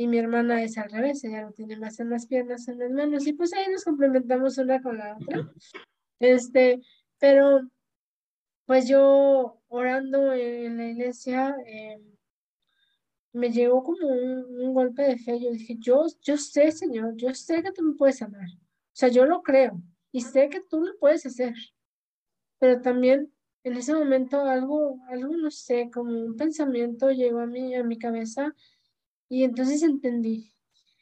Y 0.01 0.07
mi 0.07 0.19
hermana 0.19 0.63
es 0.63 0.79
al 0.79 0.89
revés, 0.93 1.25
ella 1.25 1.43
lo 1.43 1.51
tiene 1.51 1.77
más 1.77 1.99
en 1.99 2.11
las 2.11 2.27
piernas 2.27 2.69
en 2.69 2.79
las 2.79 2.93
manos. 2.93 3.27
Y 3.27 3.33
pues 3.33 3.53
ahí 3.53 3.67
nos 3.69 3.83
complementamos 3.83 4.57
una 4.57 4.81
con 4.81 4.97
la 4.97 5.17
otra. 5.17 5.51
Este, 6.21 6.81
pero 7.19 7.69
pues 8.65 8.87
yo 8.87 9.61
orando 9.67 10.33
en 10.33 10.77
la 10.77 10.87
iglesia, 10.87 11.53
em, 11.67 12.01
me 13.33 13.51
llegó 13.51 13.83
como 13.83 14.07
un, 14.07 14.73
golpe 14.73 15.03
de 15.03 15.19
fe. 15.19 15.41
Yo 15.41 15.51
dije, 15.51 15.75
yo, 15.81 16.07
yo 16.23 16.37
sé, 16.37 16.71
Señor, 16.71 17.17
yo 17.17 17.35
sé 17.35 17.61
que 17.65 17.73
tú 17.73 17.83
me 17.83 17.95
puedes 17.97 18.19
sanar. 18.19 18.49
O 18.49 18.93
sea, 18.93 19.09
yo 19.09 19.27
lo 19.27 19.43
creo 19.43 19.83
y 20.13 20.21
sé 20.21 20.49
que 20.49 20.61
tú 20.61 20.81
lo 20.81 20.97
puedes 21.01 21.27
hacer. 21.27 21.55
Pero 22.61 22.81
también 22.83 23.33
en 23.65 23.77
ese 23.77 23.95
momento 23.95 24.43
algo, 24.43 25.01
algo 25.09 25.37
no 25.37 25.51
sé, 25.51 25.91
como 25.93 26.13
un 26.13 26.37
pensamiento 26.37 27.11
llegó 27.11 27.41
a 27.41 27.47
mí, 27.47 27.75
a 27.75 27.83
mi 27.83 27.99
cabeza 27.99 28.55
y 29.29 29.45
entonces 29.45 29.83
entendí. 29.83 30.53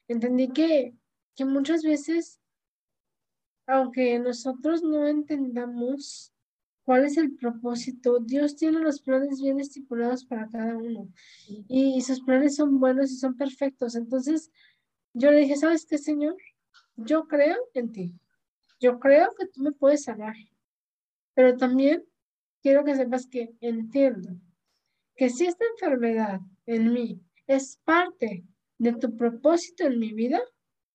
Entendí 0.08 0.48
que, 0.48 0.94
que 1.34 1.44
muchas 1.44 1.82
veces, 1.82 2.40
aunque 3.66 4.18
nosotros 4.18 4.82
no 4.82 5.06
entendamos 5.06 6.32
cuál 6.86 7.04
es 7.04 7.18
el 7.18 7.34
propósito. 7.34 8.20
Dios 8.20 8.56
tiene 8.56 8.78
los 8.78 9.02
planes 9.02 9.42
bien 9.42 9.60
estipulados 9.60 10.24
para 10.24 10.48
cada 10.48 10.76
uno 10.76 11.12
y 11.68 12.00
sus 12.00 12.22
planes 12.22 12.54
son 12.54 12.78
buenos 12.78 13.10
y 13.10 13.16
son 13.16 13.36
perfectos. 13.36 13.96
Entonces 13.96 14.52
yo 15.12 15.32
le 15.32 15.40
dije, 15.40 15.56
¿sabes 15.56 15.84
qué, 15.84 15.98
Señor? 15.98 16.36
Yo 16.94 17.26
creo 17.26 17.56
en 17.74 17.92
ti. 17.92 18.14
Yo 18.78 19.00
creo 19.00 19.34
que 19.36 19.46
tú 19.46 19.62
me 19.62 19.72
puedes 19.72 20.04
salvar. 20.04 20.36
Pero 21.34 21.56
también 21.56 22.04
quiero 22.62 22.84
que 22.84 22.94
sepas 22.94 23.26
que 23.26 23.54
entiendo 23.60 24.30
que 25.16 25.28
si 25.28 25.46
esta 25.46 25.64
enfermedad 25.72 26.40
en 26.66 26.92
mí 26.92 27.20
es 27.46 27.78
parte 27.84 28.44
de 28.78 28.92
tu 28.94 29.16
propósito 29.16 29.84
en 29.84 29.98
mi 29.98 30.12
vida, 30.12 30.40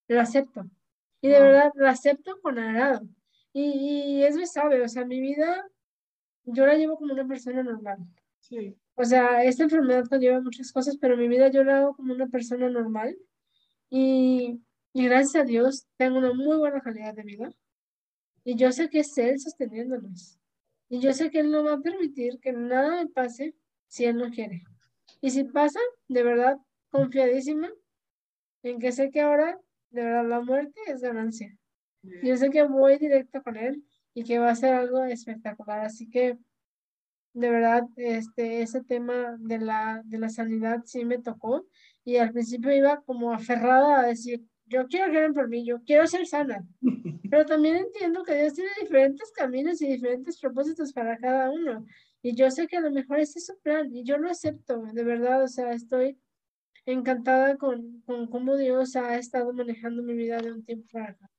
lo 0.08 0.20
acepto. 0.20 0.68
Y 1.20 1.28
de 1.28 1.40
verdad 1.40 1.72
lo 1.74 1.88
acepto 1.88 2.40
con 2.40 2.58
agrado. 2.58 3.06
Y, 3.52 4.18
y 4.18 4.24
eso 4.24 4.44
sabe, 4.46 4.82
o 4.82 4.88
sea, 4.88 5.04
mi 5.04 5.20
vida 5.20 5.64
yo 6.44 6.66
la 6.66 6.74
llevo 6.74 6.96
como 6.96 7.12
una 7.12 7.26
persona 7.26 7.62
normal. 7.62 7.98
Sí. 8.40 8.76
O 8.94 9.04
sea, 9.04 9.44
esta 9.44 9.64
enfermedad 9.64 10.06
conlleva 10.08 10.40
muchas 10.40 10.72
cosas, 10.72 10.96
pero 11.00 11.16
mi 11.16 11.28
vida 11.28 11.48
yo 11.48 11.64
la 11.64 11.78
hago 11.78 11.96
como 11.96 12.12
una 12.12 12.26
persona 12.28 12.68
normal. 12.68 13.16
Y, 13.88 14.60
y 14.92 15.04
gracias 15.04 15.42
a 15.42 15.46
Dios 15.46 15.86
tengo 15.96 16.18
una 16.18 16.32
muy 16.32 16.56
buena 16.56 16.80
calidad 16.80 17.14
de 17.14 17.22
vida. 17.22 17.50
Y 18.44 18.56
yo 18.56 18.72
sé 18.72 18.88
que 18.88 19.00
es 19.00 19.16
Él 19.18 19.38
sosteniéndonos. 19.38 20.38
Y 20.88 21.00
yo 21.00 21.12
sé 21.12 21.30
que 21.30 21.40
Él 21.40 21.50
no 21.50 21.64
va 21.64 21.74
a 21.74 21.80
permitir 21.80 22.38
que 22.40 22.52
nada 22.52 23.02
me 23.02 23.08
pase 23.08 23.54
si 23.86 24.04
Él 24.04 24.16
no 24.16 24.30
quiere. 24.30 24.64
Y 25.22 25.30
si 25.30 25.44
pasa, 25.44 25.80
de 26.08 26.22
verdad, 26.22 26.58
confiadísima 26.90 27.70
en 28.62 28.78
que 28.80 28.92
sé 28.92 29.10
que 29.10 29.20
ahora, 29.20 29.58
de 29.90 30.02
verdad, 30.02 30.28
la 30.28 30.40
muerte 30.40 30.80
es 30.88 31.00
ganancia. 31.00 31.56
Yo 32.22 32.36
sé 32.36 32.50
que 32.50 32.64
voy 32.64 32.98
directo 32.98 33.40
con 33.42 33.56
Él 33.56 33.84
y 34.14 34.24
que 34.24 34.40
va 34.40 34.50
a 34.50 34.56
ser 34.56 34.74
algo 34.74 35.04
espectacular. 35.04 35.80
Así 35.80 36.10
que, 36.10 36.36
de 37.34 37.50
verdad, 37.50 37.84
este, 37.96 38.62
ese 38.62 38.82
tema 38.82 39.36
de 39.38 39.58
la, 39.58 40.02
de 40.04 40.18
la 40.18 40.28
sanidad 40.28 40.82
sí 40.84 41.04
me 41.04 41.18
tocó 41.18 41.66
y 42.04 42.16
al 42.16 42.32
principio 42.32 42.72
iba 42.72 43.00
como 43.02 43.32
aferrada 43.32 44.00
a 44.00 44.06
decir, 44.06 44.42
yo 44.66 44.88
quiero 44.88 45.12
que 45.12 45.32
por 45.32 45.48
mí, 45.48 45.64
yo 45.64 45.82
quiero 45.84 46.06
ser 46.06 46.26
sana, 46.26 46.66
pero 47.30 47.46
también 47.46 47.76
entiendo 47.76 48.24
que 48.24 48.34
Dios 48.34 48.54
tiene 48.54 48.70
diferentes 48.80 49.30
caminos 49.32 49.80
y 49.82 49.86
diferentes 49.86 50.40
propósitos 50.40 50.92
para 50.92 51.16
cada 51.18 51.50
uno. 51.50 51.86
Y 52.22 52.36
yo 52.36 52.50
sé 52.50 52.68
que 52.68 52.76
a 52.76 52.80
lo 52.80 52.90
mejor 52.90 53.18
ese 53.18 53.40
es 53.40 53.46
su 53.46 53.58
plan 53.60 53.94
y 53.94 54.04
yo 54.04 54.16
lo 54.16 54.30
acepto, 54.30 54.82
de 54.92 55.04
verdad, 55.04 55.42
o 55.42 55.48
sea, 55.48 55.72
estoy 55.72 56.18
encantada 56.86 57.56
con, 57.56 58.00
con 58.02 58.28
cómo 58.28 58.56
Dios 58.56 58.94
ha 58.96 59.16
estado 59.16 59.52
manejando 59.52 60.02
mi 60.02 60.14
vida 60.14 60.38
de 60.38 60.52
un 60.52 60.64
tiempo 60.64 60.86
para 60.92 61.10
acá. 61.10 61.30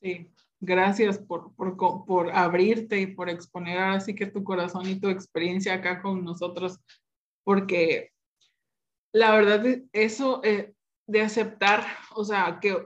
Sí, 0.00 0.30
gracias 0.60 1.18
por, 1.18 1.54
por, 1.56 1.76
por, 2.06 2.30
abrirte 2.30 3.00
y 3.00 3.08
por 3.08 3.28
exponer 3.28 3.78
así 3.78 4.14
que 4.14 4.26
tu 4.26 4.44
corazón 4.44 4.88
y 4.88 5.00
tu 5.00 5.08
experiencia 5.08 5.74
acá 5.74 6.00
con 6.00 6.24
nosotros, 6.24 6.78
porque 7.42 8.12
la 9.12 9.32
verdad, 9.32 9.64
eso 9.92 10.40
eh, 10.44 10.72
de 11.06 11.22
aceptar, 11.22 11.84
o 12.14 12.24
sea, 12.24 12.58
que 12.60 12.76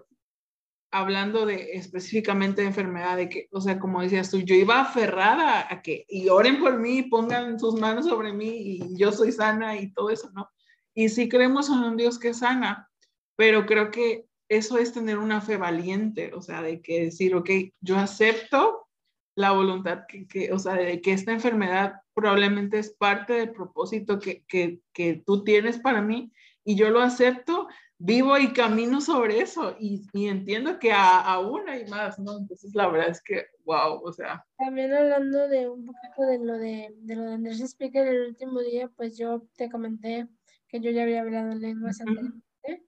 hablando 0.93 1.47
de 1.47 1.73
específicamente 1.73 2.61
de 2.61 2.69
enfermedad, 2.69 3.17
de 3.17 3.29
que, 3.29 3.49
o 3.51 3.61
sea, 3.61 3.79
como 3.79 4.03
decías 4.03 4.31
tú, 4.31 4.41
yo 4.41 4.55
iba 4.55 4.81
aferrada 4.81 5.67
a 5.69 5.81
que, 5.81 6.05
y 6.09 6.29
oren 6.29 6.61
por 6.61 6.79
mí, 6.79 7.03
pongan 7.03 7.59
sus 7.59 7.81
manos 7.81 8.07
sobre 8.07 8.33
mí 8.33 8.51
y 8.51 8.97
yo 8.97 9.11
soy 9.11 9.33
sana 9.33 9.77
y 9.79 9.93
todo 9.93 10.11
eso, 10.11 10.31
¿no? 10.35 10.51
Y 10.95 11.09
sí 11.09 11.31
creemos 11.31 11.71
en 11.71 11.79
un 11.79 11.97
Dios 11.97 12.19
que 12.19 12.35
sana, 12.35 12.91
pero 13.37 13.65
creo 13.65 13.91
que 13.91 14.27
eso 14.51 14.77
es 14.77 14.93
tener 14.93 15.17
una 15.17 15.41
fe 15.41 15.57
valiente, 15.57 16.33
o 16.35 16.43
sea, 16.43 16.61
de 16.61 16.83
que 16.83 17.05
decir, 17.05 17.35
ok, 17.35 17.51
yo 17.81 17.97
acepto 17.97 18.87
la 19.35 19.53
voluntad 19.53 20.01
que, 20.07 20.27
que 20.27 20.53
o 20.53 20.59
sea, 20.59 20.75
de 20.75 21.01
que 21.01 21.15
esta 21.15 21.33
enfermedad 21.33 22.03
probablemente 22.13 22.79
es 22.79 22.91
parte 22.91 23.33
del 23.33 23.53
propósito 23.53 24.19
que, 24.19 24.45
que, 24.47 24.81
que 24.93 25.23
tú 25.25 25.43
tienes 25.43 25.79
para 25.79 26.03
mí 26.03 26.31
y 26.65 26.75
yo 26.77 26.91
lo 26.91 27.01
acepto 27.01 27.67
vivo 28.05 28.37
y 28.37 28.53
camino 28.53 29.01
sobre 29.01 29.41
eso 29.41 29.77
y, 29.79 30.03
y 30.13 30.27
entiendo 30.27 30.79
que 30.79 30.93
aún 30.93 31.69
hay 31.69 31.87
más, 31.87 32.19
¿no? 32.19 32.37
Entonces 32.39 32.75
la 32.75 32.89
verdad 32.89 33.11
es 33.11 33.23
que, 33.23 33.47
wow, 33.65 34.03
o 34.03 34.13
sea. 34.13 34.45
También 34.59 34.93
hablando 34.93 35.49
de 35.49 35.69
un 35.69 35.87
poquito 35.87 36.23
de 36.23 36.39
lo 36.39 36.59
de, 36.59 36.93
de 36.99 37.17
lo 37.17 37.23
de 37.23 37.35
Andrés 37.35 37.61
Speaker 37.61 38.07
el 38.09 38.29
último 38.29 38.61
día, 38.61 38.91
pues 38.97 39.17
yo 39.17 39.47
te 39.57 39.71
comenté 39.71 40.27
que 40.69 40.81
yo 40.81 40.91
ya 40.91 41.05
había 41.05 41.21
hablado 41.21 41.55
lenguas 41.55 42.01
anteriormente, 42.01 42.87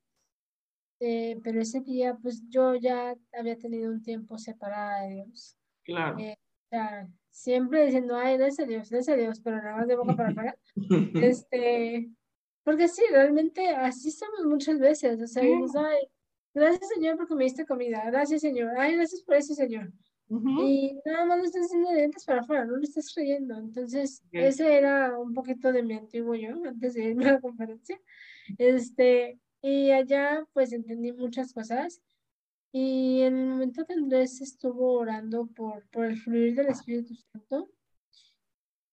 eh, 1.00 1.38
pero 1.44 1.60
ese 1.60 1.80
día 1.80 2.18
pues 2.20 2.42
yo 2.48 2.74
ya 2.74 3.14
había 3.38 3.56
tenido 3.56 3.92
un 3.92 4.02
tiempo 4.02 4.36
separada 4.36 5.02
de 5.02 5.14
Dios. 5.14 5.56
Claro. 5.84 6.18
Eh, 6.18 6.36
o 6.36 6.68
sea, 6.70 7.08
siempre 7.30 7.86
diciendo, 7.86 8.16
ay, 8.16 8.36
ese 8.40 8.66
Dios, 8.66 8.90
ese 8.90 9.16
Dios, 9.16 9.40
pero 9.40 9.58
nada 9.58 9.76
más 9.76 9.86
de 9.86 9.94
boca 9.94 10.16
para 10.16 10.28
afuera. 10.30 10.56
este, 11.14 12.10
porque 12.64 12.88
sí, 12.88 13.02
realmente 13.10 13.68
así 13.68 14.08
estamos 14.08 14.44
muchas 14.44 14.78
veces. 14.78 15.20
O 15.20 15.26
sea, 15.26 15.42
ay, 15.42 16.08
gracias 16.54 16.88
Señor 16.94 17.16
porque 17.16 17.34
me 17.34 17.44
diste 17.44 17.66
comida. 17.66 18.02
Gracias 18.06 18.40
Señor. 18.40 18.72
Ay, 18.78 18.96
gracias 18.96 19.22
por 19.22 19.36
eso 19.36 19.54
Señor. 19.54 19.92
Y 20.26 20.98
nada 21.04 21.26
más 21.26 21.38
lo 21.38 21.44
estás 21.44 21.66
haciendo 21.66 21.90
de 21.90 21.96
dientes 21.96 22.24
para 22.24 22.40
afuera, 22.40 22.64
no 22.64 22.76
lo 22.76 22.82
estás 22.82 23.12
creyendo. 23.14 23.56
Entonces, 23.56 24.22
ese 24.32 24.74
era 24.74 25.18
un 25.18 25.34
poquito 25.34 25.70
de 25.70 25.82
mi 25.82 25.94
antiguo 25.94 26.34
yo 26.34 26.48
antes 26.64 26.94
de 26.94 27.04
irme 27.10 27.28
a 27.28 27.32
la 27.34 27.40
conferencia. 27.40 28.00
Este, 28.58 29.38
y 29.62 29.90
allá 29.90 30.44
pues 30.52 30.72
entendí 30.72 31.12
muchas 31.12 31.52
cosas. 31.52 32.02
Y 32.72 33.20
en 33.20 33.36
el 33.36 33.46
momento 33.50 33.86
que 33.86 33.92
Andrés 33.92 34.40
estuvo 34.40 34.94
orando 34.94 35.46
por, 35.46 35.86
por 35.90 36.06
el 36.06 36.18
fluir 36.18 36.56
del 36.56 36.68
Espíritu 36.68 37.14
Santo, 37.14 37.68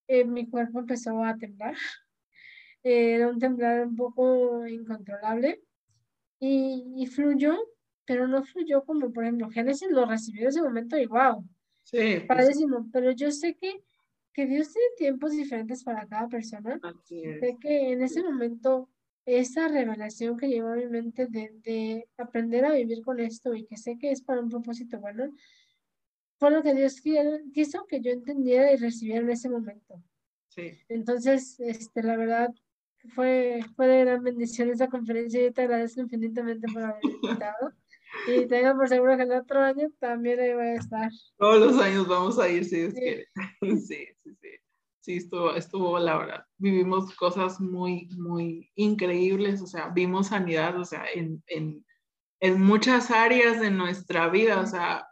eh, 0.07 0.26
mi 0.26 0.47
cuerpo 0.49 0.80
empezó 0.80 1.24
a 1.24 1.36
temblar. 1.38 1.76
Era 2.84 3.27
un 3.27 3.39
temblor 3.39 3.88
un 3.88 3.95
poco 3.95 4.65
incontrolable 4.67 5.61
y, 6.39 7.05
fluyó, 7.07 7.57
pero 8.05 8.27
no 8.27 8.43
fluyó 8.43 8.84
como, 8.84 9.11
por 9.11 9.23
ejemplo, 9.23 9.49
Génesis 9.49 9.91
lo 9.91 10.05
recibió 10.05 10.43
en 10.43 10.47
ese 10.47 10.61
momento 10.61 10.97
y 10.97 11.05
wow, 11.05 11.47
sí, 11.84 12.23
pues 12.27 12.57
pero 12.91 13.11
yo 13.11 13.32
sé 13.32 13.55
que, 13.55 13.84
que 14.34 14.47
Dios 14.47 14.73
tiene 14.73 14.88
tiempos 14.97 15.32
diferentes 15.32 15.84
para 15.84 16.07
cada 16.07 16.27
persona. 16.27 16.79
Sé 17.03 17.57
que 17.59 17.91
en 17.91 18.01
ese 18.01 18.23
momento 18.23 18.89
esa 19.25 19.67
revelación 19.67 20.36
que 20.36 20.47
llegó 20.47 20.69
a 20.69 20.75
mi 20.75 20.88
mente 20.88 21.27
de, 21.27 21.51
de, 21.61 22.07
aprender 22.17 22.65
a 22.65 22.73
vivir 22.73 23.03
con 23.03 23.19
esto 23.19 23.53
y 23.53 23.65
que 23.65 23.77
sé 23.77 23.99
que 23.99 24.11
es 24.11 24.21
para 24.23 24.41
un 24.41 24.49
propósito 24.49 24.99
bueno, 24.99 25.32
fue 26.39 26.49
lo 26.49 26.63
que 26.63 26.73
Dios 26.73 27.01
quiso 27.53 27.86
que 27.86 28.01
yo 28.01 28.11
entendiera 28.11 28.73
y 28.73 28.77
recibiera 28.77 29.21
en 29.21 29.29
ese 29.29 29.47
momento. 29.47 30.01
Sí. 30.47 30.71
Entonces, 30.89 31.59
este, 31.59 32.01
la 32.01 32.17
verdad, 32.17 32.49
fue, 33.16 33.62
fue 33.76 33.88
de 33.88 34.06
gran 34.06 34.24
bendición 34.24 34.70
esa 34.70 34.88
conferencia 34.88 35.45
y 35.45 35.52
te 35.52 35.64
agradezco 35.64 36.02
infinitamente 36.02 36.68
por 36.72 36.84
haber 36.84 37.02
invitado. 37.04 37.74
Y 38.28 38.45
tengan 38.45 38.78
por 38.78 38.89
seguro 38.89 39.16
que 39.18 39.24
el 39.24 39.32
otro 39.32 39.62
año 39.62 39.88
también 39.99 40.39
ahí 40.39 40.54
voy 40.54 40.68
a 40.68 40.76
estar. 40.76 41.12
Todos 41.38 41.60
los 41.60 41.82
años 41.82 42.08
vamos 42.08 42.38
a 42.39 42.49
ir, 42.49 42.66
si 42.66 42.78
Dios 42.78 42.93
quiere. 42.93 43.28
Sí, 43.62 44.08
sí, 44.24 44.36
sí. 44.41 44.49
Sí, 44.99 45.16
estuvo, 45.18 45.56
estuvo, 45.56 45.97
la 45.97 46.18
verdad. 46.18 46.45
Vivimos 46.58 47.16
cosas 47.16 47.60
muy, 47.60 48.08
muy 48.18 48.70
increíbles, 48.76 49.62
o 49.62 49.66
sea, 49.66 49.89
vimos 49.89 50.28
sanidad, 50.28 50.80
o 50.80 50.86
sea, 50.86 51.06
en, 51.12 51.41
en, 51.47 51.84
en 52.39 52.62
muchas 52.62 53.10
áreas 53.10 53.60
de 53.60 53.72
nuestra 53.72 54.30
vida, 54.30 54.60
o 54.60 54.68
sea, 54.68 55.08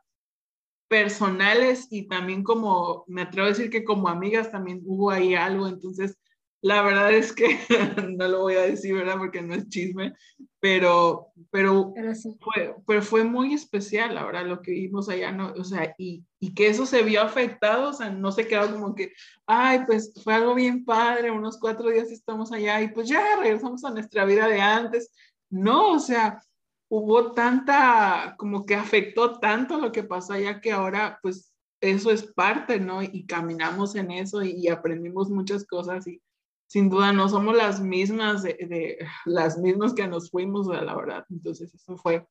personales 0.88 1.88
y 1.90 2.08
también 2.08 2.44
como, 2.44 3.04
me 3.08 3.24
atrevo 3.24 3.48
a 3.48 3.50
decir 3.50 3.72
que 3.72 3.84
como 3.84 4.10
amigas 4.10 4.52
también 4.52 4.82
hubo 4.86 5.10
ahí 5.10 5.34
algo, 5.34 5.68
entonces 5.68 6.20
la 6.62 6.82
verdad 6.82 7.14
es 7.14 7.34
que 7.34 7.57
no 8.18 8.28
lo 8.28 8.41
voy 8.41 8.55
a 8.55 8.62
decir, 8.62 8.93
¿verdad? 8.93 9.18
Porque 9.18 9.41
no 9.41 9.53
es 9.53 9.70
chisme, 9.70 10.14
pero, 10.60 11.28
pero, 11.51 11.93
fue, 12.41 12.76
pero 12.86 13.01
fue 13.01 13.24
muy 13.24 13.53
especial, 13.53 14.16
la 14.16 14.26
verdad, 14.26 14.45
lo 14.45 14.62
que 14.62 14.72
vimos 14.72 15.07
allá, 15.07 15.32
¿no? 15.32 15.53
O 15.53 15.64
sea, 15.64 15.95
y, 15.97 16.26
y, 16.39 16.53
que 16.53 16.68
eso 16.68 16.86
se 16.86 17.03
vio 17.03 17.22
afectado, 17.22 17.89
o 17.89 17.93
sea, 17.93 18.10
no 18.10 18.32
se 18.32 18.47
quedó 18.47 18.72
como 18.72 18.93
que, 18.93 19.14
ay, 19.45 19.86
pues 19.86 20.14
fue 20.22 20.34
algo 20.34 20.53
bien 20.53 20.84
padre, 20.84 21.32
unos 21.32 21.57
cuatro 21.57 21.89
días 21.89 22.12
estamos 22.12 22.51
allá 22.51 22.82
y 22.82 22.89
pues 22.89 23.07
ya 23.07 23.24
regresamos 23.38 23.86
a 23.86 23.91
nuestra 23.91 24.26
vida 24.26 24.47
de 24.47 24.60
antes. 24.60 25.12
No, 25.49 25.93
o 25.93 25.99
sea, 25.99 26.41
hubo 26.89 27.32
tanta, 27.34 28.36
como 28.38 28.66
que 28.66 28.76
afectó 28.76 29.39
tanto 29.39 29.80
lo 29.80 29.91
que 29.91 30.03
pasó 30.03 30.34
allá 30.34 30.60
que 30.60 30.72
ahora, 30.72 31.20
pues, 31.22 31.53
eso 31.82 32.12
es 32.12 32.24
parte, 32.34 32.80
¿no? 32.82 33.01
Y 33.01 33.26
caminamos 33.26 33.95
en 33.95 34.12
eso 34.12 34.43
y, 34.43 34.51
y 34.51 34.68
aprendimos 34.68 35.30
muchas 35.30 35.66
cosas 35.66 36.05
y 36.07 36.22
sin 36.70 36.88
duda 36.88 37.11
no 37.11 37.28
somos 37.28 37.55
las 37.55 37.82
mismas 37.82 38.43
de, 38.43 38.99
las 39.26 39.57
mismas 39.57 39.93
que 39.93 40.07
nos 40.07 40.30
fuimos 40.30 40.70
a 40.70 40.84
la 40.84 40.95
verdad. 40.95 41.26
Entonces 41.30 41.74
eso 41.74 41.97
fue, 41.97 42.28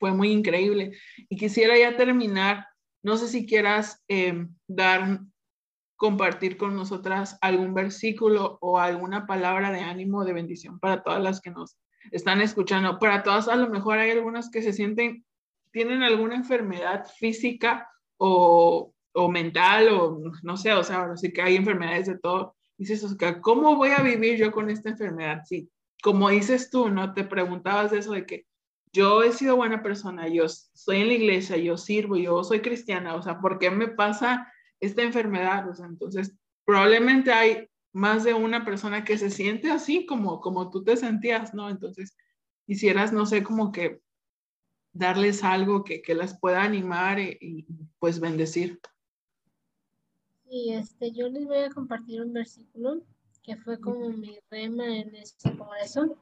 fue 0.00 0.12
muy 0.12 0.32
increíble. 0.32 0.98
Y 1.28 1.36
quisiera 1.36 1.78
ya 1.78 1.96
terminar, 1.96 2.66
no 3.04 3.16
sé 3.16 3.28
si 3.28 3.46
quieras 3.46 4.02
em, 4.08 4.52
dar, 4.66 5.20
compartir 5.94 6.56
con 6.56 6.74
nosotras 6.74 7.38
algún 7.40 7.72
versículo 7.72 8.58
o 8.60 8.80
alguna 8.80 9.26
palabra 9.28 9.70
de 9.70 9.80
ánimo, 9.80 10.24
de 10.24 10.32
bendición 10.32 10.80
para 10.80 11.04
todas 11.04 11.22
las 11.22 11.40
que 11.40 11.52
nos 11.52 11.78
están 12.10 12.40
escuchando. 12.40 12.98
Para 12.98 13.22
todas, 13.22 13.46
a 13.46 13.54
lo 13.54 13.70
mejor 13.70 13.98
hay 13.98 14.10
algunas 14.10 14.50
que 14.50 14.62
se 14.62 14.72
sienten, 14.72 15.24
tienen 15.70 16.02
alguna 16.02 16.34
enfermedad 16.34 17.06
física 17.16 17.88
o, 18.16 18.92
o 19.12 19.28
mental 19.28 19.88
o 19.90 20.18
no 20.42 20.56
sé, 20.56 20.72
o 20.72 20.82
sea, 20.82 21.02
ahora 21.02 21.16
sí 21.16 21.32
que 21.32 21.42
hay 21.42 21.54
enfermedades 21.54 22.06
de 22.06 22.18
todo 22.18 22.56
dices, 22.78 23.02
Oscar, 23.04 23.40
¿cómo 23.40 23.76
voy 23.76 23.90
a 23.90 24.02
vivir 24.02 24.36
yo 24.38 24.52
con 24.52 24.70
esta 24.70 24.90
enfermedad? 24.90 25.42
Sí, 25.46 25.70
como 26.02 26.28
dices 26.30 26.70
tú, 26.70 26.88
¿no? 26.88 27.14
Te 27.14 27.24
preguntabas 27.24 27.90
de 27.90 27.98
eso 27.98 28.12
de 28.12 28.26
que 28.26 28.46
yo 28.92 29.22
he 29.22 29.32
sido 29.32 29.56
buena 29.56 29.82
persona, 29.82 30.28
yo 30.28 30.44
estoy 30.44 31.00
en 31.00 31.08
la 31.08 31.14
iglesia, 31.14 31.56
yo 31.56 31.78
sirvo, 31.78 32.16
yo 32.16 32.44
soy 32.44 32.60
cristiana, 32.60 33.14
o 33.14 33.22
sea, 33.22 33.40
¿por 33.40 33.58
qué 33.58 33.70
me 33.70 33.88
pasa 33.88 34.52
esta 34.80 35.02
enfermedad? 35.02 35.68
O 35.68 35.74
sea, 35.74 35.86
entonces, 35.86 36.36
probablemente 36.64 37.32
hay 37.32 37.68
más 37.92 38.24
de 38.24 38.34
una 38.34 38.64
persona 38.64 39.04
que 39.04 39.16
se 39.16 39.30
siente 39.30 39.70
así 39.70 40.04
como, 40.06 40.40
como 40.40 40.70
tú 40.70 40.84
te 40.84 40.96
sentías, 40.96 41.54
¿no? 41.54 41.70
Entonces, 41.70 42.16
quisieras, 42.66 43.12
no 43.12 43.24
sé, 43.24 43.42
como 43.42 43.72
que 43.72 44.00
darles 44.92 45.42
algo 45.42 45.84
que, 45.84 46.02
que 46.02 46.14
las 46.14 46.38
pueda 46.38 46.62
animar 46.62 47.18
y, 47.18 47.38
y 47.40 47.66
pues 47.98 48.20
bendecir. 48.20 48.80
Y 50.54 50.74
este, 50.74 51.12
yo 51.12 51.30
les 51.30 51.46
voy 51.46 51.60
a 51.60 51.70
compartir 51.70 52.20
un 52.20 52.34
versículo 52.34 53.00
que 53.42 53.56
fue 53.56 53.80
como 53.80 54.10
mi 54.10 54.38
rema 54.50 54.84
en 54.98 55.16
este 55.16 55.56
congreso. 55.56 56.18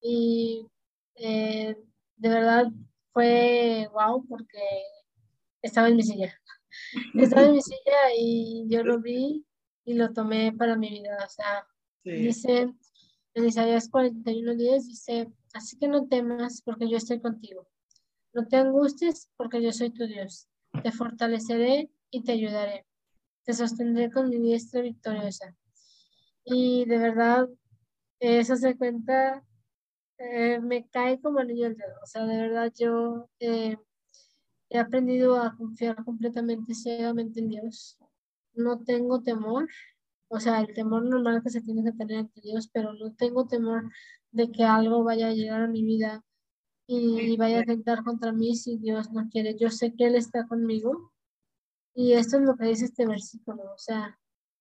Y 0.00 0.66
eh, 1.16 1.76
de 2.16 2.28
verdad 2.30 2.72
fue 3.12 3.90
wow 3.92 4.26
porque 4.26 4.58
estaba 5.60 5.88
en 5.88 5.96
mi 5.96 6.02
silla. 6.02 6.32
Estaba 7.14 7.44
en 7.44 7.52
mi 7.52 7.60
silla 7.60 8.14
y 8.18 8.64
yo 8.68 8.82
lo 8.82 9.02
vi 9.02 9.44
y 9.84 9.92
lo 9.92 10.14
tomé 10.14 10.52
para 10.52 10.74
mi 10.76 10.88
vida. 10.88 11.18
O 11.22 11.28
sea, 11.28 11.68
dice 12.04 12.72
en 13.34 13.44
Isaías 13.44 13.90
41 13.90 14.54
días, 14.54 14.86
dice, 14.86 15.30
así 15.52 15.76
que 15.76 15.88
no 15.88 16.08
temas 16.08 16.62
porque 16.62 16.88
yo 16.88 16.96
estoy 16.96 17.20
contigo. 17.20 17.68
No 18.32 18.46
te 18.46 18.56
angusties 18.56 19.28
porque 19.36 19.62
yo 19.62 19.72
soy 19.72 19.90
tu 19.90 20.06
Dios. 20.06 20.48
Te 20.82 20.90
fortaleceré 20.90 21.90
y 22.10 22.24
te 22.24 22.32
ayudaré 22.32 22.86
te 23.46 23.52
sostendré 23.54 24.10
con 24.10 24.28
mi 24.28 24.38
diestra 24.38 24.82
victoriosa. 24.82 25.56
Y 26.44 26.84
de 26.84 26.98
verdad, 26.98 27.48
eso 28.18 28.56
se 28.56 28.76
cuenta, 28.76 29.44
eh, 30.18 30.60
me 30.60 30.88
cae 30.88 31.20
como 31.20 31.42
niño 31.44 31.68
el 31.68 31.76
dedo. 31.76 31.94
O 32.02 32.06
sea, 32.06 32.26
de 32.26 32.36
verdad 32.36 32.72
yo 32.76 33.28
eh, 33.38 33.76
he 34.68 34.78
aprendido 34.78 35.40
a 35.40 35.56
confiar 35.56 36.04
completamente, 36.04 36.74
ciegamente 36.74 37.38
en 37.40 37.48
Dios. 37.50 37.98
No 38.54 38.80
tengo 38.82 39.22
temor, 39.22 39.68
o 40.28 40.40
sea, 40.40 40.60
el 40.60 40.74
temor 40.74 41.04
normal 41.04 41.42
que 41.42 41.50
se 41.50 41.60
tiene 41.60 41.84
que 41.84 41.96
tener 41.96 42.18
ante 42.18 42.40
Dios, 42.40 42.68
pero 42.72 42.94
no 42.94 43.14
tengo 43.14 43.46
temor 43.46 43.92
de 44.32 44.50
que 44.50 44.64
algo 44.64 45.04
vaya 45.04 45.28
a 45.28 45.34
llegar 45.34 45.62
a 45.62 45.68
mi 45.68 45.84
vida 45.84 46.24
y 46.88 47.36
vaya 47.36 47.58
a 47.58 47.62
atentar 47.62 48.02
contra 48.04 48.32
mí 48.32 48.56
si 48.56 48.78
Dios 48.78 49.12
no 49.12 49.28
quiere. 49.30 49.56
Yo 49.56 49.70
sé 49.70 49.94
que 49.94 50.06
Él 50.06 50.16
está 50.16 50.46
conmigo 50.48 51.12
y 51.96 52.12
esto 52.12 52.36
es 52.36 52.42
lo 52.42 52.56
que 52.56 52.66
dice 52.66 52.84
este 52.84 53.06
versículo. 53.06 53.72
O 53.72 53.78
sea, 53.78 54.20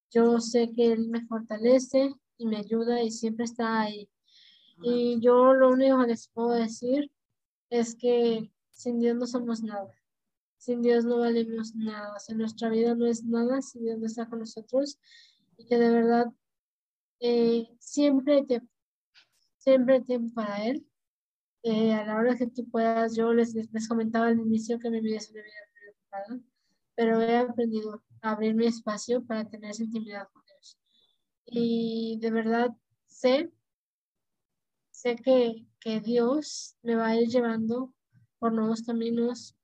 yo 0.10 0.40
sé 0.40 0.72
que 0.72 0.94
Él 0.94 1.10
me 1.10 1.26
fortalece 1.28 2.16
y 2.38 2.48
me 2.48 2.58
ayuda 2.58 3.04
y 3.04 3.12
siempre 3.12 3.44
está 3.44 3.82
ahí. 3.82 4.10
Y 4.82 5.20
yo 5.20 5.54
lo 5.54 5.70
único 5.70 6.00
que 6.00 6.08
les 6.08 6.30
puedo 6.30 6.52
decir 6.52 7.12
es 7.70 7.96
que 7.96 8.54
sin 8.72 9.00
Dios 9.02 9.18
no 9.18 9.28
somos 9.28 9.62
nada. 9.62 9.94
Sin 10.58 10.82
Dios 10.82 11.04
no 11.04 11.20
valemos 11.20 11.76
nada. 11.76 12.16
O 12.16 12.34
nuestra 12.36 12.70
vida 12.70 12.96
no 12.96 13.06
es 13.06 13.26
nada 13.26 13.62
si 13.62 13.80
Dios 13.80 14.00
no 14.00 14.06
está 14.06 14.30
con 14.30 14.40
nosotros. 14.40 14.98
Y 15.58 15.66
que 15.66 15.78
de 15.78 15.92
verdad 15.92 16.28
eh, 17.20 17.68
siempre 17.80 18.46
tiempo. 18.46 18.72
Siempre 19.58 19.96
hay 19.96 20.04
tiempo 20.04 20.34
para 20.36 20.66
Él. 20.66 20.88
Eh, 21.64 21.94
a 21.94 22.06
la 22.06 22.16
hora 22.16 22.38
que 22.38 22.48
tú 22.48 22.70
puedas, 22.70 23.14
yo 23.14 23.34
les, 23.34 23.54
les 23.54 23.88
comentaba 23.90 24.28
al 24.28 24.40
inicio 24.40 24.80
que 24.80 24.90
mi 24.90 25.02
vida 25.02 25.18
es 25.18 25.30
una 25.32 25.42
vida 25.42 26.30
muy 26.30 26.55
pero 26.96 27.22
he 27.22 27.38
aprendido 27.38 28.04
a 28.22 28.32
abrir 28.32 28.56
mi 28.56 28.66
espacio 28.66 29.24
para 29.26 29.50
tener 29.50 29.72
esa 29.72 29.84
intimidad 29.84 30.28
con 30.32 30.44
Dios. 30.46 30.78
Y 31.46 32.18
de 32.22 32.32
verdad 32.32 32.72
sé, 33.08 33.52
sé 34.92 35.16
que, 35.16 35.66
que 35.80 36.00
Dios 36.00 36.76
me 36.82 36.96
va 36.96 37.08
a 37.08 37.16
ir 37.16 37.28
llevando 37.28 37.94
por 38.40 38.54
nuevos 38.54 38.82
caminos, 38.84 39.56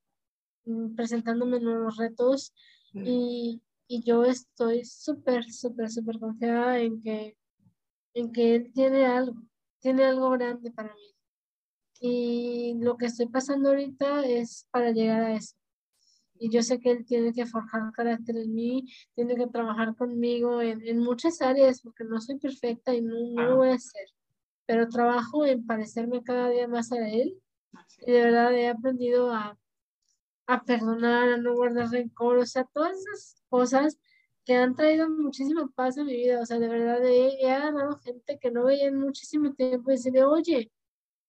mm, 0.65 0.95
presentándome 0.95 1.59
nuevos 1.59 1.97
retos 1.97 2.53
y, 2.93 3.61
y 3.88 4.03
yo 4.03 4.25
estoy 4.25 4.84
súper, 4.84 5.45
súper, 5.51 5.89
súper 5.89 6.19
confiada 6.19 6.79
en 6.79 7.01
que, 7.01 7.38
en 8.13 8.32
que 8.32 8.55
Él 8.55 8.71
tiene 8.73 9.05
algo, 9.05 9.41
tiene 9.79 10.03
algo 10.03 10.29
grande 10.32 10.71
para 10.71 10.93
mí 10.93 11.11
y 12.01 12.73
lo 12.79 12.97
que 12.97 13.05
estoy 13.05 13.27
pasando 13.27 13.69
ahorita 13.69 14.25
es 14.25 14.67
para 14.71 14.91
llegar 14.91 15.21
a 15.21 15.36
eso. 15.36 15.55
Y 16.44 16.50
yo 16.50 16.64
sé 16.64 16.80
que 16.80 16.89
él 16.89 17.06
tiene 17.06 17.34
que 17.34 17.46
forjar 17.46 17.92
carácter 17.92 18.36
en 18.36 18.52
mí, 18.56 18.88
tiene 19.14 19.36
que 19.36 19.46
trabajar 19.46 19.96
conmigo 19.96 20.60
en, 20.60 20.82
en 20.88 20.98
muchas 20.98 21.39
áreas, 21.39 21.82
porque 21.82 22.04
no 22.04 22.20
soy 22.20 22.39
perfecta 22.39 22.96
y 22.96 23.02
no, 23.04 23.14
no, 23.36 23.44
lo 23.44 23.58
voy 23.58 23.70
a 23.70 23.76
hacer. 23.76 24.08
Pero 24.66 24.89
trabajo 24.89 25.46
en 25.46 25.64
parecerme 25.68 26.24
cada 26.24 26.50
día 26.50 26.68
más 26.68 26.92
a 26.92 27.08
él. 27.08 27.39
Y 28.08 28.12
de 28.12 28.24
verdad 28.24 28.56
he 28.56 28.68
aprendido 28.68 29.32
a, 29.32 29.56
a 30.48 30.64
perdonar, 30.64 31.30
a 31.30 31.38
no 31.38 31.54
guardar 31.54 31.92
rencor, 31.92 32.39
o 32.39 32.46
sea, 32.48 32.64
todas 32.74 32.98
esas 32.98 33.44
cosas 33.48 34.00
que 34.44 34.56
han 34.56 34.74
traído 34.74 35.12
muchísima 35.12 35.70
paz 35.76 36.00
a 36.00 36.04
mi 36.04 36.16
vida. 36.16 36.42
O 36.42 36.46
sea, 36.48 36.58
de 36.58 36.68
verdad 36.68 37.06
he, 37.06 37.39
he 37.39 37.52
agarrado 37.52 37.98
gente 37.98 38.39
que 38.39 38.50
no 38.50 38.64
veía 38.64 38.88
en 38.88 39.00
muchísimo 39.00 39.54
tiempo 39.54 39.92
y 39.92 39.94
decirle, 39.94 40.24
oye, 40.24 40.72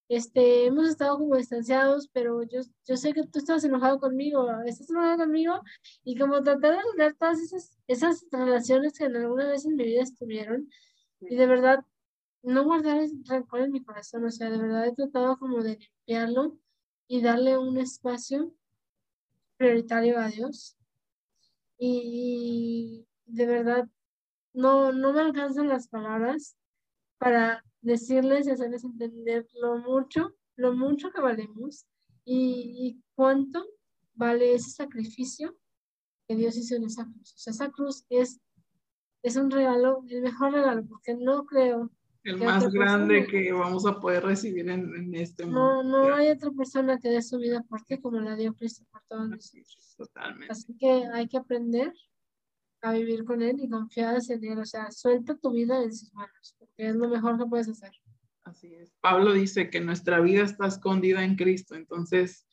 este, 0.09 0.65
hemos 0.65 0.89
estado 0.89 1.17
como 1.17 1.35
distanciados, 1.37 2.09
pero 2.13 2.43
yo, 2.43 2.61
yo 2.85 2.97
sé 2.97 3.13
que 3.13 3.23
tú 3.23 3.39
estás 3.39 3.63
enojado 3.63 3.99
conmigo, 3.99 4.47
estás 4.65 4.89
enojado 4.89 5.17
conmigo, 5.17 5.61
y 6.03 6.17
como 6.17 6.41
tratar 6.43 6.73
de 6.73 6.79
arreglar 6.79 7.15
todas 7.15 7.39
esas, 7.39 7.77
esas 7.87 8.25
relaciones 8.31 8.97
que 8.97 9.05
en 9.05 9.15
alguna 9.15 9.47
vez 9.47 9.65
en 9.65 9.75
mi 9.75 9.83
vida 9.85 10.03
estuvieron, 10.03 10.69
y 11.21 11.35
de 11.35 11.47
verdad, 11.47 11.85
no 12.43 12.63
guardar 12.65 12.97
el 13.01 13.11
rencor 13.25 13.61
en 13.61 13.71
mi 13.71 13.83
corazón, 13.83 14.25
o 14.25 14.31
sea, 14.31 14.49
de 14.49 14.57
verdad 14.57 14.85
he 14.87 14.93
tratado 14.93 15.37
como 15.37 15.63
de 15.63 15.79
limpiarlo 15.79 16.57
y 17.07 17.21
darle 17.21 17.57
un 17.57 17.77
espacio 17.77 18.53
prioritario 19.57 20.19
a 20.19 20.27
Dios. 20.27 20.77
Y 21.77 23.05
de 23.25 23.45
verdad, 23.45 23.87
no, 24.53 24.91
no 24.91 25.13
me 25.13 25.21
alcanzan 25.21 25.69
las 25.69 25.87
palabras 25.87 26.57
para 27.23 27.63
decirles 27.81 28.47
y 28.47 28.51
hacerles 28.51 28.83
entender 28.83 29.47
lo 29.61 29.77
mucho, 29.77 30.35
lo 30.57 30.73
mucho 30.73 31.09
que 31.09 31.21
valemos 31.21 31.85
y, 32.25 33.01
cuánto 33.15 33.65
vale 34.13 34.53
ese 34.53 34.71
sacrificio 34.71 35.55
que 36.27 36.35
Dios 36.35 36.57
hizo 36.57 36.75
en 36.75 36.83
esa 36.83 37.05
cruz. 37.05 37.33
O 37.33 37.37
sea, 37.37 37.51
esa 37.51 37.71
cruz 37.71 38.05
es, 38.09 38.41
es 39.21 39.37
un 39.37 39.49
regalo, 39.51 40.03
el 40.09 40.21
mejor 40.21 40.51
regalo, 40.51 40.85
porque 40.85 41.15
no 41.15 41.45
creo. 41.45 41.91
El 42.25 42.37
más 42.37 42.69
grande 42.71 43.25
que 43.27 43.53
vamos 43.53 43.85
a 43.85 43.99
poder 43.99 44.23
recibir 44.23 44.69
en, 44.69 45.15
este 45.15 45.45
mundo. 45.45 45.83
No, 45.83 46.07
no 46.07 46.15
hay 46.15 46.29
otra 46.29 46.51
persona 46.51 46.99
que 46.99 47.09
dé 47.09 47.21
su 47.21 47.37
vida 47.37 47.63
por 47.63 47.83
ti 47.83 47.99
como 48.01 48.19
la 48.19 48.35
dio 48.35 48.53
Cristo 48.53 48.85
por 48.91 49.01
todos 49.07 49.29
nosotros. 49.29 49.95
Totalmente. 49.97 50.51
Así 50.51 50.75
que 50.77 51.05
hay 51.13 51.27
que 51.27 51.37
aprender 51.37 51.93
a 52.83 52.91
vivir 52.91 53.23
con 53.23 53.41
Él 53.41 53.55
y 53.59 53.69
confiar 53.69 54.17
en 54.29 54.43
Él. 54.43 54.59
O 54.59 54.65
sea, 54.65 54.91
suelta 54.91 55.35
tu 55.35 55.51
vida 55.51 55.81
en 55.81 55.93
sus 55.93 56.13
manos, 56.13 56.55
porque 56.59 56.89
es 56.89 56.95
lo 56.95 57.07
mejor 57.07 57.37
que 57.37 57.45
puedes 57.45 57.69
hacer. 57.69 57.91
Así 58.43 58.73
es. 58.75 58.93
Pablo 59.01 59.31
dice 59.31 59.69
que 59.69 59.79
nuestra 59.79 60.19
vida 60.19 60.43
está 60.43 60.67
escondida 60.67 61.23
en 61.23 61.35
Cristo, 61.35 61.75
entonces, 61.75 62.45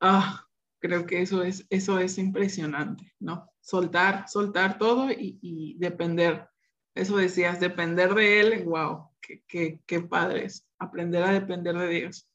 ah, 0.00 0.46
creo 0.78 1.04
que 1.04 1.20
eso 1.20 1.42
es, 1.42 1.66
eso 1.68 1.98
es 1.98 2.16
impresionante, 2.16 3.12
¿no? 3.18 3.50
Soltar, 3.60 4.28
soltar 4.28 4.78
todo 4.78 5.10
y, 5.10 5.38
y 5.42 5.76
depender. 5.78 6.48
Eso 6.94 7.16
decías, 7.16 7.58
depender 7.58 8.14
de 8.14 8.40
Él, 8.40 8.64
wow, 8.64 9.10
qué, 9.20 9.42
qué, 9.48 9.80
qué 9.84 10.00
padre 10.00 10.44
es, 10.44 10.64
aprender 10.78 11.24
a 11.24 11.32
depender 11.32 11.76
de 11.76 11.88
Dios. 11.88 12.30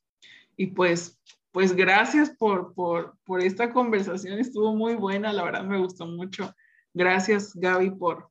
Y 0.57 0.67
pues, 0.67 1.19
pues 1.51 1.73
gracias 1.73 2.29
por, 2.31 2.73
por, 2.73 3.17
por 3.23 3.41
esta 3.41 3.71
conversación, 3.71 4.37
estuvo 4.37 4.75
muy 4.75 4.95
buena, 4.95 5.31
la 5.31 5.45
verdad 5.45 5.63
me 5.63 5.79
gustó 5.79 6.05
mucho. 6.05 6.53
Gracias, 6.93 7.55
Gaby, 7.55 7.91
por, 7.91 8.29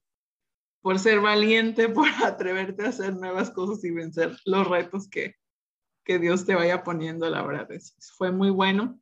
por 0.82 0.98
ser 0.98 1.20
valiente, 1.20 1.88
por 1.88 2.08
atreverte 2.24 2.84
a 2.84 2.88
hacer 2.88 3.14
nuevas 3.16 3.50
cosas 3.50 3.82
y 3.84 3.90
vencer 3.90 4.36
los 4.44 4.66
retos 4.68 5.08
que, 5.08 5.36
que 6.04 6.18
Dios 6.18 6.46
te 6.46 6.54
vaya 6.54 6.82
poniendo, 6.82 7.28
la 7.28 7.42
verdad. 7.42 7.70
Es, 7.72 7.96
fue 8.16 8.32
muy 8.32 8.50
bueno. 8.50 9.00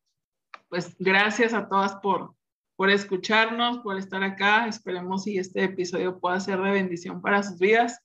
Pues 0.68 0.96
gracias 0.98 1.54
a 1.54 1.68
todas 1.68 1.96
por, 1.96 2.34
por 2.76 2.90
escucharnos, 2.90 3.78
por 3.78 3.96
estar 3.96 4.22
acá. 4.22 4.68
Esperemos 4.68 5.24
si 5.24 5.38
este 5.38 5.64
episodio 5.64 6.20
pueda 6.20 6.38
ser 6.40 6.60
de 6.60 6.70
bendición 6.70 7.22
para 7.22 7.42
sus 7.42 7.58
vidas. 7.58 8.00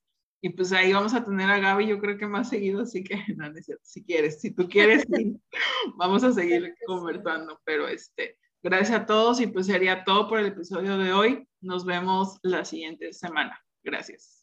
Y 0.45 0.49
pues 0.49 0.73
ahí 0.73 0.91
vamos 0.91 1.13
a 1.13 1.23
tener 1.23 1.49
a 1.49 1.57
Gaby, 1.57 1.87
yo 1.87 1.99
creo 1.99 2.17
que 2.17 2.27
más 2.27 2.49
seguido, 2.49 2.81
así 2.81 3.01
que 3.01 3.15
no, 3.37 3.45
si 3.81 4.03
quieres, 4.03 4.41
si 4.41 4.51
tú 4.51 4.67
quieres, 4.67 5.05
vamos 5.95 6.21
a 6.25 6.33
seguir 6.33 6.75
conversando, 6.85 7.61
pero 7.63 7.87
este, 7.87 8.37
Gracias 8.63 8.97
a 8.97 9.05
todos 9.05 9.41
y 9.41 9.47
pues 9.47 9.65
sería 9.65 10.05
todo 10.05 10.29
por 10.29 10.39
el 10.39 10.45
episodio 10.45 10.97
de 10.97 11.11
hoy. 11.11 11.47
Nos 11.59 11.83
vemos 11.83 12.39
la 12.43 12.63
siguiente 12.63 13.11
semana. 13.11 13.61
Gracias. 13.83 14.42